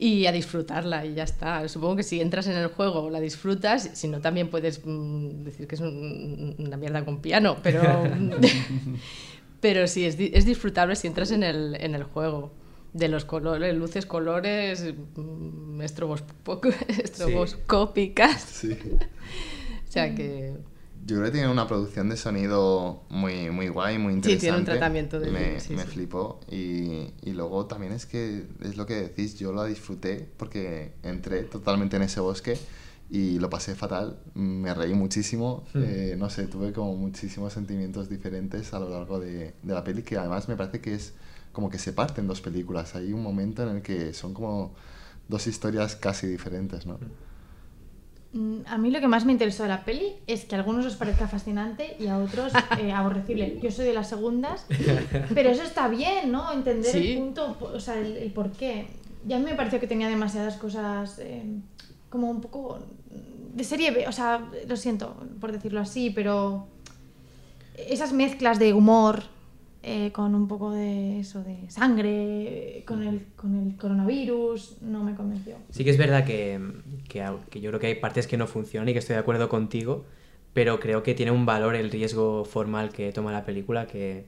y 0.00 0.26
a 0.26 0.32
disfrutarla 0.32 1.04
y 1.04 1.14
ya 1.14 1.24
está. 1.24 1.68
Supongo 1.68 1.96
que 1.96 2.02
si 2.02 2.22
entras 2.22 2.46
en 2.46 2.56
el 2.56 2.68
juego 2.68 3.10
la 3.10 3.20
disfrutas, 3.20 3.90
si 3.92 4.08
no 4.08 4.20
también 4.20 4.48
puedes 4.48 4.80
mmm, 4.84 5.44
decir 5.44 5.66
que 5.66 5.74
es 5.74 5.82
un, 5.82 6.54
una 6.58 6.78
mierda 6.78 7.04
con 7.04 7.20
piano, 7.20 7.58
pero 7.62 7.82
pero 9.60 9.86
sí, 9.86 10.06
es, 10.06 10.16
es, 10.18 10.46
disfrutable 10.46 10.96
si 10.96 11.06
entras 11.06 11.30
en 11.32 11.42
el, 11.42 11.76
en 11.78 11.94
el 11.94 12.04
juego. 12.04 12.58
De 12.92 13.06
los 13.06 13.24
colores, 13.24 13.72
luces, 13.76 14.04
colores, 14.04 14.84
mm, 15.14 15.80
estroboscópicas. 15.82 18.42
Sí. 18.42 18.72
o 18.72 19.92
sea 19.92 20.12
que 20.14 20.54
yo 21.06 21.16
creo 21.16 21.24
que 21.26 21.32
tiene 21.32 21.48
una 21.48 21.66
producción 21.66 22.08
de 22.08 22.16
sonido 22.16 23.04
muy, 23.08 23.50
muy 23.50 23.68
guay, 23.68 23.98
muy 23.98 24.14
interesante. 24.14 24.40
Sí, 24.40 24.40
tiene 24.40 24.58
un 24.58 24.64
tratamiento 24.64 25.20
de... 25.20 25.30
Me, 25.30 25.60
sí, 25.60 25.74
me 25.74 25.82
sí. 25.82 25.88
flipó. 25.88 26.40
Y, 26.50 27.12
y, 27.22 27.32
luego 27.32 27.66
también 27.66 27.92
es 27.92 28.06
que, 28.06 28.46
es 28.62 28.76
lo 28.76 28.86
que 28.86 28.94
decís, 28.94 29.38
yo 29.38 29.52
la 29.52 29.64
disfruté 29.64 30.28
porque 30.36 30.92
entré 31.02 31.42
totalmente 31.44 31.96
en 31.96 32.02
ese 32.02 32.20
bosque 32.20 32.58
y 33.10 33.38
lo 33.38 33.50
pasé 33.50 33.74
fatal. 33.74 34.20
Me 34.34 34.72
reí 34.74 34.94
muchísimo. 34.94 35.64
Mm. 35.74 35.82
Eh, 35.84 36.14
no 36.18 36.30
sé, 36.30 36.46
tuve 36.46 36.72
como 36.72 36.94
muchísimos 36.96 37.52
sentimientos 37.52 38.08
diferentes 38.08 38.72
a 38.72 38.78
lo 38.78 38.88
largo 38.90 39.18
de, 39.18 39.54
de, 39.62 39.74
la 39.74 39.82
peli, 39.82 40.02
que 40.02 40.16
además 40.16 40.48
me 40.48 40.56
parece 40.56 40.80
que 40.80 40.94
es 40.94 41.14
como 41.52 41.70
que 41.70 41.78
se 41.78 41.92
parten 41.92 42.26
dos 42.26 42.40
películas. 42.40 42.94
Hay 42.94 43.12
un 43.12 43.22
momento 43.22 43.62
en 43.68 43.76
el 43.76 43.82
que 43.82 44.12
son 44.12 44.34
como 44.34 44.74
dos 45.28 45.46
historias 45.46 45.96
casi 45.96 46.26
diferentes, 46.26 46.86
¿no? 46.86 46.94
Mm. 46.94 47.29
A 48.66 48.78
mí 48.78 48.92
lo 48.92 49.00
que 49.00 49.08
más 49.08 49.24
me 49.24 49.32
interesó 49.32 49.64
de 49.64 49.70
la 49.70 49.84
peli 49.84 50.12
es 50.28 50.44
que 50.44 50.54
a 50.54 50.58
algunos 50.58 50.86
os 50.86 50.94
parezca 50.94 51.26
fascinante 51.26 51.96
y 51.98 52.06
a 52.06 52.18
otros 52.18 52.52
eh, 52.78 52.92
aborrecible. 52.92 53.58
Yo 53.60 53.70
soy 53.72 53.86
de 53.86 53.92
las 53.92 54.08
segundas, 54.08 54.66
pero 55.34 55.50
eso 55.50 55.64
está 55.64 55.88
bien, 55.88 56.30
¿no? 56.30 56.52
Entender 56.52 56.92
sí. 56.92 57.12
el 57.12 57.18
punto, 57.18 57.56
o 57.60 57.80
sea, 57.80 57.98
el, 57.98 58.16
el, 58.16 58.32
por 58.32 58.52
qué. 58.52 58.86
Ya 59.26 59.38
me 59.38 59.54
pareció 59.54 59.80
que 59.80 59.88
tenía 59.88 60.08
demasiadas 60.08 60.56
cosas 60.56 61.18
eh, 61.18 61.42
como 62.08 62.30
un 62.30 62.40
poco 62.40 62.78
de 63.54 63.64
serie 63.64 63.90
B, 63.90 64.06
o 64.06 64.12
sea, 64.12 64.48
lo 64.66 64.76
siento 64.76 65.16
por 65.40 65.50
decirlo 65.50 65.80
así, 65.80 66.10
pero 66.10 66.68
esas 67.76 68.12
mezclas 68.12 68.58
de 68.58 68.72
humor 68.72 69.24
eh, 69.82 70.12
con 70.12 70.34
un 70.34 70.46
poco 70.46 70.72
de 70.72 71.20
eso, 71.20 71.42
de 71.42 71.70
sangre, 71.70 72.84
con 72.86 73.02
el, 73.02 73.26
con 73.36 73.54
el 73.56 73.76
coronavirus, 73.76 74.82
no 74.82 75.02
me 75.02 75.14
convenció. 75.14 75.56
Sí 75.70 75.84
que 75.84 75.90
es 75.90 75.98
verdad 75.98 76.24
que, 76.24 76.60
que, 77.08 77.26
que 77.50 77.60
yo 77.60 77.70
creo 77.70 77.80
que 77.80 77.86
hay 77.86 77.94
partes 77.94 78.26
que 78.26 78.36
no 78.36 78.46
funcionan 78.46 78.88
y 78.88 78.92
que 78.92 78.98
estoy 78.98 79.14
de 79.14 79.20
acuerdo 79.20 79.48
contigo, 79.48 80.04
pero 80.52 80.80
creo 80.80 81.02
que 81.02 81.14
tiene 81.14 81.32
un 81.32 81.46
valor 81.46 81.76
el 81.76 81.90
riesgo 81.90 82.44
formal 82.44 82.92
que 82.92 83.12
toma 83.12 83.32
la 83.32 83.44
película 83.44 83.86
que, 83.86 84.26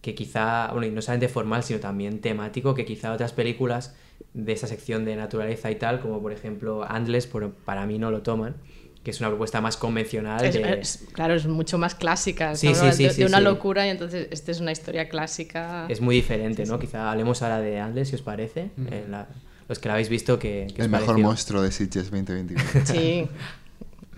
que 0.00 0.14
quizá, 0.14 0.72
bueno, 0.72 0.86
y 0.86 0.90
no 0.90 1.02
solamente 1.02 1.28
formal, 1.28 1.62
sino 1.62 1.80
también 1.80 2.20
temático, 2.20 2.74
que 2.74 2.84
quizá 2.84 3.12
otras 3.12 3.32
películas 3.32 3.94
de 4.34 4.52
esa 4.52 4.66
sección 4.66 5.04
de 5.04 5.16
naturaleza 5.16 5.70
y 5.70 5.76
tal, 5.76 6.00
como 6.00 6.20
por 6.20 6.32
ejemplo 6.32 6.84
Andles, 6.84 7.26
por, 7.26 7.52
para 7.52 7.86
mí 7.86 7.98
no 7.98 8.10
lo 8.10 8.22
toman, 8.22 8.56
que 9.04 9.10
es 9.12 9.20
una 9.20 9.28
propuesta 9.28 9.60
más 9.60 9.76
convencional. 9.76 10.44
Es- 10.44 10.54
de- 10.54 10.80
es- 10.80 11.04
claro, 11.12 11.34
es 11.34 11.46
mucho 11.46 11.78
más 11.78 11.94
clásica. 11.94 12.54
Sí, 12.56 12.74
sí, 12.74 12.92
sí, 12.92 13.04
de, 13.04 13.10
sí, 13.10 13.20
de 13.22 13.26
una 13.26 13.38
sí. 13.38 13.44
locura 13.44 13.86
y 13.86 13.90
entonces 13.90 14.28
esta 14.30 14.50
es 14.50 14.60
una 14.60 14.72
historia 14.72 15.08
clásica. 15.08 15.86
Es 15.88 16.00
muy 16.00 16.16
diferente, 16.16 16.64
¿no? 16.66 16.78
Quizá 16.78 17.10
hablemos 17.10 17.42
ahora 17.42 17.60
de 17.60 17.78
Andles, 17.80 18.08
si 18.08 18.14
os 18.16 18.22
parece. 18.22 18.70
Eh, 18.90 19.06
la- 19.08 19.28
los 19.68 19.78
que 19.78 19.88
la 19.88 19.94
habéis 19.94 20.08
visto, 20.08 20.38
que 20.38 20.66
El 20.76 20.88
mejor 20.88 21.18
monstruo 21.18 21.62
de 21.62 21.70
Sitges 21.72 22.10
2021. 22.10 22.62
Sí. 22.86 23.28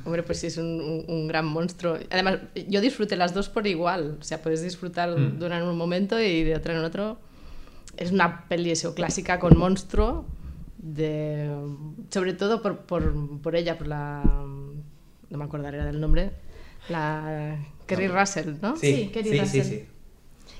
Hombre, 0.04 0.22
pues 0.22 0.38
sí, 0.40 0.46
es 0.46 0.56
un, 0.56 0.64
un- 0.80 1.04
un 1.08 1.28
gran 1.28 1.44
monstruo. 1.44 1.98
Además, 2.10 2.38
yo 2.68 2.80
disfruté 2.80 3.16
las 3.16 3.34
dos 3.34 3.48
por 3.50 3.66
igual. 3.66 4.16
O 4.18 4.24
sea, 4.24 4.40
puedes 4.40 4.62
disfrutar 4.62 5.10
Mm. 5.10 5.38
de 5.38 5.46
una 5.46 5.58
en 5.58 5.64
un 5.64 5.76
momento 5.76 6.18
y 6.18 6.42
de 6.42 6.54
otra 6.56 6.74
en 6.74 6.82
otro. 6.84 7.18
Es 7.98 8.10
una 8.12 8.46
peli 8.48 8.70
eso, 8.70 8.94
clásica 8.94 9.38
con 9.38 9.58
monstruo. 9.58 10.24
De, 10.82 11.50
sobre 12.10 12.32
todo 12.32 12.62
por, 12.62 12.78
por, 12.80 13.40
por 13.42 13.54
ella, 13.56 13.76
por 13.76 13.86
la. 13.86 14.22
No 14.24 15.38
me 15.38 15.44
acordaré 15.44 15.82
del 15.84 16.00
nombre. 16.00 16.32
La. 16.88 17.58
Kerry 17.86 18.08
Russell, 18.08 18.54
¿no? 18.62 18.76
Sí, 18.76 19.10
Kerry 19.12 19.28
sí, 19.28 19.34
sí, 19.34 19.40
Russell. 19.40 19.62
sí. 19.64 19.86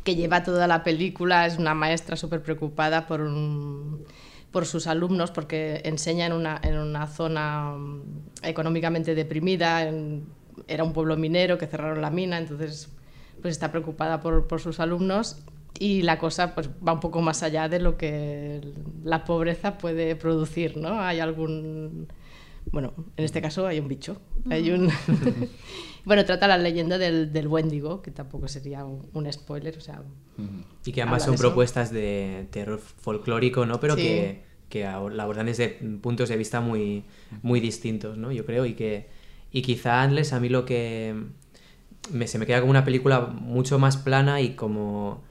que 0.05 0.17
lleva 0.17 0.43
toda 0.43 0.67
la 0.67 0.83
película, 0.85 1.47
es 1.47 1.59
una 1.59 1.75
maestra 1.75 2.17
súper 2.17 2.43
preocupada 2.43 3.07
por, 3.07 3.21
un- 3.23 4.05
por 4.51 4.67
sus 4.67 4.87
alumnos 4.89 5.31
porque 5.31 5.81
enseña 5.85 6.27
en 6.27 6.33
una, 6.33 6.61
en 6.63 6.77
una 6.77 7.07
zona 7.07 7.73
mm, 7.73 8.03
económicamente 8.43 9.15
deprimida, 9.15 9.87
en- 9.89 10.25
era 10.69 10.85
un 10.85 10.93
pueblo 10.93 11.17
minero 11.17 11.57
que 11.57 11.67
cerraron 11.67 12.01
la 12.03 12.11
mina, 12.11 12.37
entonces 12.39 12.91
pues 13.41 13.53
está 13.53 13.71
preocupada 13.71 14.21
por, 14.21 14.47
por 14.49 14.61
sus 14.61 14.81
alumnos 14.81 15.43
y 15.81 16.03
la 16.03 16.17
cosa 16.19 16.55
pues 16.55 16.71
va 16.87 16.93
un 16.93 17.01
poco 17.01 17.21
más 17.23 17.43
allá 17.43 17.69
de 17.69 17.81
lo 17.81 17.97
que 17.97 18.61
la 19.03 19.25
pobreza 19.25 19.79
puede 19.79 20.15
producir, 20.15 20.77
¿no? 20.77 21.01
Hay 21.01 21.19
algún... 21.19 22.07
Bueno, 22.71 22.93
en 23.17 23.25
este 23.25 23.41
caso 23.43 23.67
hay 23.67 23.81
un 23.81 23.89
bicho. 23.89 24.21
Hay 24.51 24.71
un... 24.71 24.91
bueno, 26.05 26.25
trata 26.25 26.47
la 26.47 26.59
leyenda 26.59 26.99
del, 26.99 27.33
del 27.33 27.49
Wendigo, 27.49 28.03
que 28.03 28.11
tampoco 28.11 28.47
sería 28.47 28.85
un, 28.85 29.09
un 29.15 29.33
spoiler, 29.33 29.77
o 29.77 29.81
sea... 29.81 30.03
Y 30.85 30.93
que 30.93 31.03
ambas 31.03 31.25
son 31.25 31.33
de 31.33 31.39
propuestas 31.39 31.91
de 31.91 32.47
terror 32.51 32.79
folclórico, 32.79 33.67
¿no? 33.67 33.81
Pero 33.81 33.97
Sí. 33.97 34.03
que, 34.03 34.43
que 34.69 34.83
la 34.85 35.23
abordan 35.23 35.47
desde 35.47 35.69
puntos 36.01 36.29
de 36.29 36.37
vista 36.37 36.61
muy, 36.61 37.05
muy 37.43 37.61
distintos, 37.61 38.17
¿no? 38.17 38.31
Yo 38.33 38.45
creo. 38.47 38.65
Y 38.67 38.75
que 38.75 39.09
y 39.53 39.63
quizá 39.63 40.03
Andles 40.03 40.33
a 40.33 40.41
mí 40.41 40.49
lo 40.49 40.65
que 40.65 41.15
me- 42.13 42.27
se 42.27 42.39
me 42.39 42.47
queda 42.47 42.61
como 42.61 42.71
una 42.71 42.85
película 42.85 43.21
mucho 43.21 43.79
más 43.79 43.97
plana 43.97 44.41
y 44.41 44.51
como, 44.55 45.23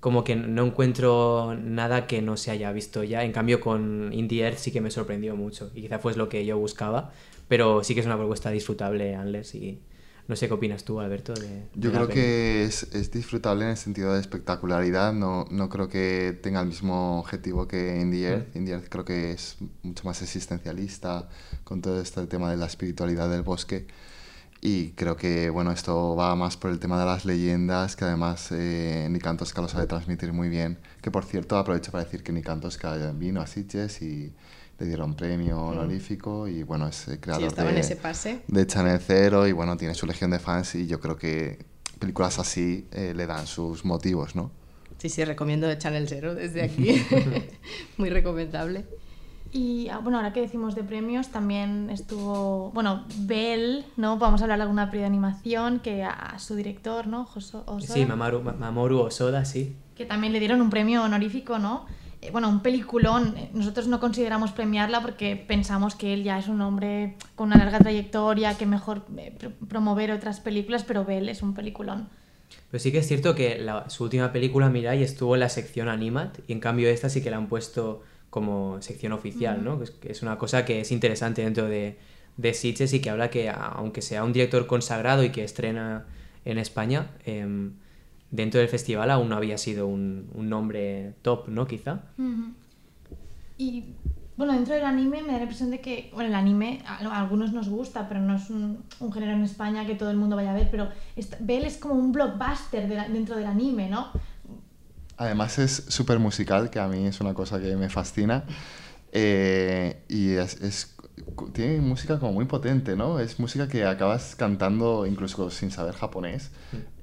como 0.00 0.24
que 0.24 0.36
no 0.36 0.66
encuentro 0.66 1.56
nada 1.60 2.06
que 2.06 2.22
no 2.22 2.36
se 2.36 2.50
haya 2.50 2.70
visto 2.72 3.02
ya. 3.02 3.24
En 3.24 3.32
cambio 3.32 3.60
con 3.60 4.12
Indie 4.12 4.44
Earth 4.44 4.58
sí 4.58 4.70
que 4.70 4.80
me 4.80 4.90
sorprendió 4.90 5.36
mucho. 5.36 5.70
Y 5.74 5.82
quizá 5.82 5.98
fue 5.98 6.14
lo 6.14 6.28
que 6.28 6.44
yo 6.44 6.58
buscaba. 6.58 7.12
Pero 7.48 7.82
sí 7.82 7.94
que 7.94 8.00
es 8.00 8.06
una 8.06 8.16
propuesta 8.16 8.50
disfrutable, 8.50 9.14
Andles. 9.14 9.54
Y 9.54 9.80
no 10.28 10.36
sé 10.36 10.46
qué 10.46 10.54
opinas 10.54 10.84
tú, 10.84 11.00
Alberto. 11.00 11.32
De, 11.34 11.64
Yo 11.74 11.90
de 11.90 11.96
creo 11.96 12.08
que 12.08 12.64
es, 12.64 12.82
es 12.92 13.10
disfrutable 13.10 13.64
en 13.64 13.70
el 13.70 13.76
sentido 13.76 14.12
de 14.12 14.20
espectacularidad. 14.20 15.12
No, 15.14 15.46
no 15.50 15.68
creo 15.68 15.88
que 15.88 16.38
tenga 16.42 16.60
el 16.60 16.66
mismo 16.66 17.18
objetivo 17.18 17.66
que 17.66 17.98
Indie 18.00 18.28
Earth. 18.28 18.54
Indie 18.54 18.74
Earth 18.74 18.88
creo 18.88 19.04
que 19.04 19.32
es 19.32 19.56
mucho 19.82 20.04
más 20.04 20.22
existencialista 20.22 21.28
con 21.64 21.80
todo 21.80 22.00
este 22.00 22.26
tema 22.26 22.50
de 22.50 22.58
la 22.58 22.66
espiritualidad 22.66 23.30
del 23.30 23.42
bosque. 23.42 23.86
Y 24.60 24.90
creo 24.90 25.16
que 25.16 25.50
bueno, 25.50 25.70
esto 25.70 26.16
va 26.16 26.34
más 26.34 26.56
por 26.56 26.70
el 26.70 26.80
tema 26.80 26.98
de 26.98 27.06
las 27.06 27.24
leyendas, 27.24 27.94
que 27.94 28.04
además 28.04 28.48
eh, 28.50 29.06
Nikan 29.10 29.36
Tosca 29.36 29.62
lo 29.62 29.68
sabe 29.68 29.86
transmitir 29.86 30.32
muy 30.32 30.48
bien. 30.48 30.78
Que 31.00 31.10
por 31.10 31.24
cierto, 31.24 31.56
aprovecho 31.56 31.92
para 31.92 32.04
decir 32.04 32.22
que 32.22 32.32
Nikan 32.32 32.60
Tosca 32.60 32.96
vino 33.12 33.40
a 33.40 33.46
Sitges 33.46 34.02
y 34.02 34.32
le 34.78 34.86
dieron 34.86 35.14
premio 35.14 35.60
honorífico. 35.60 36.48
Y 36.48 36.64
bueno, 36.64 36.88
es 36.88 36.96
Sí, 36.96 37.18
creador 37.18 37.46
estaba 37.46 37.70
de, 37.72 37.80
ese 37.80 37.96
pase. 37.96 38.42
de 38.48 38.66
Channel 38.66 38.98
Zero 38.98 39.46
y 39.46 39.52
bueno, 39.52 39.76
tiene 39.76 39.94
su 39.94 40.06
legión 40.06 40.30
de 40.30 40.40
fans 40.40 40.74
y 40.74 40.86
yo 40.88 40.98
creo 40.98 41.16
que 41.16 41.58
películas 42.00 42.38
así 42.40 42.86
eh, 42.92 43.12
le 43.14 43.26
dan 43.26 43.46
sus 43.46 43.84
motivos, 43.84 44.34
¿no? 44.34 44.50
Sí, 44.98 45.08
sí, 45.08 45.24
recomiendo 45.24 45.72
Channel 45.76 46.08
Zero 46.08 46.34
desde 46.34 46.62
aquí. 46.62 47.00
Muy 47.96 48.10
recomendable. 48.10 48.86
Y 49.50 49.88
ah, 49.88 49.98
bueno, 49.98 50.18
ahora 50.18 50.32
que 50.32 50.40
decimos 50.40 50.74
de 50.74 50.84
premios, 50.84 51.28
también 51.28 51.88
estuvo, 51.90 52.70
bueno, 52.72 53.04
Bell, 53.20 53.84
¿no? 53.96 54.18
Vamos 54.18 54.40
a 54.40 54.44
hablar 54.44 54.58
de 54.58 54.62
alguna 54.64 54.90
peli 54.90 55.00
de 55.00 55.06
animación 55.06 55.80
que 55.80 56.02
a 56.04 56.38
su 56.38 56.54
director, 56.54 57.06
¿no? 57.06 57.24
Joso- 57.26 57.62
Osoda, 57.66 57.94
Sí, 57.94 58.04
Mamaru, 58.04 58.42
Ma- 58.42 58.52
Mamoru 58.52 58.98
Osoda, 59.00 59.44
sí. 59.44 59.74
que 59.96 60.04
también 60.04 60.32
le 60.32 60.40
dieron 60.40 60.60
un 60.60 60.68
premio 60.70 61.02
honorífico, 61.02 61.58
¿no? 61.58 61.86
Eh, 62.20 62.30
bueno, 62.30 62.48
un 62.48 62.60
peliculón. 62.60 63.34
Eh, 63.36 63.50
Nosotros 63.54 63.86
no 63.88 64.00
consideramos 64.00 64.52
premiarla 64.52 65.00
porque 65.00 65.34
pensamos 65.36 65.94
que 65.94 66.12
él 66.12 66.24
ya 66.24 66.38
es 66.38 66.48
un 66.48 66.60
hombre 66.60 67.16
con 67.34 67.46
una 67.48 67.56
larga 67.58 67.78
trayectoria, 67.78 68.54
que 68.58 68.66
mejor 68.66 69.06
eh, 69.16 69.34
pr- 69.38 69.52
promover 69.68 70.10
otras 70.12 70.40
películas, 70.40 70.84
pero 70.84 71.04
Bell 71.04 71.28
es 71.28 71.42
un 71.42 71.54
peliculón. 71.54 72.08
Pero 72.70 72.82
sí 72.82 72.92
que 72.92 72.98
es 72.98 73.06
cierto 73.08 73.34
que 73.34 73.58
la- 73.58 73.88
su 73.88 74.04
última 74.04 74.30
película, 74.32 74.68
Mirai, 74.68 75.02
estuvo 75.02 75.34
en 75.36 75.40
la 75.40 75.48
sección 75.48 75.88
Animat 75.88 76.38
y 76.48 76.52
en 76.52 76.60
cambio 76.60 76.88
esta 76.90 77.08
sí 77.08 77.22
que 77.22 77.30
la 77.30 77.36
han 77.38 77.46
puesto 77.46 78.02
como 78.38 78.80
sección 78.82 79.12
oficial, 79.12 79.56
¿no? 79.64 79.82
Es, 79.82 79.92
es 80.02 80.22
una 80.22 80.36
cosa 80.38 80.64
que 80.64 80.80
es 80.82 80.90
interesante 80.92 81.42
dentro 81.42 81.66
de, 81.66 81.98
de 82.36 82.54
Sitges 82.54 82.92
y 82.94 83.00
que 83.00 83.10
habla 83.10 83.30
que, 83.30 83.48
aunque 83.50 84.00
sea 84.02 84.24
un 84.24 84.32
director 84.32 84.66
consagrado 84.66 85.22
y 85.24 85.30
que 85.30 85.42
estrena 85.44 86.04
en 86.44 86.58
España, 86.58 87.00
em, 87.24 87.72
dentro 88.30 88.60
del 88.60 88.68
festival 88.68 89.10
aún 89.10 89.28
no 89.28 89.36
había 89.36 89.58
sido 89.58 89.86
un, 89.86 90.28
un 90.34 90.48
nombre 90.48 91.14
top, 91.22 91.48
¿no? 91.48 91.66
Quizá. 91.66 92.00
Y 93.56 93.94
bueno, 94.36 94.52
dentro 94.52 94.74
del 94.74 94.84
anime 94.84 95.20
me 95.22 95.32
da 95.32 95.38
la 95.38 95.42
impresión 95.42 95.70
de 95.72 95.80
que, 95.80 96.10
bueno, 96.14 96.28
el 96.28 96.34
anime 96.36 96.80
a, 96.86 96.98
a 96.98 97.20
algunos 97.20 97.52
nos 97.52 97.68
gusta, 97.68 98.06
pero 98.08 98.20
no 98.20 98.36
es 98.36 98.50
un, 98.50 98.84
un 99.00 99.12
género 99.12 99.32
en 99.32 99.42
España 99.42 99.84
que 99.84 99.96
todo 99.96 100.10
el 100.12 100.16
mundo 100.16 100.36
vaya 100.36 100.52
a 100.52 100.54
ver, 100.54 100.68
pero 100.70 100.88
esta- 101.16 101.36
Bell 101.40 101.64
es 101.64 101.76
como 101.76 101.94
un 101.94 102.12
blockbuster 102.12 102.86
de 102.88 102.94
la- 102.94 103.08
dentro 103.08 103.34
del 103.36 103.46
anime, 103.46 103.88
¿no? 103.90 104.08
Además 105.18 105.58
es 105.58 105.84
súper 105.88 106.18
musical, 106.18 106.70
que 106.70 106.78
a 106.78 106.88
mí 106.88 107.06
es 107.06 107.20
una 107.20 107.34
cosa 107.34 107.60
que 107.60 107.76
me 107.76 107.88
fascina. 107.88 108.44
eh, 109.12 110.02
y 110.08 110.32
es, 110.34 110.60
es- 110.60 110.94
tiene 111.52 111.80
música 111.80 112.18
como 112.18 112.32
muy 112.32 112.44
potente, 112.44 112.94
¿no? 112.96 113.18
Es 113.20 113.40
música 113.40 113.68
que 113.68 113.84
acabas 113.84 114.36
cantando 114.36 115.06
incluso 115.06 115.50
sin 115.50 115.70
saber 115.70 115.94
japonés. 115.94 116.50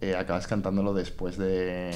eh, 0.01 0.15
acabas 0.15 0.47
cantándolo 0.47 0.93
después 0.93 1.37
de, 1.37 1.91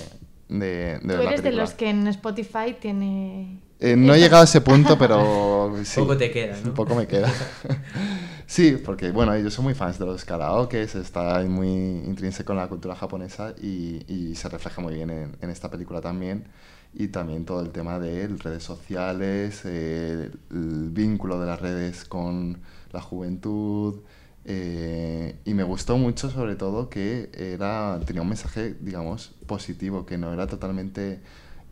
de, 0.49 0.99
de 1.01 1.15
Tú 1.15 1.21
eres 1.21 1.43
de 1.43 1.51
los 1.51 1.73
que 1.73 1.89
en 1.89 2.07
Spotify 2.07 2.75
tiene... 2.79 3.59
Eh, 3.79 3.95
no 3.95 4.13
he 4.13 4.19
llegado 4.19 4.41
a 4.41 4.45
ese 4.45 4.59
punto, 4.61 4.97
pero 4.97 5.73
sí. 5.85 6.01
Poco 6.01 6.17
te 6.17 6.31
queda, 6.31 6.57
¿no? 6.61 6.69
Un 6.69 6.73
poco 6.75 6.95
me 6.95 7.07
queda. 7.07 7.31
sí, 8.49 8.77
porque 8.83 9.11
bueno, 9.11 9.37
yo 9.37 9.49
soy 9.51 9.63
muy 9.63 9.73
fans 9.75 9.99
de 9.99 10.05
los 10.05 10.25
karaokes, 10.25 10.95
está 10.95 11.41
muy 11.43 11.67
intrínseco 11.69 12.51
en 12.53 12.57
la 12.59 12.67
cultura 12.67 12.95
japonesa 12.95 13.53
y, 13.61 14.33
se 14.35 14.49
refleja 14.49 14.81
muy 14.81 14.95
bien 14.95 15.09
en, 15.09 15.37
en 15.41 15.49
esta 15.49 15.69
película 15.69 16.01
también. 16.01 16.45
Y 16.93 17.09
también 17.09 17.45
todo 17.45 17.61
el 17.61 17.71
tema 17.71 17.99
de 17.99 18.27
redes 18.27 18.63
sociales, 18.63 19.61
eh, 19.65 20.31
el 20.49 20.89
vínculo 20.91 21.39
de 21.39 21.45
las 21.47 21.61
redes 21.61 22.03
con 22.05 22.59
la 22.91 23.01
juventud. 23.01 24.01
eh, 24.45 25.35
y 25.45 25.53
me 25.53 25.63
gustó 25.63 25.97
mucho 25.97 26.29
sobre 26.29 26.55
todo 26.55 26.89
que 26.89 27.29
era, 27.37 27.99
tenía 28.05 28.21
un 28.21 28.29
mensaje, 28.29 28.75
digamos, 28.79 29.35
positivo, 29.45 30.05
que 30.05 30.17
no 30.17 30.33
era 30.33 30.47
totalmente 30.47 31.21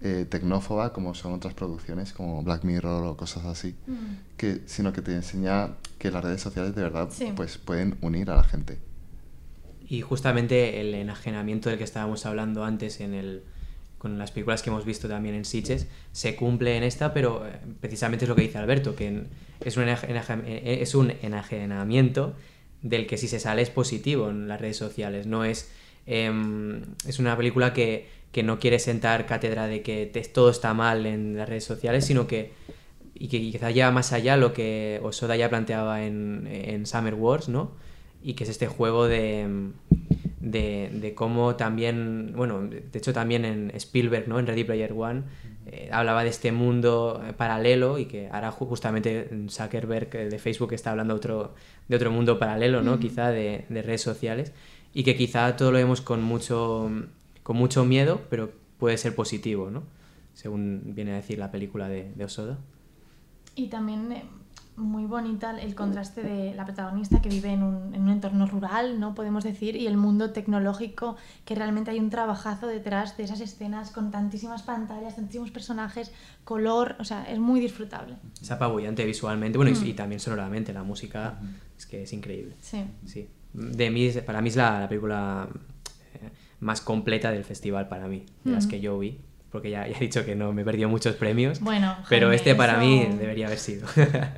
eh, 0.02 0.26
tecnófoba 0.30 0.94
como 0.94 1.16
son 1.16 1.34
otras 1.34 1.54
producciones 1.56 2.14
como 2.14 2.44
Black 2.44 2.64
Mirror 2.64 3.06
o 3.06 3.18
cosas 3.18 3.46
así, 3.46 3.76
que, 4.38 4.62
sino 4.68 4.94
que 4.94 5.02
te 5.02 5.14
enseña 5.16 5.72
que 5.98 6.12
las 6.12 6.24
redes 6.24 6.42
sociales 6.42 6.76
de 6.76 6.84
verdad 6.84 7.10
Sí. 7.12 7.34
pues, 7.36 7.58
pueden 7.58 7.98
unir 8.02 8.30
a 8.30 8.36
la 8.36 8.44
gente. 8.44 8.78
Y 9.90 10.02
justamente 10.02 10.82
el 10.82 10.94
enajenamiento 10.94 11.70
del 11.70 11.78
que 11.78 11.84
estábamos 11.86 12.26
hablando 12.26 12.64
antes 12.66 13.00
en 13.00 13.14
el, 13.14 13.42
con 13.98 14.20
las 14.20 14.32
películas 14.32 14.62
que 14.62 14.70
hemos 14.70 14.86
visto 14.86 15.08
también 15.08 15.34
en 15.34 15.46
Sitges 15.46 15.88
se 16.12 16.36
cumple 16.36 16.76
en 16.78 16.84
esta, 16.84 17.14
pero 17.14 17.48
eh, 17.48 17.54
precisamente 17.80 18.26
es 18.26 18.30
lo 18.30 18.36
que 18.36 18.42
dice 18.44 18.58
Alberto, 18.58 18.96
que 18.96 19.08
en- 19.08 19.28
es 19.62 19.78
un, 19.78 19.84
enaje- 19.86 20.10
enaje- 20.10 20.44
eh, 20.46 20.80
es 20.82 20.94
un 20.94 21.12
enajenamiento 21.24 22.36
del 22.84 23.08
que 23.08 23.18
si 23.18 23.28
se 23.28 23.40
sale 23.40 23.62
es 23.64 23.70
positivo 23.72 24.30
en 24.30 24.48
las 24.48 24.62
redes 24.62 24.78
sociales. 24.78 25.26
No 25.26 25.44
es, 25.46 25.72
em, 26.08 26.82
es 27.08 27.20
una 27.20 27.36
película 27.38 27.74
que, 27.74 28.08
que 28.32 28.44
no 28.44 28.60
quiere 28.60 28.80
sentar 28.80 29.26
cátedra 29.26 29.68
de 29.68 29.82
que 29.82 30.06
te- 30.08 30.22
todo 30.22 30.50
está 30.50 30.74
mal 30.74 31.06
en 31.06 31.38
las 31.38 31.48
redes 31.50 31.66
sociales, 31.66 32.06
sino 32.06 32.28
que 32.28 32.52
y 33.20 33.30
que 33.30 33.40
quizá 33.40 33.72
lleva 33.72 33.92
más 33.92 34.14
allá 34.14 34.38
lo 34.38 34.54
que 34.54 35.00
Osoda 35.04 35.36
ya 35.36 35.50
planteaba 35.50 36.04
en, 36.06 36.48
en 36.52 36.86
Summer 36.86 37.16
Wars, 37.16 37.50
¿no? 37.50 37.72
Y 38.22 38.34
que 38.34 38.44
es 38.44 38.50
este 38.52 38.68
juego 38.68 39.08
de, 39.08 39.72
de, 40.40 40.90
de 40.94 41.14
cómo 41.16 41.56
también, 41.56 42.34
bueno, 42.36 42.62
de 42.68 42.84
hecho 42.94 43.14
también 43.14 43.46
en 43.46 43.72
Spielberg, 43.76 44.28
¿no? 44.28 44.40
En 44.40 44.46
Ready 44.48 44.64
Player 44.64 44.94
One, 44.96 45.24
eh, 45.66 45.90
hablaba 45.92 46.24
de 46.24 46.30
este 46.30 46.52
mundo 46.52 47.22
eh, 47.28 47.34
paralelo 47.34 47.98
y 47.98 48.06
que 48.06 48.30
ahora 48.32 48.52
ju- 48.52 48.68
justamente 48.68 49.30
Zuckerberg 49.50 50.16
eh, 50.16 50.30
de 50.30 50.40
Facebook 50.40 50.74
está 50.74 50.92
hablando 50.92 51.16
otro, 51.16 51.56
de 51.88 51.96
otro 51.96 52.12
mundo 52.12 52.38
paralelo, 52.40 52.82
¿no? 52.84 53.00
Quizá 53.00 53.30
de, 53.32 53.66
de 53.68 53.82
redes 53.82 54.02
sociales 54.02 54.54
y 54.94 55.04
que 55.04 55.16
quizá 55.16 55.56
todo 55.56 55.72
lo 55.72 55.78
vemos 55.78 56.02
con 56.02 56.24
mucho, 56.24 56.90
con 57.44 57.58
mucho 57.58 57.86
miedo, 57.86 58.22
pero 58.30 58.52
puede 58.78 58.98
ser 58.98 59.16
positivo, 59.16 59.70
¿no? 59.70 59.84
Según 60.34 60.82
viene 60.96 61.14
a 61.14 61.16
decir 61.16 61.40
la 61.40 61.52
película 61.52 61.90
de, 61.90 62.12
de 62.16 62.26
Osoda. 62.26 62.58
Y 63.56 63.68
también 63.68 64.12
eh, 64.12 64.24
muy 64.76 65.06
bonita 65.06 65.60
el 65.60 65.74
contraste 65.74 66.22
de 66.22 66.54
la 66.54 66.64
protagonista 66.64 67.20
que 67.22 67.30
vive 67.30 67.50
en 67.52 67.64
un, 67.64 67.96
en 67.96 68.04
un 68.04 68.10
entorno 68.10 68.46
rural, 68.46 69.00
¿no? 69.00 69.16
Podemos 69.16 69.44
decir, 69.44 69.76
y 69.76 69.88
el 69.88 69.98
mundo 69.98 70.32
tecnológico, 70.32 71.16
que 71.44 71.56
realmente 71.56 71.90
hay 71.90 72.00
un 72.00 72.12
trabajazo 72.12 72.68
detrás 72.68 73.18
de 73.18 73.24
esas 73.24 73.40
escenas 73.40 73.90
con 73.90 74.12
tantísimas 74.12 74.62
pantallas, 74.62 75.16
tantísimos 75.16 75.50
personajes, 75.50 76.12
color, 76.44 76.96
o 77.00 77.04
sea, 77.04 77.24
es 77.24 77.40
muy 77.40 77.60
disfrutable. 77.60 78.18
Es 78.40 78.52
apabullante 78.52 79.04
visualmente, 79.06 79.58
bueno, 79.58 79.72
y, 79.72 79.90
y 79.90 79.94
también 79.94 80.20
sonoramente, 80.20 80.72
la 80.74 80.84
música 80.84 81.40
es 81.76 81.88
que 81.88 82.04
es 82.04 82.14
increíble. 82.14 82.56
Sí. 82.62 82.84
Sí. 83.06 83.28
De 83.58 83.90
mí, 83.90 84.10
para 84.26 84.42
mí 84.42 84.50
es 84.50 84.56
la, 84.56 84.80
la 84.82 84.88
película 84.88 85.48
eh, 86.14 86.30
más 86.60 86.80
completa 86.82 87.32
del 87.32 87.44
festival 87.44 87.88
para 87.88 88.08
mí, 88.08 88.24
de 88.44 88.52
las 88.52 88.68
que 88.68 88.80
yo 88.80 89.00
vi, 89.00 89.20
porque 89.52 89.72
ya, 89.72 89.88
ya 89.90 89.98
he 89.98 90.00
dicho 90.00 90.24
que 90.26 90.36
no 90.36 90.54
me 90.54 90.62
he 90.62 90.66
perdido 90.66 90.90
muchos 90.90 91.16
premios, 91.16 91.60
Bueno, 91.60 91.96
pero 92.08 92.28
Jaime, 92.28 92.36
este 92.36 92.54
para 92.56 92.74
eso- 92.74 92.82
mí 92.82 93.06
debería 93.18 93.48
haber 93.48 93.58
sido. 93.60 93.88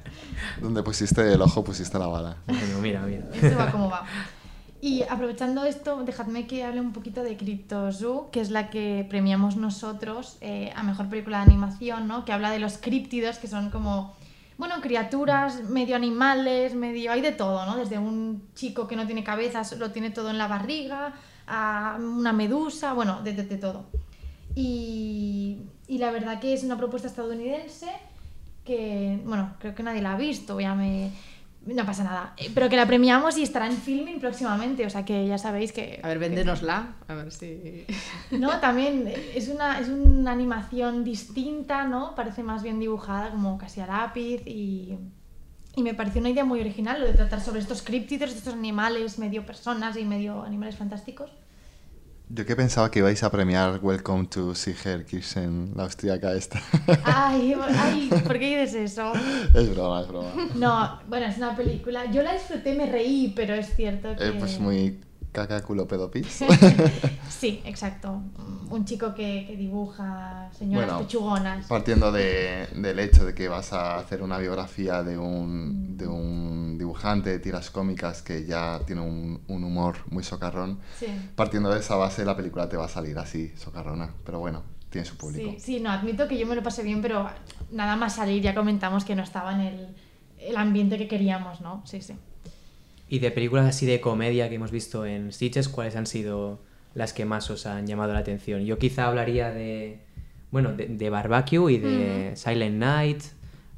Donde 0.61 0.83
pusiste 0.83 1.33
el 1.33 1.41
ojo, 1.41 1.63
pusiste 1.63 1.99
la 1.99 2.07
bala. 2.07 2.37
Bueno, 2.47 2.79
mira, 2.81 3.01
mira. 3.01 3.23
Esto 3.33 3.57
va 3.57 3.71
como 3.71 3.89
va. 3.89 4.05
Y 4.81 5.03
aprovechando 5.09 5.65
esto, 5.65 6.01
dejadme 6.05 6.47
que 6.47 6.63
hable 6.63 6.79
un 6.79 6.93
poquito 6.93 7.21
de 7.21 7.35
Cryptozoo, 7.35 8.31
que 8.31 8.39
es 8.39 8.49
la 8.49 8.69
que 8.69 9.05
premiamos 9.09 9.57
nosotros 9.57 10.37
eh, 10.39 10.71
a 10.73 10.83
mejor 10.83 11.09
película 11.09 11.39
de 11.39 11.43
animación, 11.51 12.07
¿no? 12.07 12.23
Que 12.23 12.31
habla 12.31 12.49
de 12.51 12.59
los 12.59 12.77
críptidos, 12.77 13.39
que 13.39 13.47
son 13.49 13.71
como, 13.71 14.15
bueno, 14.59 14.75
criaturas 14.81 15.63
medio 15.69 15.95
animales, 15.95 16.75
medio. 16.75 17.11
hay 17.11 17.21
de 17.21 17.31
todo, 17.31 17.65
¿no? 17.65 17.77
Desde 17.77 17.97
un 17.97 18.43
chico 18.53 18.87
que 18.87 18.95
no 18.95 19.07
tiene 19.07 19.23
cabeza, 19.23 19.63
lo 19.77 19.91
tiene 19.91 20.11
todo 20.11 20.29
en 20.29 20.37
la 20.37 20.47
barriga, 20.47 21.13
a 21.47 21.97
una 21.99 22.33
medusa, 22.33 22.93
bueno, 22.93 23.21
de, 23.23 23.33
de- 23.33 23.43
de 23.45 23.57
todo. 23.57 23.85
Y, 24.55 25.59
y 25.87 25.97
la 25.97 26.11
verdad 26.11 26.39
que 26.39 26.53
es 26.53 26.63
una 26.63 26.77
propuesta 26.77 27.07
estadounidense 27.07 27.87
que, 28.65 29.19
bueno, 29.25 29.55
creo 29.59 29.73
que 29.73 29.81
nadie 29.83 30.01
la 30.01 30.13
ha 30.13 30.17
visto, 30.17 30.59
ya 30.59 30.75
me... 30.75 31.11
No 31.75 31.85
pasa 31.85 32.03
nada. 32.03 32.33
Eh, 32.37 32.51
Pero 32.53 32.69
que 32.69 32.75
la 32.75 32.85
premiamos 32.85 33.37
y 33.37 33.43
estará 33.43 33.67
en 33.67 33.77
filming 33.77 34.19
próximamente, 34.19 34.85
o 34.85 34.89
sea 34.89 35.05
que 35.05 35.27
ya 35.27 35.37
sabéis 35.37 35.71
que... 35.71 35.99
A 36.03 36.07
ver, 36.07 36.19
véndenosla. 36.19 36.95
A 37.07 37.13
ver 37.13 37.31
si. 37.31 37.85
No, 38.31 38.59
también 38.59 39.11
es 39.35 39.49
una, 39.49 39.79
es 39.79 39.89
una 39.89 40.31
animación 40.31 41.03
distinta, 41.03 41.85
¿no? 41.85 42.15
Parece 42.15 42.43
más 42.43 42.63
bien 42.63 42.79
dibujada, 42.79 43.31
como 43.31 43.57
casi 43.57 43.81
a 43.81 43.87
lápiz 43.87 44.41
y... 44.45 44.97
Y 45.75 45.83
me 45.83 45.93
pareció 45.93 46.19
una 46.19 46.31
idea 46.31 46.43
muy 46.43 46.59
original 46.59 46.99
lo 46.99 47.05
de 47.05 47.13
tratar 47.13 47.39
sobre 47.39 47.59
estos 47.59 47.83
críptidos, 47.83 48.31
estos 48.31 48.53
animales 48.53 49.19
medio 49.19 49.45
personas 49.45 49.95
y 49.95 50.03
medio 50.03 50.43
animales 50.43 50.75
fantásticos. 50.75 51.31
Yo 52.31 52.45
que 52.45 52.55
pensaba 52.55 52.91
que 52.91 52.99
ibais 52.99 53.23
a 53.23 53.31
premiar 53.31 53.79
Welcome 53.81 54.27
to 54.27 54.53
Siger 54.53 55.03
Kirchen, 55.03 55.71
la 55.75 55.85
austríaca 55.85 56.31
esta. 56.35 56.61
Ay, 57.03 57.55
ay, 57.75 58.07
¿por 58.23 58.37
qué 58.37 58.61
dices 58.61 58.91
eso? 58.91 59.13
es 59.55 59.73
broma, 59.73 60.01
es 60.01 60.07
broma. 60.07 60.31
No, 60.53 60.99
bueno, 61.07 61.25
es 61.25 61.37
una 61.37 61.55
película. 61.55 62.05
Yo 62.11 62.21
la 62.21 62.33
disfruté, 62.33 62.75
me 62.75 62.85
reí, 62.85 63.33
pero 63.35 63.55
es 63.55 63.75
cierto 63.75 64.15
que. 64.15 64.27
Eh, 64.27 64.33
pues 64.37 64.59
muy 64.59 64.99
caca 65.31 65.61
culo 65.63 65.87
pedo 65.87 66.09
pis. 66.11 66.43
Sí, 67.29 67.61
exacto. 67.63 68.21
Un 68.69 68.83
chico 68.83 69.13
que, 69.15 69.45
que 69.47 69.55
dibuja 69.55 70.49
señoras 70.51 70.87
Bueno, 70.89 70.99
pechugonas. 71.01 71.65
Partiendo 71.67 72.11
de- 72.11 72.67
del 72.75 72.99
hecho 72.99 73.23
de 73.25 73.33
que 73.33 73.47
vas 73.47 73.71
a 73.71 73.97
hacer 73.97 74.21
una 74.21 74.37
biografía 74.39 75.03
de 75.03 75.17
un, 75.17 75.95
de 75.97 76.05
un 76.05 76.77
dibujante 76.77 77.29
de 77.29 77.39
tiras 77.39 77.69
cómicas 77.71 78.21
que 78.21 78.45
ya 78.45 78.81
tiene 78.85 79.01
un, 79.01 79.41
un 79.47 79.63
humor 79.63 79.95
muy 80.09 80.23
socarrón, 80.23 80.79
Sí. 80.97 81.05
partiendo 81.35 81.69
de 81.73 81.79
esa 81.79 81.95
base 81.95 82.25
la 82.25 82.35
película 82.35 82.67
te 82.67 82.75
va 82.75 82.85
a 82.85 82.89
salir 82.89 83.17
así, 83.17 83.53
socarrona. 83.55 84.13
Pero 84.25 84.39
bueno, 84.39 84.63
tiene 84.89 85.05
su 85.05 85.15
público. 85.15 85.51
Sí, 85.51 85.59
sí, 85.59 85.79
no, 85.79 85.89
admito 85.91 86.27
que 86.27 86.37
yo 86.37 86.45
me 86.45 86.55
lo 86.55 86.63
pasé 86.63 86.83
bien, 86.83 87.01
pero 87.01 87.29
nada 87.71 87.95
más 87.95 88.15
salir 88.15 88.41
ya 88.43 88.53
comentamos 88.53 89.05
que 89.05 89.15
no 89.15 89.23
estaba 89.23 89.53
en 89.53 89.61
el, 89.61 89.95
el 90.39 90.57
ambiente 90.57 90.97
que 90.97 91.07
queríamos, 91.07 91.61
¿no? 91.61 91.81
Sí, 91.85 92.01
sí. 92.01 92.15
Y 93.09 93.19
de 93.19 93.31
películas 93.31 93.65
así 93.65 93.85
de 93.85 93.99
comedia 93.99 94.49
que 94.49 94.55
hemos 94.55 94.71
visto 94.71 95.05
en 95.05 95.33
Stitches, 95.33 95.67
¿cuáles 95.67 95.95
han 95.95 96.05
sido 96.05 96.61
las 96.93 97.11
que 97.11 97.25
más 97.25 97.49
os 97.49 97.65
han 97.65 97.87
llamado 97.87 98.13
la 98.13 98.19
atención? 98.19 98.65
Yo 98.65 98.77
quizá 98.77 99.07
hablaría 99.07 99.49
de, 99.49 99.99
bueno, 100.51 100.73
de, 100.73 100.87
de 100.87 101.09
Barbecue 101.09 101.73
y 101.73 101.77
de 101.79 102.33
Silent 102.35 102.77
Night. 102.77 103.23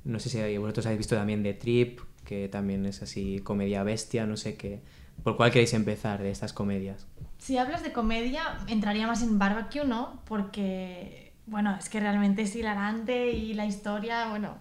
No 0.04 0.20
sé 0.20 0.30
si 0.30 0.58
vosotros 0.58 0.86
habéis 0.86 1.00
visto 1.00 1.16
también 1.16 1.44
de 1.44 1.54
Trip, 1.54 2.02
que 2.26 2.50
también 2.50 2.86
es 2.86 3.02
así 3.02 3.40
comedia 3.40 3.84
bestia, 3.84 4.26
no 4.26 4.36
sé 4.36 4.56
qué. 4.56 4.82
¿Por 5.24 5.38
cuál 5.38 5.52
queréis 5.52 5.74
empezar 5.74 6.22
de 6.22 6.32
estas 6.32 6.52
comedias? 6.52 7.08
Si 7.38 7.58
hablas 7.58 7.84
de 7.84 7.94
comedia, 7.94 8.60
entraría 8.68 9.08
más 9.08 9.22
en 9.24 9.40
Barbecue, 9.40 9.86
¿no? 9.86 10.22
Porque, 10.26 11.32
bueno, 11.46 11.76
es 11.80 11.88
que 11.88 12.00
realmente 12.00 12.42
es 12.42 12.56
hilarante 12.56 13.32
y 13.32 13.54
la 13.54 13.66
historia, 13.66 14.30
bueno, 14.30 14.58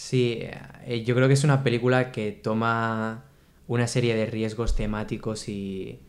Sí, 0.00 0.38
eh, 0.40 1.04
yo 1.04 1.14
creo 1.14 1.28
que 1.28 1.34
es 1.34 1.44
una 1.44 1.62
película 1.62 2.10
que 2.10 2.32
toma 2.32 3.24
una 3.70 3.86
serie 3.86 4.16
de 4.16 4.26
riesgos 4.26 4.74
temáticos 4.74 5.48
y, 5.48 6.00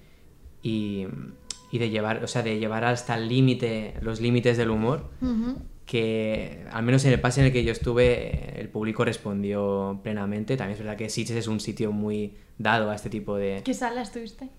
y, 0.64 1.06
y 1.72 1.78
de 1.78 1.90
llevar, 1.92 2.24
o 2.24 2.28
sea, 2.28 2.42
de 2.42 2.58
llevar 2.58 2.84
hasta 2.86 3.16
el 3.16 3.28
límite, 3.30 3.94
los 4.02 4.20
límites 4.20 4.58
del 4.58 4.72
humor, 4.72 5.12
ujú, 5.22 5.58
que 5.86 6.66
al 6.72 6.82
menos 6.84 7.06
en 7.06 7.12
el 7.14 7.22
pase 7.22 7.42
en 7.42 7.48
el 7.48 7.54
que 7.54 7.64
yo 7.64 7.72
estuve, 7.72 8.60
el 8.60 8.68
público 8.70 9.06
respondió 9.06 10.00
plenamente. 10.02 10.58
También 10.58 10.74
es 10.74 10.80
verdad 10.84 10.98
que 10.98 11.08
Sitges 11.10 11.36
es 11.38 11.48
un 11.48 11.60
sitio 11.60 11.92
muy 11.92 12.34
dado 12.58 12.90
a 12.90 12.96
este 12.96 13.10
tipo 13.12 13.36
de... 13.38 13.62
¿qué 13.64 13.74
sala 13.76 14.02
estuviste? 14.02 14.50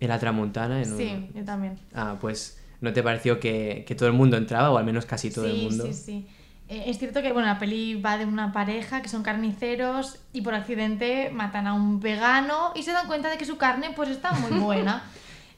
En 0.00 0.08
la 0.08 0.18
Tramuntana, 0.18 0.82
en 0.82 0.92
un- 0.92 0.98
Sí, 0.98 1.10
yo 1.34 1.44
también. 1.44 1.78
Ah, 1.94 2.18
pues 2.20 2.60
¿no 2.82 2.92
te 2.92 3.02
pareció 3.02 3.40
que, 3.40 3.84
que 3.88 3.94
todo 3.94 4.08
el 4.08 4.14
mundo 4.14 4.36
entraba, 4.36 4.70
o 4.70 4.76
al 4.76 4.84
menos 4.84 5.06
casi 5.06 5.30
todo 5.30 5.46
sí, 5.46 5.50
el 5.52 5.56
mundo? 5.56 5.84
Sí, 5.86 5.92
sí, 5.94 6.12
Eh, 6.12 6.43
es 6.86 6.98
cierto 6.98 7.22
que 7.22 7.32
bueno, 7.32 7.48
la 7.48 7.58
peli 7.58 7.94
va 8.00 8.16
de 8.18 8.24
una 8.24 8.52
pareja 8.52 9.02
que 9.02 9.08
son 9.08 9.22
carniceros 9.22 10.18
y 10.32 10.42
por 10.42 10.54
accidente 10.54 11.30
matan 11.32 11.66
a 11.66 11.74
un 11.74 12.00
vegano 12.00 12.72
y 12.74 12.82
se 12.82 12.92
dan 12.92 13.06
cuenta 13.06 13.30
de 13.30 13.36
que 13.38 13.44
su 13.44 13.56
carne 13.56 13.90
pues 13.94 14.08
está 14.10 14.32
muy 14.32 14.58
buena. 14.60 15.02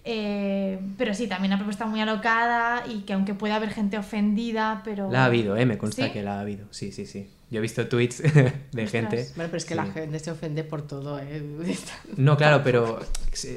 Eh, 0.09 0.79
pero 0.97 1.15
sí, 1.15 1.27
también 1.27 1.51
una 1.53 1.59
propuesta 1.59 1.85
muy 1.87 2.01
alocada 2.01 2.85
y 2.87 3.01
que 3.01 3.13
aunque 3.13 3.35
pueda 3.35 3.57
haber 3.57 3.71
gente 3.71 3.99
ofendida, 3.99 4.83
pero... 4.85 5.11
La 5.11 5.23
ha 5.23 5.25
habido, 5.27 5.57
¿eh? 5.57 5.67
Me 5.67 5.79
consta 5.79 6.07
¿Sí? 6.07 6.13
que 6.13 6.23
la 6.23 6.37
ha 6.39 6.41
habido. 6.43 6.67
Sí, 6.71 6.93
sí, 6.93 7.07
sí. 7.07 7.29
Yo 7.51 7.59
he 7.59 7.61
visto 7.63 7.87
tweets 7.89 8.23
de 8.73 8.87
gente. 8.87 9.27
Bueno, 9.35 9.51
pero 9.51 9.57
es 9.57 9.65
que 9.65 9.75
Sí. 9.75 9.81
la 9.81 9.87
gente 9.87 10.19
se 10.21 10.31
ofende 10.31 10.63
por 10.65 10.83
todo, 10.87 11.19
¿eh? 11.19 11.43
No, 12.17 12.37
claro, 12.37 12.63
pero. 12.63 13.01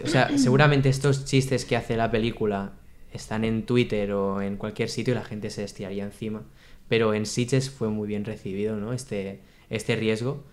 O 0.03 0.07
sea, 0.07 0.35
seguramente 0.37 0.89
estos 0.89 1.25
chistes 1.25 1.65
que 1.65 1.75
hace 1.77 1.95
la 1.97 2.09
película 2.11 2.71
están 3.13 3.43
en 3.45 3.65
Twitter 3.65 4.11
o 4.13 4.41
en 4.41 4.57
cualquier 4.57 4.89
sitio 4.89 5.13
y 5.13 5.17
la 5.17 5.23
gente 5.23 5.49
se 5.51 5.61
les 5.61 5.73
tiraría 5.73 6.03
encima. 6.03 6.41
Pero 6.89 7.13
en 7.13 7.25
Sitges 7.25 7.69
fue 7.69 7.89
muy 7.89 8.07
bien 8.07 8.25
recibido, 8.25 8.75
¿no? 8.77 8.91
Este, 8.93 9.39
este 9.69 9.95
riesgo. 9.95 10.43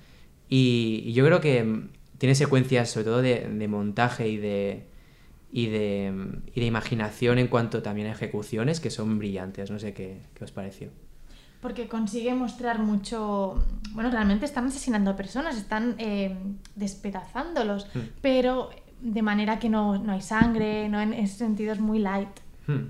Y, 0.48 1.02
y 1.04 1.12
yo 1.14 1.24
creo 1.26 1.40
que 1.40 1.64
mm, 1.64 1.88
tiene 2.18 2.34
secuencias, 2.34 2.90
sobre 2.90 3.04
todo 3.04 3.22
de, 3.22 3.48
de 3.48 3.68
montaje 3.68 4.28
y 4.28 4.36
de, 4.36 4.86
y, 5.50 5.66
de, 5.66 6.12
mm, 6.14 6.42
y 6.54 6.60
de 6.60 6.66
imaginación 6.66 7.38
en 7.38 7.48
cuanto 7.48 7.82
también 7.82 8.06
a 8.08 8.12
ejecuciones, 8.12 8.78
que 8.80 8.90
son 8.90 9.18
brillantes. 9.18 9.70
No 9.70 9.78
sé 9.78 9.92
qué, 9.94 10.20
qué 10.34 10.44
os 10.44 10.52
pareció. 10.52 10.90
Porque 11.62 11.88
consigue 11.88 12.34
mostrar 12.34 12.78
mucho. 12.80 13.64
Bueno, 13.92 14.10
realmente 14.10 14.44
están 14.44 14.66
asesinando 14.66 15.10
a 15.10 15.16
personas, 15.16 15.56
están 15.56 15.96
eh, 15.98 16.36
despedazándolos, 16.76 17.86
Mm. 17.94 17.98
pero 18.20 18.70
de 19.00 19.22
manera 19.22 19.58
que 19.58 19.68
no, 19.68 19.98
no 19.98 20.12
hay 20.12 20.20
sangre, 20.22 20.88
no 20.88 21.00
en 21.00 21.12
ese 21.12 21.36
sentido 21.38 21.72
es 21.72 21.80
muy 21.80 21.98
light. 21.98 22.28
Hmm. 22.66 22.86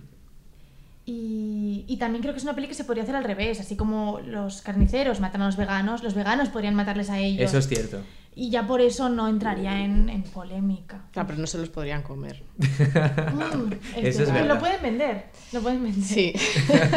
Y, 1.09 1.85
y 1.87 1.99
también 1.99 2.21
creo 2.21 2.35
que 2.35 2.39
es 2.39 2.45
una 2.45 2.57
peli 2.57 2.67
que 2.67 2.75
se 2.75 2.83
podría 2.83 3.05
hacer 3.05 3.15
al 3.15 3.23
revés, 3.23 3.61
así 3.61 3.77
como 3.77 4.19
los 4.27 4.61
carniceros 4.61 5.21
matan 5.21 5.41
a 5.43 5.47
los 5.47 5.57
veganos, 5.57 6.03
los 6.03 6.15
veganos 6.15 6.49
podrían 6.49 6.75
matarles 6.75 7.11
a 7.11 7.21
ellos. 7.21 7.49
Eso 7.49 7.59
es 7.59 7.69
cierto. 7.69 8.03
Y 8.35 8.51
ya 8.51 8.67
por 8.67 8.81
eso 8.81 9.09
no 9.09 9.29
entraría 9.29 9.83
en, 9.83 10.09
en 10.11 10.23
polémica. 10.25 11.05
Claro, 11.13 11.29
pero 11.29 11.39
no 11.39 11.47
se 11.47 11.59
los 11.59 11.71
podrían 11.71 12.03
comer. 12.03 12.43
Mm, 12.59 13.73
Eso 13.97 14.25
es 14.25 14.33
verdad. 14.33 14.47
Lo 14.49 14.59
pueden 14.59 14.83
vender, 14.83 15.27
lo 15.53 15.63
pueden 15.63 15.85
vender. 15.85 16.03
Sí. 16.03 16.35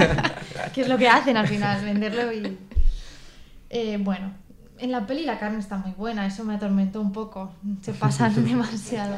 que 0.73 0.81
es 0.81 0.89
lo 0.89 0.97
que 0.97 1.07
hacen 1.07 1.37
al 1.37 1.47
final, 1.47 1.85
venderlo 1.85 2.33
y... 2.33 2.57
Eh, 3.69 3.97
bueno, 4.01 4.33
en 4.79 4.91
la 4.91 5.05
peli 5.05 5.23
la 5.23 5.39
carne 5.39 5.59
está 5.59 5.77
muy 5.77 5.91
buena, 5.91 6.25
eso 6.25 6.43
me 6.43 6.55
atormentó 6.55 7.01
un 7.01 7.11
poco, 7.11 7.51
se 7.81 7.93
pasan 7.93 8.43
demasiado. 8.45 9.17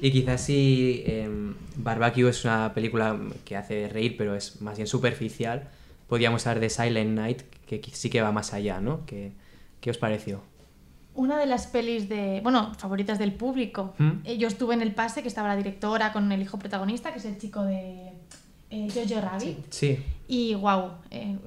Y 0.00 0.10
quizás 0.10 0.40
si 0.40 1.02
em, 1.06 1.54
Barbecue 1.76 2.28
es 2.28 2.44
una 2.44 2.72
película 2.74 3.18
que 3.44 3.56
hace 3.56 3.88
reír, 3.88 4.16
pero 4.16 4.34
es 4.34 4.60
más 4.62 4.76
bien 4.76 4.86
superficial, 4.86 5.68
podíamos 6.08 6.46
hablar 6.46 6.60
de 6.60 6.70
Silent 6.70 7.10
Night, 7.10 7.42
que 7.66 7.82
sí 7.92 8.10
que 8.10 8.22
va 8.22 8.32
más 8.32 8.54
allá, 8.54 8.80
¿no? 8.80 9.04
¿Qué, 9.06 9.32
qué 9.80 9.90
os 9.90 9.98
pareció? 9.98 10.40
Una 11.14 11.38
de 11.38 11.46
las 11.46 11.66
pelis 11.66 12.08
de, 12.08 12.40
bueno, 12.42 12.74
favoritas 12.74 13.18
del 13.18 13.32
público. 13.32 13.94
¿Mm? 13.98 14.10
Eh, 14.24 14.36
Yo 14.36 14.48
estuve 14.48 14.74
en 14.74 14.82
el 14.82 14.92
pase, 14.92 15.22
que 15.22 15.28
estaba 15.28 15.48
la 15.48 15.56
directora 15.56 16.12
con 16.12 16.30
el 16.30 16.42
hijo 16.42 16.58
protagonista, 16.58 17.12
que 17.12 17.18
es 17.18 17.24
el 17.24 17.38
chico 17.38 17.62
de 17.62 18.12
eh, 18.70 18.88
Jojo 18.92 19.20
Rabbit. 19.20 19.58
Sí, 19.70 19.98
Y 20.28 20.54
wow, 20.54 20.90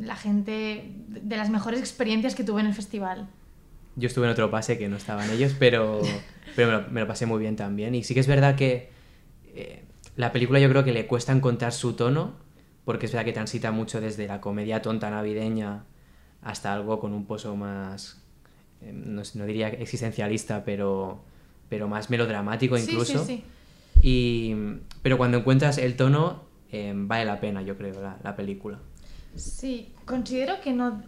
la 0.02 0.16
gente, 0.16 0.92
de 1.08 1.38
las 1.38 1.50
mejores 1.50 1.80
experiencias 1.80 2.34
que 2.34 2.44
tuve 2.44 2.62
en 2.62 2.68
el 2.68 2.74
festival. 2.74 3.28
Yo 3.96 4.08
estuve 4.08 4.26
en 4.26 4.32
otro 4.32 4.50
pase 4.52 4.78
que 4.78 4.88
no 4.88 4.98
estaban 4.98 5.30
ellos, 5.32 5.56
pero, 5.60 6.02
pero 6.56 6.68
me, 6.72 6.78
lo, 6.78 6.90
me 6.90 7.02
lo 7.02 7.08
pasé 7.08 7.26
muy 7.26 7.40
bien 7.40 7.56
también. 7.56 7.96
Y 7.96 8.04
sí 8.04 8.14
que 8.14 8.20
es 8.20 8.28
verdad 8.28 8.56
que 8.56 8.90
eh, 9.54 9.84
la 10.16 10.32
película 10.32 10.60
yo 10.60 10.70
creo 10.70 10.84
que 10.84 10.94
le 10.94 11.06
cuesta 11.08 11.32
encontrar 11.32 11.74
su 11.74 11.94
tono, 11.94 12.34
porque 12.86 13.06
es 13.06 13.12
verdad 13.12 13.26
que 13.26 13.34
transita 13.34 13.72
mucho 13.72 14.02
desde 14.02 14.28
la 14.28 14.42
comedia 14.42 14.82
tonta 14.82 15.10
navideña 15.10 15.84
hasta 16.42 16.74
algo 16.74 17.00
con 17.00 17.14
un 17.14 17.26
pozo 17.26 17.56
más, 17.56 18.22
eh, 18.82 18.92
no, 18.94 19.22
no 19.36 19.46
diría 19.46 19.68
existencialista, 19.70 20.64
pero, 20.64 21.22
pero 21.68 21.88
más 21.88 22.10
melodramático 22.10 22.78
Sí, 22.78 22.92
incluso. 22.92 23.26
sí, 23.26 23.44
sí. 23.44 23.44
Y, 24.02 24.56
pero 25.02 25.18
cuando 25.18 25.40
encuentras 25.40 25.78
el 25.78 25.98
tono, 25.98 26.44
eh, 26.72 26.94
vale 26.96 27.26
la 27.26 27.42
pena, 27.42 27.62
yo 27.62 27.78
creo, 27.78 28.02
la, 28.02 28.18
la 28.24 28.36
película. 28.38 28.80
Sí, 29.44 29.94
considero 30.06 30.62
que 30.62 30.72
no, 30.74 31.02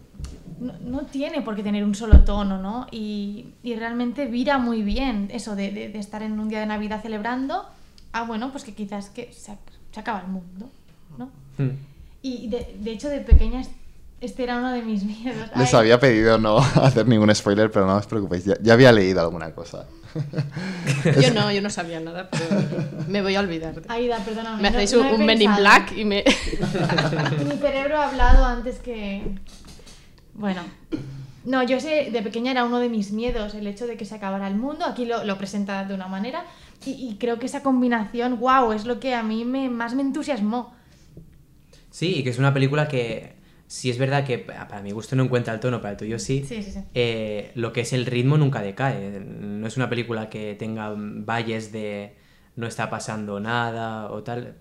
no, 0.60 0.72
no 0.80 1.00
tiene 1.06 1.42
por 1.42 1.54
qué 1.56 1.62
tener 1.62 1.84
un 1.84 1.94
solo 1.94 2.20
tono, 2.24 2.58
¿no? 2.60 2.86
Y, 2.90 3.46
y 3.62 3.74
realmente 3.76 4.26
vira 4.26 4.58
muy 4.58 4.82
bien 4.82 5.28
eso 5.32 5.54
de, 5.56 5.70
de- 5.70 5.88
de 5.88 5.98
estar 5.98 6.22
en 6.22 6.38
un 6.38 6.48
día 6.48 6.60
de 6.60 6.66
Navidad 6.66 7.02
celebrando. 7.02 7.64
Ah, 8.12 8.24
bueno, 8.24 8.50
pues 8.52 8.64
que 8.64 8.74
quizás 8.74 9.08
que 9.10 9.32
se, 9.32 9.56
se 9.92 10.00
acaba 10.00 10.20
el 10.20 10.28
mundo, 10.28 10.70
¿no? 11.18 11.26
Mm. 11.58 11.70
Y 12.22 12.48
de, 12.48 12.76
de 12.78 12.92
hecho, 12.92 13.08
de 13.08 13.20
pequeña, 13.20 13.60
es- 13.60 13.70
este 14.20 14.44
era 14.44 14.58
uno 14.58 14.70
de 14.72 14.82
mis 14.82 15.02
miedos. 15.02 15.48
Les 15.56 15.74
Ay, 15.74 15.80
había 15.80 15.98
pedido 15.98 16.38
no 16.38 16.58
hacer 16.82 17.08
ningún 17.08 17.34
spoiler, 17.34 17.70
pero 17.70 17.86
no 17.86 17.96
os 17.96 18.06
preocupéis, 18.06 18.44
ya, 18.44 18.54
ya 18.62 18.74
había 18.74 18.92
leído 18.92 19.20
alguna 19.20 19.52
cosa. 19.52 19.86
Yo 21.20 21.32
no, 21.34 21.50
yo 21.50 21.62
no 21.62 21.70
sabía 21.70 22.00
nada, 22.00 22.28
pero 22.30 22.44
me 23.08 23.22
voy 23.22 23.34
a 23.34 23.40
olvidar. 23.40 23.74
Aida, 23.88 24.18
perdóname. 24.18 24.62
Me 24.62 24.70
no- 24.70 24.76
hacéis 24.76 24.92
no 24.94 25.14
un, 25.14 25.24
Men 25.24 25.42
in. 25.42 25.54
Black 25.56 25.92
y 25.96 26.04
me... 26.04 26.24
Mi 27.44 27.56
cerebro 27.56 27.98
ha 27.98 28.08
hablado 28.08 28.44
antes 28.44 28.78
que... 28.78 29.22
Bueno, 30.34 30.62
no, 31.44 31.62
yo 31.62 31.80
sé, 31.80 32.10
de 32.12 32.22
pequeña 32.22 32.52
era 32.52 32.64
uno 32.64 32.78
de 32.78 32.88
mis 32.88 33.12
miedos, 33.12 33.54
el 33.54 33.66
hecho 33.66 33.86
de 33.86 33.96
que 33.96 34.04
se 34.04 34.14
acabara 34.14 34.48
el 34.48 34.54
mundo. 34.56 34.84
Aquí 34.84 35.04
lo, 35.06 35.24
lo 35.24 35.38
presenta 35.38 35.84
de 35.84 35.94
una 35.94 36.06
manera. 36.08 36.44
Y, 36.84 36.90
y 36.92 37.16
creo 37.18 37.38
que 37.38 37.46
esa 37.46 37.62
combinación, 37.62 38.38
wow, 38.38 38.72
es 38.72 38.84
lo 38.84 39.00
que 39.00 39.14
a 39.14 39.22
mí 39.22 39.44
me, 39.44 39.68
más 39.68 39.94
me 39.94 40.02
entusiasmó. 40.02 40.74
Sí, 41.90 42.16
y 42.16 42.24
que 42.24 42.30
es 42.30 42.38
una 42.38 42.54
película 42.54 42.88
que, 42.88 43.34
si 43.72 43.88
es 43.88 43.96
verdad 43.96 44.24
que 44.26 44.38
pa- 44.38 44.68
para 44.68 44.82
mi 44.82 44.90
gusto 44.90 45.16
no 45.16 45.22
encuentra 45.24 45.54
el 45.54 45.60
tono, 45.60 45.80
para 45.80 45.92
el 45.92 45.96
tuyo 45.96 46.18
sí, 46.18 46.44
Sí, 46.46 46.62
sí, 46.62 46.72
sí. 46.72 46.80
eh, 46.92 47.52
lo 47.54 47.72
que 47.72 47.80
es 47.80 47.92
el 47.94 48.04
ritmo 48.04 48.36
nunca 48.36 48.60
decae. 48.60 49.18
No 49.20 49.66
es 49.66 49.76
una 49.78 49.88
película 49.88 50.28
que 50.28 50.54
tenga 50.58 50.92
valles 50.96 51.72
de 51.72 52.14
no 52.56 52.66
está 52.66 52.90
pasando 52.90 53.40
nada 53.40 54.10
o 54.10 54.22
tal. 54.22 54.56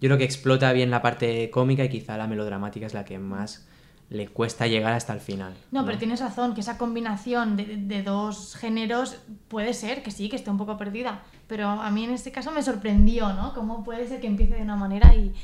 Yo 0.00 0.08
creo 0.08 0.16
que 0.16 0.24
explota 0.24 0.72
bien 0.72 0.90
la 0.90 1.02
parte 1.02 1.50
cómica 1.50 1.84
y 1.84 1.90
quizá 1.90 2.16
la 2.16 2.26
melodramática 2.26 2.86
es 2.86 2.94
la 2.94 3.04
que 3.04 3.18
más 3.18 3.68
le 4.08 4.28
cuesta 4.28 4.66
llegar 4.66 4.92
hasta 4.94 5.12
el 5.12 5.20
final. 5.20 5.52
No, 5.70 5.84
pero 5.84 5.98
tienes 5.98 6.20
razón, 6.20 6.54
que 6.54 6.60
esa 6.60 6.78
combinación 6.78 7.56
de, 7.56 7.64
de 7.76 8.02
dos 8.02 8.54
géneros 8.54 9.18
puede 9.48 9.74
ser 9.74 10.02
que 10.02 10.10
sí, 10.10 10.28
que 10.30 10.36
esté 10.36 10.50
un 10.50 10.58
poco 10.58 10.76
perdida. 10.78 11.22
Pero 11.48 11.68
a 11.68 11.90
mí 11.90 12.04
en 12.04 12.12
este 12.12 12.32
caso 12.32 12.50
me 12.50 12.62
sorprendió, 12.62 13.32
¿no? 13.34 13.52
Cómo 13.54 13.84
puede 13.84 14.06
ser 14.08 14.20
que 14.20 14.26
empiece 14.26 14.54
de 14.54 14.62
una 14.62 14.76
manera 14.76 15.14
y, 15.14 15.34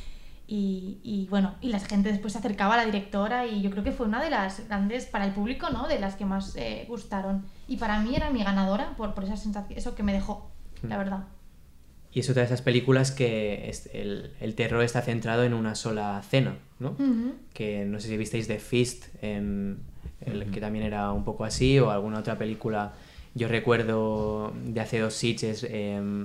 y, 0.53 0.99
y, 1.05 1.29
bueno, 1.31 1.55
y 1.61 1.69
la 1.69 1.79
gente 1.79 2.11
después 2.11 2.33
se 2.33 2.41
acercaba 2.41 2.75
a 2.75 2.79
la 2.79 2.85
directora 2.85 3.47
y 3.47 3.63
yo 3.63 3.71
creo 3.71 3.85
que 3.85 3.93
fue 3.93 4.07
una 4.07 4.21
de 4.21 4.31
las 4.31 4.67
grandes 4.67 5.07
para 5.07 5.25
el 5.25 5.33
público, 5.33 5.71
¿no? 5.71 5.87
De 5.87 6.01
las 6.01 6.17
que 6.17 6.25
más 6.25 6.57
eh, 6.57 6.87
gustaron. 6.89 7.45
Y 7.69 7.77
para 7.77 8.01
mí 8.01 8.17
era 8.17 8.31
mi 8.31 8.43
ganadora 8.43 8.95
por, 8.97 9.15
por 9.15 9.23
esa 9.23 9.37
sensación, 9.37 9.79
eso 9.79 9.95
que 9.95 10.03
me 10.03 10.13
dejó, 10.13 10.51
la 10.83 10.99
verdad. 10.99 11.25
Y 12.13 12.19
es 12.19 12.29
otra 12.29 12.43
de 12.43 12.47
esas 12.47 12.63
películas 12.63 13.13
que 13.13 13.71
es- 13.71 13.89
el, 13.95 14.33
el 14.41 14.57
terror 14.57 14.83
está 14.83 15.01
centrado 15.03 15.45
en 15.45 15.55
una 15.55 15.77
sola 15.77 16.21
cena, 16.29 16.57
¿no? 16.81 16.97
Que 17.55 17.85
no 17.85 18.01
sé 18.01 18.09
si 18.09 18.17
visteis 18.17 18.49
The 18.49 18.59
Fist, 18.59 19.05
en 19.23 19.79
el 20.21 20.51
que 20.51 20.61
también 20.61 20.85
era 20.85 21.13
un 21.13 21.23
poco 21.23 21.45
así, 21.45 21.79
o 21.79 21.91
alguna 21.93 22.19
otra 22.19 22.37
película. 22.37 22.93
Yo 23.37 23.47
recuerdo 23.47 24.53
de 24.65 24.81
hace 24.81 24.99
dos 24.99 25.15
sitches, 25.15 25.63
em, 25.71 26.25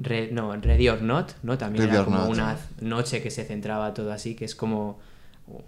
Re- 0.00 0.30
no, 0.32 0.54
Ready 0.56 0.88
or 0.88 1.02
Not, 1.02 1.32
¿no? 1.42 1.58
También 1.58 1.84
Ready 1.84 1.96
era 1.96 2.04
como 2.04 2.18
Not. 2.18 2.30
una 2.30 2.56
noche 2.80 3.22
que 3.22 3.30
se 3.30 3.44
centraba 3.44 3.92
todo 3.94 4.12
así, 4.12 4.34
que 4.34 4.44
es 4.44 4.54
como 4.54 4.98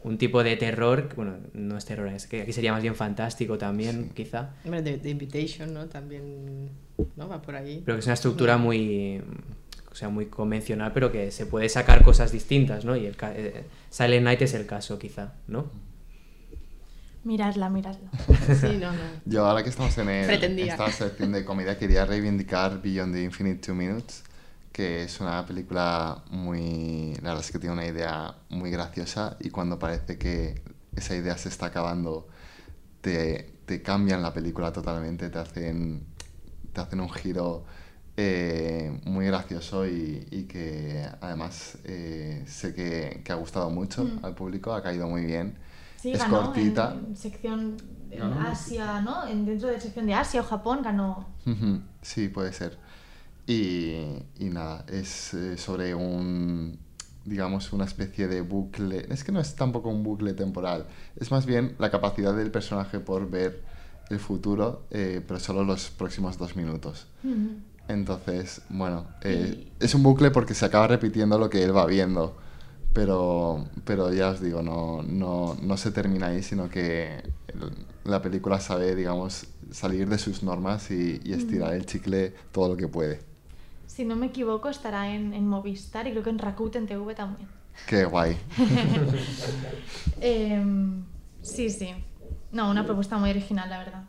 un 0.04 0.18
tipo 0.18 0.42
de 0.44 0.56
terror, 0.56 1.08
bueno, 1.16 1.38
no 1.54 1.76
es 1.78 1.84
terror, 1.86 2.08
es 2.08 2.26
que 2.26 2.42
aquí 2.42 2.52
sería 2.52 2.72
más 2.72 2.82
bien 2.82 2.94
fantástico 2.94 3.56
también, 3.58 4.10
quizá, 4.14 4.50
Hombre, 4.64 4.82
The, 4.82 4.98
The 4.98 5.08
Invitation, 5.10 5.72
¿no? 5.72 5.86
También, 5.86 6.68
¿no? 7.16 7.28
Va 7.28 7.40
por 7.40 7.56
ahí. 7.56 7.82
pero 7.84 7.96
que 7.96 8.00
es 8.00 8.06
una 8.06 8.14
estructura 8.14 8.58
muy, 8.58 9.22
o 9.90 9.94
sea, 9.94 10.10
muy 10.10 10.26
convencional, 10.26 10.92
pero 10.92 11.10
que 11.10 11.30
se 11.30 11.46
puede 11.46 11.68
sacar 11.70 12.04
cosas 12.04 12.30
distintas, 12.30 12.84
¿no? 12.84 12.94
Y 12.94 13.06
el 13.06 13.16
ca- 13.16 13.34
eh, 13.34 13.64
Silent 13.88 14.24
Night 14.24 14.42
es 14.42 14.52
el 14.54 14.66
caso, 14.66 14.98
quizá, 14.98 15.32
¿no? 15.48 15.70
Miradla, 17.24 17.68
miradla. 17.68 18.10
Sí, 18.60 18.78
no, 18.80 18.92
no. 18.92 18.98
Yo 19.26 19.46
ahora 19.46 19.62
que 19.62 19.68
estamos 19.70 19.96
en 19.98 20.08
el- 20.08 20.26
Pretendía. 20.26 20.72
esta 20.72 20.90
sección 20.90 21.32
de 21.32 21.44
comedia 21.44 21.78
quería 21.78 22.04
reivindicar 22.06 22.80
Beyond 22.80 23.14
the 23.14 23.22
Infinite 23.22 23.60
Two 23.66 23.74
Minutes, 23.74 24.22
que 24.72 25.04
es 25.04 25.20
una 25.20 25.44
película 25.44 26.24
muy... 26.30 27.14
La 27.22 27.30
verdad 27.30 27.44
es 27.44 27.52
que 27.52 27.58
tiene 27.58 27.74
una 27.74 27.86
idea 27.86 28.34
muy 28.48 28.70
graciosa 28.70 29.36
y 29.40 29.50
cuando 29.50 29.78
parece 29.78 30.16
que 30.18 30.62
esa 30.96 31.14
idea 31.14 31.36
se 31.36 31.48
está 31.50 31.66
acabando, 31.66 32.28
te, 33.02 33.52
te 33.66 33.82
cambian 33.82 34.22
la 34.22 34.32
película 34.32 34.72
totalmente, 34.72 35.28
te 35.28 35.38
hacen, 35.38 36.02
te 36.72 36.80
hacen 36.80 37.00
un 37.00 37.10
giro 37.10 37.64
eh, 38.16 38.98
muy 39.04 39.26
gracioso 39.26 39.86
y, 39.86 40.26
y 40.30 40.44
que 40.44 41.06
además 41.20 41.78
eh, 41.84 42.44
sé 42.46 42.74
que, 42.74 43.20
que 43.24 43.32
ha 43.32 43.36
gustado 43.36 43.68
mucho 43.70 44.04
Mm. 44.04 44.24
al 44.24 44.34
público, 44.34 44.72
ha 44.72 44.82
caído 44.82 45.06
muy 45.06 45.24
bien. 45.24 45.54
Sí, 46.00 46.12
es 46.12 46.18
ganó 46.18 46.46
cortita. 46.46 46.94
En, 46.98 47.06
en 47.06 47.16
sección 47.16 47.76
en. 48.10 48.22
Asia, 48.22 49.00
¿no? 49.00 49.26
En, 49.26 49.44
dentro 49.44 49.68
de 49.68 49.80
sección 49.80 50.06
de 50.06 50.14
Asia 50.14 50.40
o 50.40 50.44
Japón 50.44 50.80
ganó. 50.82 51.26
Sí, 52.02 52.28
puede 52.28 52.52
ser. 52.52 52.78
Y, 53.46 53.96
y 54.38 54.44
nada, 54.50 54.84
es 54.88 55.34
eh, 55.34 55.56
sobre 55.56 55.94
un, 55.94 56.78
digamos, 57.24 57.72
una 57.72 57.84
especie 57.84 58.28
de 58.28 58.40
bucle. 58.40 59.06
Es 59.10 59.24
que 59.24 59.32
no 59.32 59.40
es 59.40 59.54
tampoco 59.56 59.88
un 59.88 60.02
bucle 60.02 60.34
temporal, 60.34 60.86
es 61.16 61.30
más 61.30 61.46
bien 61.46 61.74
la 61.78 61.90
capacidad 61.90 62.34
del 62.34 62.50
personaje 62.50 63.00
por 63.00 63.28
ver 63.28 63.62
el 64.08 64.18
futuro, 64.18 64.84
eh, 64.90 65.22
pero 65.26 65.38
solo 65.38 65.64
los 65.64 65.90
próximos 65.90 66.38
dos 66.38 66.56
minutos. 66.56 67.06
Ujú. 67.24 67.56
Entonces, 67.88 68.62
bueno, 68.68 69.06
eh, 69.22 69.72
es 69.80 69.94
un 69.94 70.02
bucle 70.02 70.30
porque 70.30 70.54
se 70.54 70.64
acaba 70.64 70.86
repitiendo 70.86 71.38
lo 71.38 71.50
que 71.50 71.62
él 71.62 71.76
va 71.76 71.86
viendo. 71.86 72.36
Pero, 72.92 73.66
pero 73.84 74.12
ya 74.12 74.30
os 74.30 74.40
digo, 74.40 74.62
no, 74.62 75.02
no, 75.02 75.56
no 75.62 75.76
se 75.76 75.92
termina 75.92 76.28
ahí, 76.28 76.42
sino 76.42 76.68
que 76.68 77.22
la 78.04 78.20
película 78.20 78.58
sabe, 78.60 78.94
digamos, 78.94 79.46
salir 79.70 80.08
de 80.08 80.18
sus 80.18 80.42
normas 80.42 80.90
y, 80.90 81.20
y 81.24 81.32
estirar 81.32 81.74
el 81.74 81.86
chicle 81.86 82.34
todo 82.52 82.68
lo 82.68 82.76
que 82.76 82.88
puede. 82.88 83.20
Si 83.86 84.04
no 84.04 84.16
me 84.16 84.26
equivoco, 84.26 84.68
estará 84.68 85.12
en, 85.12 85.34
en 85.34 85.48
Movistar 85.48 86.06
y 86.06 86.10
creo 86.10 86.22
que 86.22 86.30
en 86.30 86.38
Rakuten 86.38 86.86
TV 86.86 87.14
también. 87.14 87.48
Qué 87.86 88.04
guay. 88.04 88.36
Em, 90.20 91.04
sí, 91.42 91.70
sí. 91.70 91.94
No, 92.52 92.70
una 92.70 92.84
propuesta 92.84 93.16
muy 93.18 93.30
original, 93.30 93.70
la 93.70 93.78
verdad. 93.78 94.04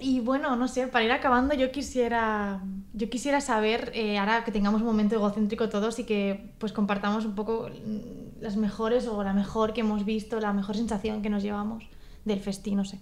Y 0.00 0.20
bueno, 0.20 0.56
no 0.56 0.66
sé, 0.66 0.86
para 0.86 1.04
ir 1.04 1.12
acabando 1.12 1.54
yo 1.54 1.70
quisiera, 1.70 2.62
yo 2.94 3.10
quisiera 3.10 3.40
saber, 3.42 3.92
eh, 3.94 4.18
ahora 4.18 4.44
que 4.44 4.50
tengamos 4.50 4.80
un 4.80 4.86
momento 4.86 5.14
egocéntrico 5.14 5.68
todos 5.68 5.98
y 5.98 6.04
que 6.04 6.52
pues 6.58 6.72
compartamos 6.72 7.26
un 7.26 7.34
poco 7.34 7.68
mm, 7.68 8.42
las 8.42 8.56
mejores 8.56 9.06
o 9.06 9.22
la 9.22 9.34
mejor 9.34 9.74
que 9.74 9.82
hemos 9.82 10.06
visto, 10.06 10.40
la 10.40 10.54
mejor 10.54 10.76
sensación 10.76 11.20
que 11.20 11.28
nos 11.28 11.42
llevamos 11.42 11.84
del 12.24 12.40
festín, 12.40 12.78
no 12.78 12.84
sé. 12.84 12.98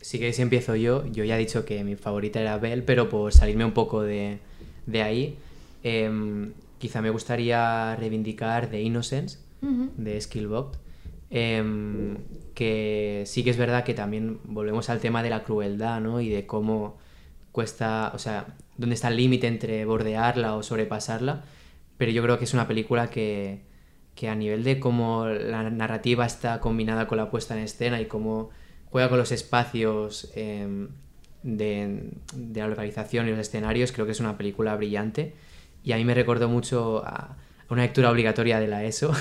Si 0.00 0.18
queréis 0.18 0.38
empiezo 0.38 0.74
yo. 0.74 1.06
Yo 1.06 1.24
ya 1.24 1.36
he 1.36 1.38
dicho 1.38 1.64
que 1.64 1.84
mi 1.84 1.94
favorita 1.96 2.40
era 2.40 2.58
Belle, 2.58 2.82
pero 2.82 3.08
por 3.08 3.32
salirme 3.32 3.64
un 3.64 3.72
poco 3.72 4.02
de, 4.02 4.38
de 4.86 5.02
ahí, 5.02 5.36
em, 5.82 6.52
quizá 6.78 7.00
me 7.00 7.10
gustaría 7.10 7.94
reivindicar 7.96 8.68
The 8.68 8.80
Innocence 8.80 9.38
de 9.60 10.20
Skillbot. 10.20 10.78
Em, 11.30 12.18
que 12.54 13.24
sí 13.26 13.44
que 13.44 13.50
es 13.50 13.56
verdad 13.56 13.84
que 13.84 13.94
también 13.94 14.40
volvemos 14.44 14.90
al 14.90 15.00
tema 15.00 15.22
de 15.22 15.30
la 15.30 15.44
crueldad, 15.44 16.00
¿no? 16.00 16.20
Y 16.20 16.28
de 16.28 16.46
cómo 16.46 16.98
cuesta, 17.52 18.12
o 18.14 18.18
sea, 18.18 18.56
dónde 18.76 18.94
está 18.94 19.08
el 19.08 19.16
límite 19.16 19.46
entre 19.46 19.84
bordearla 19.84 20.54
o 20.54 20.62
sobrepasarla. 20.62 21.44
Pero 21.96 22.12
yo 22.12 22.22
creo 22.22 22.38
que 22.38 22.44
es 22.44 22.54
una 22.54 22.68
película 22.68 23.10
que, 23.10 23.62
que 24.14 24.28
a 24.28 24.34
nivel 24.34 24.64
de 24.64 24.80
cómo 24.80 25.26
la 25.26 25.68
narrativa 25.70 26.26
está 26.26 26.60
combinada 26.60 27.06
con 27.08 27.18
la 27.18 27.30
puesta 27.30 27.56
en 27.56 27.64
escena 27.64 28.00
y 28.00 28.06
cómo 28.06 28.50
juega 28.86 29.08
con 29.08 29.18
los 29.18 29.32
espacios 29.32 30.30
em, 30.34 30.88
de, 31.42 32.10
de 32.34 32.60
la 32.60 32.68
localización 32.68 33.28
y 33.28 33.30
los 33.30 33.40
escenarios, 33.40 33.92
creo 33.92 34.06
que 34.06 34.12
es 34.12 34.20
una 34.20 34.38
película 34.38 34.76
brillante. 34.76 35.34
Y 35.84 35.92
a 35.92 35.96
mí 35.96 36.04
me 36.04 36.14
recordó 36.14 36.48
mucho 36.48 37.02
a 37.06 37.36
a 37.36 37.36
una 37.70 37.82
lectura 37.82 38.10
obligatoria 38.10 38.60
de 38.60 38.66
la 38.66 38.84
ESO, 38.84 39.12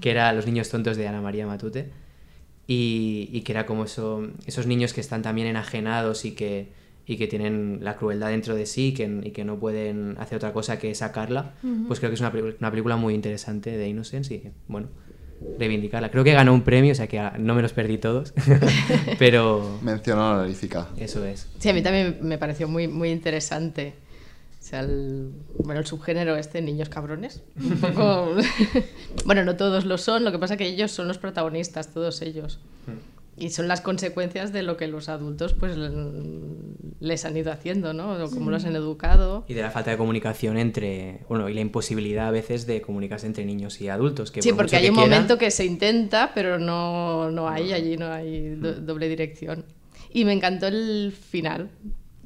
que 0.00 0.10
era 0.10 0.32
Los 0.32 0.46
niños 0.46 0.68
tontos 0.68 0.96
de 0.96 1.06
Ana 1.08 1.20
María 1.20 1.46
Matute. 1.46 1.90
Y, 2.66 3.28
y 3.32 3.40
que 3.42 3.52
era 3.52 3.66
como 3.66 3.84
eso, 3.84 4.26
esos 4.46 4.66
niños 4.66 4.92
que 4.92 5.00
están 5.00 5.20
también 5.22 5.48
enajenados 5.48 6.24
y 6.24 6.32
que, 6.32 6.68
y 7.06 7.16
que 7.16 7.26
tienen 7.26 7.80
la 7.82 7.96
crueldad 7.96 8.28
dentro 8.28 8.54
de 8.54 8.66
sí 8.66 8.94
que, 8.94 9.20
y 9.24 9.30
que 9.32 9.44
no 9.44 9.58
pueden 9.58 10.16
hacer 10.18 10.36
otra 10.36 10.52
cosa 10.52 10.78
que 10.78 10.94
sacarla, 10.94 11.54
pues 11.88 11.98
creo 11.98 12.10
que 12.10 12.14
es 12.14 12.20
una, 12.20 12.32
una 12.60 12.70
película 12.70 12.96
muy 12.96 13.14
interesante 13.14 13.76
de 13.76 13.88
Innocence 13.88 14.32
y, 14.32 14.50
bueno, 14.68 14.88
reivindicarla. 15.58 16.10
Creo 16.10 16.22
que 16.22 16.32
ganó 16.32 16.54
un 16.54 16.62
premio, 16.62 16.92
o 16.92 16.94
sea 16.94 17.08
que 17.08 17.18
ah, 17.18 17.34
no 17.36 17.54
me 17.54 17.62
los 17.62 17.72
perdí 17.72 17.98
todos, 17.98 18.32
pero 19.18 19.78
Mención 19.82 20.18
honorífica. 20.18 20.88
eso 20.96 21.24
es. 21.26 21.48
Sí, 21.58 21.68
a 21.68 21.74
mí 21.74 21.82
también 21.82 22.18
me 22.22 22.38
pareció 22.38 22.68
muy, 22.68 22.86
muy 22.88 23.10
interesante. 23.10 23.94
Sea, 24.72 24.80
el, 24.80 25.32
bueno, 25.58 25.80
el 25.80 25.86
subgénero 25.86 26.34
este, 26.36 26.62
niños 26.62 26.88
cabrones. 26.88 27.42
Un 27.62 27.76
poco... 27.78 28.34
bueno, 29.26 29.44
no 29.44 29.54
todos 29.56 29.84
lo 29.84 29.98
son, 29.98 30.24
lo 30.24 30.32
que 30.32 30.38
pasa 30.38 30.56
que 30.56 30.66
ellos 30.66 30.90
son 30.90 31.08
los 31.08 31.18
protagonistas, 31.18 31.92
todos 31.92 32.22
ellos. 32.22 32.58
Y 33.36 33.50
son 33.50 33.68
las 33.68 33.82
consecuencias 33.82 34.50
de 34.50 34.62
lo 34.62 34.78
que 34.78 34.86
los 34.88 35.10
adultos 35.10 35.52
pues 35.52 35.76
les 37.00 37.24
han 37.26 37.36
ido 37.36 37.52
haciendo, 37.52 37.92
¿no? 37.92 38.12
O 38.24 38.30
cómo 38.30 38.50
los 38.50 38.64
han 38.64 38.74
educado. 38.74 39.44
Y 39.46 39.52
de 39.52 39.60
la 39.60 39.70
falta 39.70 39.90
de 39.90 39.98
comunicación 39.98 40.56
entre, 40.56 41.20
bueno, 41.28 41.50
y 41.50 41.54
la 41.54 41.60
imposibilidad 41.60 42.28
a 42.28 42.30
veces 42.30 42.66
de 42.66 42.80
comunicarse 42.80 43.26
entre 43.26 43.44
niños 43.44 43.78
y 43.82 43.88
adultos. 43.90 44.30
Que 44.30 44.40
Sí, 44.40 44.50
por 44.50 44.58
porque 44.58 44.76
hay 44.76 44.84
que 44.84 44.90
un 44.90 44.96
quieran- 44.96 45.10
momento 45.10 45.36
que 45.36 45.50
se 45.50 45.66
intenta, 45.66 46.32
pero 46.34 46.58
no, 46.58 47.30
no 47.30 47.46
hay, 47.48 47.74
allí 47.74 47.98
no 47.98 48.10
hay 48.10 48.54
do- 48.54 48.80
doble 48.80 49.08
dirección. 49.10 49.66
Y 50.14 50.24
me 50.24 50.32
encantó 50.32 50.66
el 50.68 51.12
final, 51.12 51.68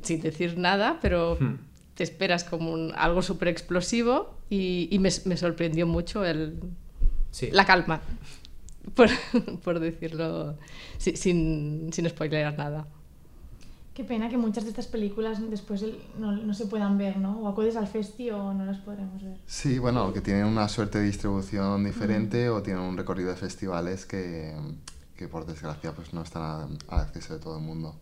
sin 0.03 0.21
decir 0.21 0.57
nada, 0.59 0.99
pero 1.03 1.37
Hmm. 1.41 1.57
Te 1.97 2.05
esperas 2.05 2.45
como 2.45 2.73
un- 2.73 2.93
algo 2.97 3.23
súper 3.23 3.49
explosivo 3.49 4.35
y, 4.51 4.89
y 4.91 4.99
me, 5.01 5.11
me 5.25 5.37
sorprendió 5.37 5.87
mucho 5.87 6.25
el, 6.25 6.61
Sí. 7.33 7.49
la 7.53 7.65
calma, 7.67 8.01
por, 8.95 9.09
por 9.65 9.81
decirlo 9.81 10.57
si- 10.99 11.17
sin, 11.17 11.91
sin 11.93 12.09
spoilear 12.09 12.57
nada. 12.57 12.87
Qué 13.95 14.05
pena 14.05 14.29
que 14.29 14.37
muchas 14.37 14.65
de 14.65 14.71
estas 14.71 14.87
películas 14.89 15.39
después 15.51 15.83
no, 16.19 16.33
no 16.33 16.53
se 16.53 16.67
puedan 16.67 16.99
ver, 16.99 17.17
¿no? 17.17 17.41
O 17.41 17.49
acudes 17.49 17.77
al 17.77 17.87
festi 17.87 18.31
o 18.31 18.53
no 18.53 18.67
las 18.67 18.77
podremos 18.79 19.23
ver. 19.23 19.39
Sí, 19.47 19.79
bueno, 19.79 20.13
que 20.13 20.21
tienen 20.21 20.45
una 20.45 20.69
suerte 20.69 20.99
de 20.99 21.05
distribución 21.07 21.83
diferente 21.83 22.51
o 22.51 22.63
tienen 22.63 22.83
un 22.83 22.99
recorrido 22.99 23.31
de 23.31 23.37
festivales 23.37 24.05
que, 24.05 24.55
que 25.17 25.29
por 25.29 25.47
desgracia 25.47 25.93
pues 25.93 26.13
no 26.13 26.21
están 26.21 26.43
a- 26.43 26.69
al 26.95 27.01
acceso 27.01 27.33
de 27.33 27.41
todo 27.41 27.57
el 27.57 27.65
mundo. 27.65 27.97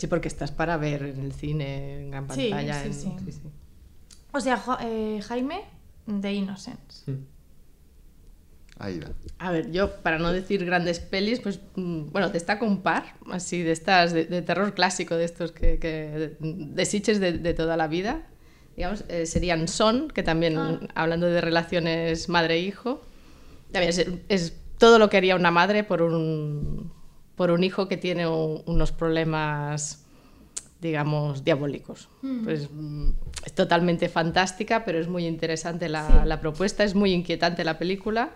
Sí, 0.00 0.06
porque 0.06 0.28
estás 0.28 0.50
para 0.50 0.78
ver 0.78 1.02
en 1.02 1.20
el 1.20 1.32
cine, 1.34 2.00
en 2.00 2.10
gran 2.10 2.26
pantalla. 2.26 2.80
sí, 2.82 2.86
en- 2.88 2.94
sí. 2.94 3.12
sí, 3.26 3.32
sí. 3.32 3.40
O 4.32 4.40
sea, 4.40 4.56
Jo- 4.56 4.78
eh, 4.80 5.20
Jaime 5.22 5.60
de 6.06 6.32
Innocence. 6.32 7.12
Aida. 8.78 9.12
A 9.38 9.50
ver, 9.52 9.70
yo 9.72 9.96
para 9.96 10.18
no 10.18 10.32
decir 10.32 10.64
grandes 10.64 11.00
pelis, 11.00 11.40
pues 11.40 11.60
mm, 11.76 12.12
bueno, 12.12 12.30
destaco 12.30 12.64
un 12.64 12.80
par, 12.82 13.14
así 13.30 13.62
de 13.62 13.72
estas, 13.72 14.14
de, 14.14 14.24
de 14.24 14.40
terror 14.40 14.72
clásico, 14.72 15.16
de 15.16 15.24
estos 15.24 15.52
que, 15.52 15.78
que 15.78 16.36
de 16.40 16.86
Sitges 16.86 17.20
de, 17.20 17.32
de 17.34 17.52
toda 17.52 17.76
la 17.76 17.88
vida. 17.88 18.26
Digamos, 18.76 19.04
eh, 19.08 19.26
serían 19.26 19.68
Son, 19.68 20.08
que 20.08 20.22
también, 20.22 20.56
Ah. 20.56 20.80
hablando 20.94 21.26
de 21.26 21.42
relaciones 21.42 22.30
madre-hijo, 22.30 23.02
también 23.70 23.90
es, 23.90 24.06
es 24.30 24.56
todo 24.78 24.98
lo 24.98 25.10
que 25.10 25.18
haría 25.18 25.36
una 25.36 25.50
madre 25.50 25.84
por 25.84 26.00
un, 26.00 26.90
por 27.40 27.50
un 27.52 27.64
hijo 27.64 27.88
que 27.88 27.96
tiene 27.96 28.28
un- 28.28 28.62
unos 28.66 28.92
problemas, 28.92 30.04
digamos, 30.82 31.42
diabólicos. 31.42 32.10
Pues, 32.44 32.68
mm, 32.70 33.08
es 33.46 33.52
totalmente 33.54 34.10
fantástica, 34.10 34.84
pero 34.84 34.98
es 34.98 35.08
muy 35.08 35.26
interesante 35.26 35.88
la, 35.88 36.06
Sí. 36.06 36.12
la 36.28 36.38
propuesta, 36.38 36.84
es 36.84 36.94
muy 36.94 37.14
inquietante 37.14 37.64
la 37.64 37.78
película. 37.78 38.28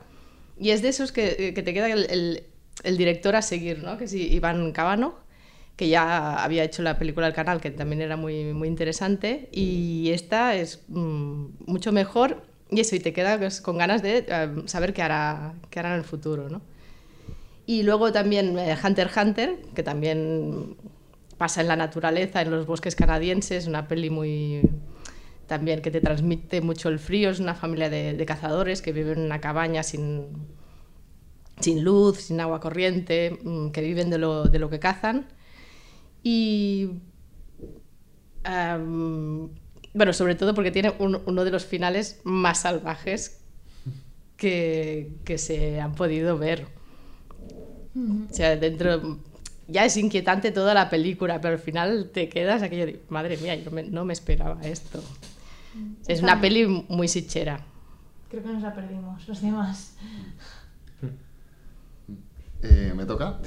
Y 0.58 0.70
es 0.70 0.80
de 0.80 0.88
esos 0.88 1.12
que, 1.12 1.52
que 1.54 1.62
te 1.62 1.74
queda 1.74 1.90
el, 1.92 2.06
el- 2.10 2.44
el 2.82 2.96
director 2.96 3.36
a 3.36 3.42
seguir, 3.42 3.82
¿no? 3.82 3.98
Que 3.98 4.04
es 4.04 4.14
Iván 4.14 4.72
Cabano, 4.72 5.16
que 5.76 5.90
ya 5.90 6.42
había 6.42 6.64
hecho 6.64 6.80
la 6.82 6.96
película 6.98 7.26
El 7.26 7.34
Canal, 7.34 7.60
que 7.60 7.70
también 7.70 8.00
era 8.00 8.16
muy, 8.16 8.54
muy 8.54 8.68
interesante. 8.68 9.50
Y 9.52 10.08
esta 10.14 10.54
es 10.56 10.82
mm, 10.88 11.44
mucho 11.66 11.92
mejor. 11.92 12.40
Y 12.70 12.80
eso, 12.80 12.96
y 12.96 13.00
te 13.00 13.12
queda 13.12 13.36
pues, 13.36 13.60
con 13.60 13.76
ganas 13.76 14.00
de 14.00 14.24
eh, 14.26 14.48
saber 14.64 14.94
qué 14.94 15.02
hará, 15.02 15.52
qué 15.68 15.80
hará 15.80 15.90
en 15.92 15.98
el 15.98 16.04
futuro, 16.04 16.48
¿no? 16.48 16.62
Y 17.66 17.82
luego 17.82 18.12
también 18.12 18.58
eh, 18.58 18.76
Hunter 18.82 19.10
Hunter, 19.16 19.56
que 19.74 19.82
también 19.82 20.76
pasa 21.38 21.60
en 21.62 21.68
la 21.68 21.76
naturaleza, 21.76 22.42
en 22.42 22.50
los 22.50 22.66
bosques 22.66 22.94
canadienses, 22.94 23.66
una 23.66 23.88
peli 23.88 24.10
muy 24.10 24.62
también 25.46 25.82
que 25.82 25.90
te 25.90 26.00
transmite 26.00 26.60
mucho 26.62 26.88
el 26.88 26.98
frío, 26.98 27.28
es 27.30 27.38
una 27.40 27.54
familia 27.54 27.90
de, 27.90 28.14
de 28.14 28.26
cazadores 28.26 28.80
que 28.80 28.92
viven 28.92 29.18
en 29.18 29.24
una 29.26 29.40
cabaña 29.40 29.82
sin, 29.82 30.26
sin 31.60 31.84
luz, 31.84 32.18
sin 32.22 32.40
agua 32.40 32.60
corriente, 32.60 33.38
mm, 33.42 33.68
que 33.70 33.80
viven 33.82 34.10
de 34.10 34.18
lo, 34.18 34.44
de 34.44 34.58
lo 34.58 34.70
que 34.70 34.78
cazan. 34.78 35.26
Y 36.22 36.90
am, 38.44 39.50
bueno, 39.94 40.12
sobre 40.12 40.34
todo 40.34 40.54
porque 40.54 40.70
tiene 40.70 40.92
un- 40.98 41.22
uno 41.26 41.44
de 41.44 41.50
los 41.50 41.64
finales 41.66 42.20
más 42.24 42.60
salvajes 42.60 43.40
que, 44.36 45.12
que 45.24 45.38
se 45.38 45.80
han 45.80 45.94
podido 45.94 46.38
ver. 46.38 46.66
O 47.96 48.34
sea, 48.34 48.56
dentro. 48.56 49.18
Ya 49.66 49.84
es 49.86 49.96
inquietante 49.96 50.50
toda 50.50 50.74
la 50.74 50.90
película, 50.90 51.40
pero 51.40 51.54
al 51.54 51.60
final 51.60 52.10
te 52.12 52.28
quedas 52.28 52.62
aquello 52.62 52.86
de. 52.86 53.00
Madre 53.08 53.36
mía, 53.38 53.54
yo 53.56 53.70
me- 53.70 53.82
no 53.84 54.04
me 54.04 54.12
esperaba 54.12 54.60
esto. 54.62 55.02
Es 56.06 56.22
una 56.22 56.40
peli 56.40 56.66
muy 56.88 57.08
sichera. 57.08 57.60
Creo 58.30 58.42
que 58.42 58.48
nos 58.52 58.62
la 58.62 58.74
perdimos, 58.74 59.26
los 59.28 59.40
demás. 59.40 59.94
Eh, 62.62 62.92
¿Me 62.96 63.04
toca? 63.04 63.40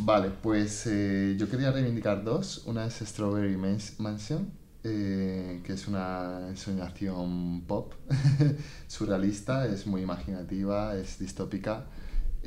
Vale, 0.00 0.30
pues 0.42 0.86
eh, 0.86 1.34
yo 1.38 1.48
quería 1.48 1.70
reivindicar 1.72 2.22
dos. 2.22 2.62
Una 2.66 2.86
es 2.86 2.94
Strawberry 2.96 3.56
Mans- 3.56 3.98
Mansion, 3.98 4.50
eh, 4.84 5.60
que 5.64 5.72
es 5.72 5.88
una 5.88 6.46
ensoñación 6.48 7.62
pop, 7.66 7.94
surrealista, 8.86 9.66
es 9.66 9.86
muy 9.86 10.02
imaginativa, 10.02 10.94
es 10.96 11.18
distópica. 11.18 11.86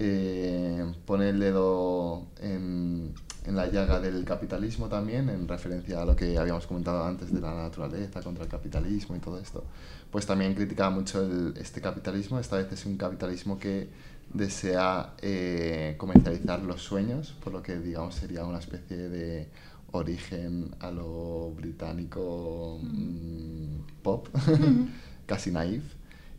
Eh, 0.04 0.84
pone 1.06 1.30
el 1.30 1.40
dedo 1.40 2.28
en, 2.42 3.14
en 3.46 3.56
la 3.56 3.68
llaga 3.68 4.00
del 4.00 4.26
capitalismo 4.26 4.88
también, 4.90 5.30
en 5.30 5.48
referencia 5.48 6.02
a 6.02 6.06
lo 6.06 6.16
que 6.16 6.38
habíamos 6.38 6.66
comentado 6.68 7.04
antes 7.06 7.32
de 7.34 7.40
la 7.42 7.54
naturaleza 7.54 8.22
contra 8.24 8.44
el 8.46 8.50
capitalismo 8.50 9.16
y 9.16 9.20
todo 9.20 9.40
esto. 9.40 9.64
Pues 10.12 10.26
también 10.26 10.56
critica 10.56 10.90
mucho 10.90 11.22
el- 11.22 11.54
este 11.58 11.82
capitalismo, 11.82 12.40
esta 12.40 12.58
vez 12.58 12.72
es 12.72 12.86
un 12.86 12.98
capitalismo 12.98 13.60
que 13.60 13.90
desea 14.34 15.14
eh, 15.22 15.96
comercializar 15.98 16.62
los 16.64 16.82
sueños, 16.82 17.34
por 17.44 17.54
lo 17.54 17.62
que 17.62 17.78
digamos 17.80 18.16
sería 18.16 18.46
una 18.46 18.60
especie 18.60 18.98
de 19.10 19.50
origen 19.92 20.74
a 20.80 20.90
lo 20.92 21.52
británico 21.56 22.80
mm, 22.82 24.02
pop, 24.04 24.28
casi 25.26 25.52
naif. 25.52 25.84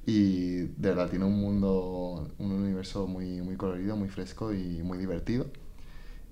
Y 0.07 0.62
de 0.62 0.88
verdad 0.90 1.09
tiene 1.11 1.24
un 1.26 1.38
mundo, 1.40 2.28
un 2.38 2.53
universo 2.53 3.07
muy, 3.07 3.40
muy 3.42 3.57
colorido, 3.57 3.96
muy 3.96 4.09
fresco 4.09 4.53
y 4.53 4.82
muy 4.82 4.98
divertido. 4.98 5.46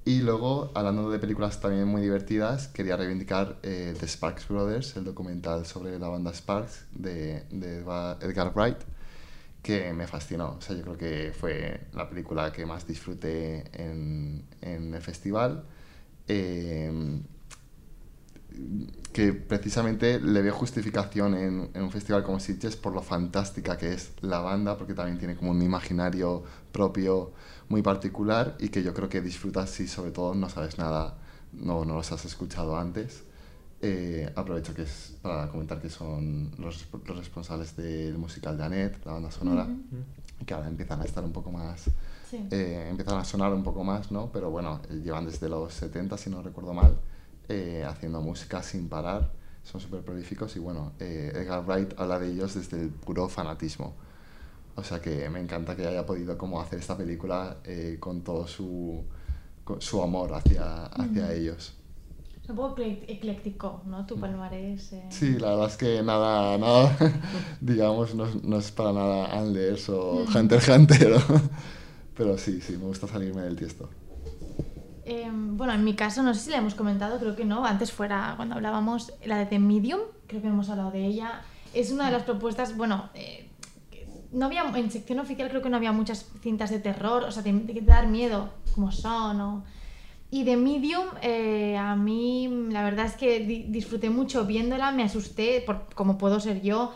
Y 0.04 0.20
luego, 0.22 0.72
hablando 0.74 1.10
de 1.10 1.18
películas 1.18 1.60
también 1.60 1.86
muy 1.86 2.02
divertidas, 2.02 2.68
quería 2.68 2.96
reivindicar 2.96 3.58
eh, 3.62 3.94
The 3.98 4.06
Sparks 4.08 4.48
Brothers, 4.48 4.96
el 4.96 5.04
documental 5.04 5.66
sobre 5.66 5.98
la 5.98 6.08
banda 6.08 6.32
Sparks 6.34 6.86
de, 6.92 7.44
de 7.50 7.78
Edgar 7.78 8.52
Wright, 8.54 8.78
que 9.62 9.92
me 9.92 10.06
fascinó. 10.06 10.56
O 10.58 10.60
sea, 10.62 10.76
yo 10.76 10.82
creo 10.82 10.98
que 10.98 11.32
fue 11.38 11.80
la 11.94 12.08
película 12.08 12.52
que 12.52 12.66
más 12.66 12.86
disfruté 12.86 13.64
en, 13.74 14.44
en 14.62 14.94
el 14.94 15.02
festival. 15.02 15.64
Eh, 16.28 17.20
que 19.12 19.32
precisamente 19.32 20.20
le 20.20 20.40
veo 20.42 20.54
justificación 20.54 21.34
en, 21.34 21.70
en 21.74 21.82
un 21.82 21.90
festival 21.90 22.22
como 22.22 22.38
Sitges 22.38 22.76
por 22.76 22.94
lo 22.94 23.02
fantástica 23.02 23.76
que 23.76 23.92
es 23.92 24.12
la 24.20 24.38
banda, 24.40 24.76
porque 24.76 24.94
también 24.94 25.18
tiene 25.18 25.34
como 25.36 25.50
un 25.50 25.60
imaginario 25.62 26.44
propio 26.72 27.32
muy 27.68 27.82
particular 27.82 28.56
y 28.60 28.68
que 28.68 28.82
yo 28.82 28.94
creo 28.94 29.08
que 29.08 29.20
disfrutas 29.20 29.70
si 29.70 29.88
sobre 29.88 30.10
todo 30.12 30.34
no 30.34 30.48
sabes 30.48 30.78
nada, 30.78 31.16
no, 31.52 31.84
no 31.84 31.94
los 31.96 32.12
has 32.12 32.24
escuchado 32.24 32.76
antes. 32.76 33.24
Eh, 33.82 34.30
aprovecho 34.36 34.74
que 34.74 34.82
es 34.82 35.16
para 35.22 35.48
comentar 35.48 35.80
que 35.80 35.88
son 35.88 36.50
los, 36.58 36.86
los 37.06 37.16
responsables 37.16 37.74
del 37.76 38.18
musical 38.18 38.56
de 38.58 38.64
Annette, 38.64 39.04
la 39.06 39.12
banda 39.12 39.30
sonora, 39.30 39.66
que 40.44 40.54
ahora 40.54 40.68
empiezan 40.68 41.00
a 41.00 41.04
estar 41.04 41.24
un 41.24 41.32
poco 41.32 41.50
más 41.50 41.84
Sí. 42.30 42.46
eh, 42.52 42.86
empiezan 42.88 43.18
a 43.18 43.24
sonar 43.24 43.52
un 43.52 43.64
poco 43.64 43.82
más, 43.82 44.12
¿no? 44.12 44.30
Pero 44.32 44.50
bueno, 44.52 44.80
eh, 44.88 45.00
llevan 45.02 45.26
desde 45.26 45.48
los 45.48 45.74
70, 45.74 46.16
si 46.16 46.30
no 46.30 46.40
recuerdo 46.42 46.72
mal, 46.72 46.94
eh, 47.50 47.84
haciendo 47.84 48.20
música 48.22 48.62
sin 48.62 48.88
parar. 48.88 49.30
Son 49.64 49.80
súper 49.80 50.00
prolíficos 50.02 50.56
y 50.56 50.58
bueno, 50.58 50.92
eh, 50.98 51.32
Edgar 51.34 51.64
Wright 51.66 51.92
habla 51.98 52.18
de 52.18 52.30
ellos 52.30 52.54
desde 52.54 52.80
el 52.80 52.88
puro 52.88 53.28
fanatismo. 53.28 53.94
O 54.76 54.82
sea 54.82 55.00
que 55.02 55.28
me 55.28 55.40
encanta 55.40 55.76
que 55.76 55.86
haya 55.86 56.06
podido 56.06 56.38
como 56.38 56.60
hacer 56.60 56.78
esta 56.78 56.96
película 56.96 57.58
eh, 57.64 57.98
con 58.00 58.22
todo 58.22 58.46
su, 58.46 59.04
con 59.64 59.82
su 59.82 60.02
amor 60.02 60.32
hacia, 60.32 60.86
hacia 60.86 61.32
ellos. 61.34 61.74
un 62.48 62.56
poco 62.56 62.76
eclé- 62.82 63.04
ecléctico, 63.08 63.82
¿no? 63.86 64.06
Tu 64.06 64.18
palmarés. 64.18 64.92
eh. 64.94 65.02
Sí, 65.10 65.38
la 65.38 65.50
verdad 65.50 65.66
es 65.68 65.76
que 65.76 66.02
nada, 66.02 66.56
nada, 66.56 66.96
digamos, 67.60 68.14
no, 68.14 68.26
es- 68.26 68.42
no 68.42 68.58
es 68.58 68.70
para 68.72 68.92
nada 68.92 69.38
Antlers 69.38 69.88
o 69.90 70.24
Hunter 70.34 70.60
Hunter, 70.70 71.12
pero 72.16 72.38
sí, 72.38 72.60
sí, 72.60 72.72
me 72.78 72.84
gusta 72.86 73.06
salirme 73.06 73.42
del 73.42 73.56
tiesto. 73.56 73.88
Eh, 75.12 75.28
bueno, 75.32 75.72
en 75.72 75.82
mi 75.82 75.94
caso, 75.94 76.22
no 76.22 76.32
sé 76.34 76.40
si 76.40 76.50
la 76.50 76.58
hemos 76.58 76.76
comentado, 76.76 77.18
creo 77.18 77.34
que 77.34 77.44
no. 77.44 77.64
Antes 77.64 77.90
fuera 77.90 78.34
cuando 78.36 78.54
hablábamos, 78.54 79.12
la 79.24 79.38
de 79.38 79.46
The 79.46 79.58
Medium, 79.58 79.98
creo 80.28 80.40
que 80.40 80.46
hemos 80.46 80.70
hablado 80.70 80.92
de 80.92 81.04
ella. 81.04 81.42
Es 81.74 81.90
una 81.90 82.06
de 82.06 82.12
las 82.12 82.22
propuestas, 82.22 82.76
bueno, 82.76 83.10
eh, 83.14 83.48
no 84.30 84.46
había, 84.46 84.62
en 84.62 84.90
sección 84.92 85.18
oficial 85.18 85.48
creo 85.48 85.62
que 85.62 85.68
no 85.68 85.76
había 85.76 85.90
muchas 85.90 86.26
cintas 86.42 86.70
de 86.70 86.78
terror, 86.78 87.24
o 87.24 87.32
sea, 87.32 87.42
de, 87.42 87.52
de 87.52 87.80
dar 87.80 88.06
miedo, 88.06 88.50
como 88.72 88.92
son. 88.92 89.40
O... 89.40 89.64
Y 90.30 90.44
The 90.44 90.56
Medium, 90.56 91.06
eh, 91.22 91.76
a 91.76 91.96
mí 91.96 92.48
la 92.70 92.84
verdad 92.84 93.06
es 93.06 93.14
que 93.16 93.40
di- 93.40 93.64
disfruté 93.68 94.10
mucho 94.10 94.46
viéndola, 94.46 94.92
me 94.92 95.02
asusté, 95.02 95.60
por, 95.66 95.88
como 95.96 96.18
puedo 96.18 96.38
ser 96.38 96.62
yo. 96.62 96.92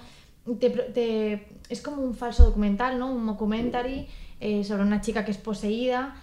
Te 0.61 0.71
te- 0.71 1.49
es 1.69 1.81
como 1.83 2.01
un 2.03 2.15
falso 2.15 2.45
documental, 2.45 2.97
¿no? 3.01 3.11
Un 3.11 3.27
documentary 3.27 4.07
eh, 4.39 4.62
sobre 4.62 4.83
una 4.85 5.01
chica 5.01 5.25
que 5.25 5.33
es 5.33 5.39
poseída. 5.39 6.15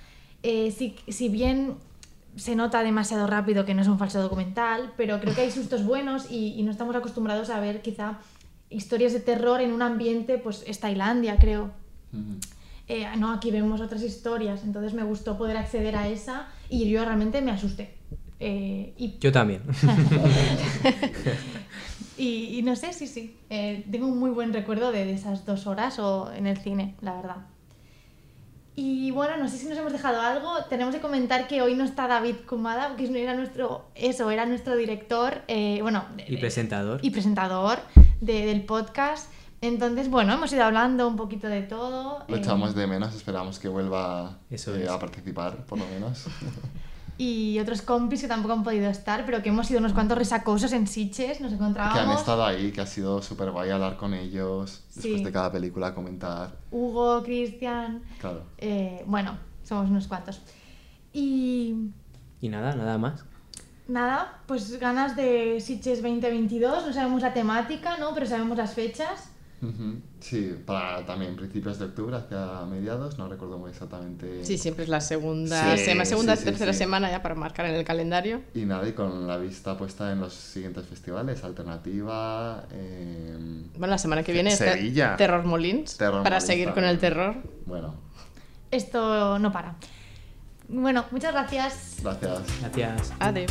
Eh, 0.43 0.71
si, 0.71 0.95
si 1.07 1.29
bien 1.29 1.75
se 2.35 2.55
nota 2.55 2.81
demasiado 2.83 3.27
rápido 3.27 3.65
que 3.65 3.73
no 3.73 3.81
es 3.81 3.87
un 3.87 3.99
falso 3.99 4.21
documental, 4.21 4.93
pero 4.97 5.19
creo 5.19 5.35
que 5.35 5.41
hay 5.41 5.51
sustos 5.51 5.85
buenos 5.85 6.31
y, 6.31 6.53
y 6.55 6.63
no 6.63 6.71
estamos 6.71 6.95
acostumbrados 6.95 7.49
a 7.49 7.59
ver 7.59 7.81
quizá 7.81 8.19
historias 8.69 9.13
de 9.13 9.19
terror 9.19 9.61
en 9.61 9.73
un 9.73 9.81
ambiente, 9.81 10.37
pues 10.37 10.63
es 10.65 10.79
Tailandia, 10.79 11.37
creo. 11.37 11.71
Eh, 12.87 13.05
no, 13.17 13.31
aquí 13.31 13.51
vemos 13.51 13.79
otras 13.81 14.01
historias, 14.03 14.63
entonces 14.63 14.93
me 14.93 15.03
gustó 15.03 15.37
poder 15.37 15.57
acceder 15.57 15.95
a 15.95 16.07
esa 16.07 16.47
y 16.69 16.89
yo 16.89 17.03
realmente 17.05 17.41
me 17.41 17.51
asusté. 17.51 17.95
Eh, 18.39 18.93
y, 18.97 19.17
Yo 19.19 19.31
también. 19.31 19.61
y, 22.17 22.57
y 22.57 22.61
no 22.63 22.75
sé, 22.75 22.91
sí, 22.91 23.07
sí. 23.07 23.37
eh, 23.49 23.85
tengo 23.91 24.07
un 24.07 24.17
muy 24.17 24.31
buen 24.31 24.51
recuerdo 24.51 24.91
de, 24.91 25.05
de 25.05 25.13
esas 25.13 25.45
dos 25.45 25.67
horas 25.67 25.99
o 25.99 26.31
en 26.33 26.47
el 26.47 26.57
cine, 26.57 26.95
la 27.01 27.13
verdad. 27.15 27.37
Y 28.75 29.11
bueno, 29.11 29.35
no 29.37 29.49
sé 29.49 29.57
si 29.57 29.67
nos 29.67 29.77
hemos 29.77 29.91
dejado 29.91 30.21
algo. 30.21 30.63
Tenemos 30.69 30.95
que 30.95 31.01
comentar 31.01 31.47
que 31.47 31.61
hoy 31.61 31.75
no 31.75 31.83
está 31.83 32.07
David 32.07 32.35
Kumada, 32.47 32.95
que 32.95 33.05
era 33.21 33.33
nuestro, 33.35 33.85
eso, 33.95 34.31
era 34.31 34.45
nuestro 34.45 34.75
director, 34.77 35.41
eh, 35.47 35.79
bueno, 35.81 36.05
Y 36.25 36.35
de- 36.35 36.37
presentador. 36.39 36.99
y 37.03 37.09
presentador 37.09 37.79
de- 38.21 38.45
del 38.45 38.63
podcast. 38.63 39.29
Entonces, 39.59 40.09
bueno, 40.09 40.33
hemos 40.33 40.51
ido 40.53 40.63
hablando 40.63 41.07
un 41.07 41.15
poquito 41.17 41.47
de 41.47 41.61
todo. 41.61 42.23
Lo 42.27 42.35
eh, 42.35 42.39
echamos 42.39 42.73
de 42.73 42.87
menos, 42.87 43.13
esperamos 43.13 43.59
que 43.59 43.67
vuelva 43.67 44.39
Eso 44.49 44.73
eh, 44.75 44.83
es. 44.85 44.89
a 44.89 44.97
participar, 44.97 45.65
por 45.65 45.77
lo 45.77 45.85
menos. 45.87 46.25
y 47.23 47.59
otros 47.59 47.83
compis 47.83 48.21
que 48.21 48.27
tampoco 48.27 48.53
han 48.53 48.63
podido 48.63 48.89
estar, 48.89 49.25
pero 49.27 49.43
que 49.43 49.49
hemos 49.49 49.67
sido 49.67 49.79
unos 49.79 49.93
cuantos 49.93 50.17
resacosos 50.17 50.71
en 50.73 50.87
Sitges, 50.87 51.39
nos 51.39 51.49
que 51.51 51.55
encontrábamos. 51.55 51.99
han 51.99 52.09
estado 52.17 52.43
ahí, 52.43 52.71
que 52.71 52.81
ha 52.81 52.87
sido 52.87 53.21
súper 53.21 53.51
guay 53.51 53.69
hablar 53.69 53.95
con 53.97 54.13
ellos, 54.15 54.81
después 54.95 55.17
Sí. 55.19 55.23
de 55.23 55.31
cada 55.31 55.51
película 55.51 55.93
comentar. 55.93 56.55
Hugo, 56.71 57.21
Cristian, 57.23 58.01
Claro. 58.19 58.43
eh, 58.57 59.03
bueno, 59.05 59.37
somos 59.63 59.89
unos 59.89 60.07
cuantos. 60.07 60.41
Y 61.13 61.75
Y 62.41 62.49
nada, 62.49 62.75
nada 62.75 62.97
más. 62.97 63.23
nada, 63.87 64.39
pues 64.47 64.79
ganas 64.79 65.15
de 65.15 65.59
Sitges 65.61 66.01
2022, 66.01 66.87
no 66.87 66.93
sabemos 66.93 67.21
la 67.21 67.33
temática, 67.33 67.97
¿no? 67.97 68.13
Pero 68.15 68.25
sabemos 68.25 68.57
las 68.57 68.73
fechas. 68.73 69.30
Sí, 70.19 70.55
para 70.65 71.05
también 71.05 71.35
principios 71.35 71.77
de 71.77 71.85
octubre, 71.85 72.15
hacia 72.15 72.65
mediados, 72.65 73.17
no 73.19 73.27
recuerdo 73.27 73.57
muy 73.59 73.69
exactamente. 73.69 74.43
Sí, 74.43 74.57
siempre 74.57 74.83
es 74.85 74.89
la 74.89 75.01
segunda, 75.01 75.77
Sí, 75.77 75.83
sema- 75.85 76.05
segunda 76.05 76.35
sí, 76.35 76.39
sí, 76.39 76.45
tercera 76.45 76.73
sí. 76.73 76.79
semana 76.79 77.11
ya 77.11 77.21
para 77.21 77.35
marcar 77.35 77.67
en 77.67 77.75
el 77.75 77.83
calendario. 77.83 78.41
Y 78.55 78.65
nada, 78.65 78.87
y 78.87 78.93
con 78.93 79.27
la 79.27 79.37
vista 79.37 79.77
puesta 79.77 80.11
en 80.11 80.19
los 80.19 80.33
siguientes 80.33 80.85
festivales, 80.87 81.43
Alternativa, 81.43 82.63
em, 82.71 83.67
Bueno, 83.77 83.87
la 83.91 83.97
semana 83.99 84.23
que 84.23 84.33
viene 84.33 84.49
Sevilla. 84.55 85.15
Terror 85.15 85.43
Molins, 85.45 85.95
Terror 85.97 86.23
para 86.23 86.37
Molins 86.37 86.47
seguir 86.47 86.71
con 86.73 86.83
el 86.83 86.97
terror. 86.97 87.35
Bueno, 87.65 87.93
Esto 88.71 89.37
no 89.37 89.51
para. 89.51 89.75
Bueno, 90.69 91.05
muchas 91.11 91.33
gracias. 91.33 91.97
gracias. 92.01 92.41
Gracias. 92.61 93.11
Ade. 93.19 93.45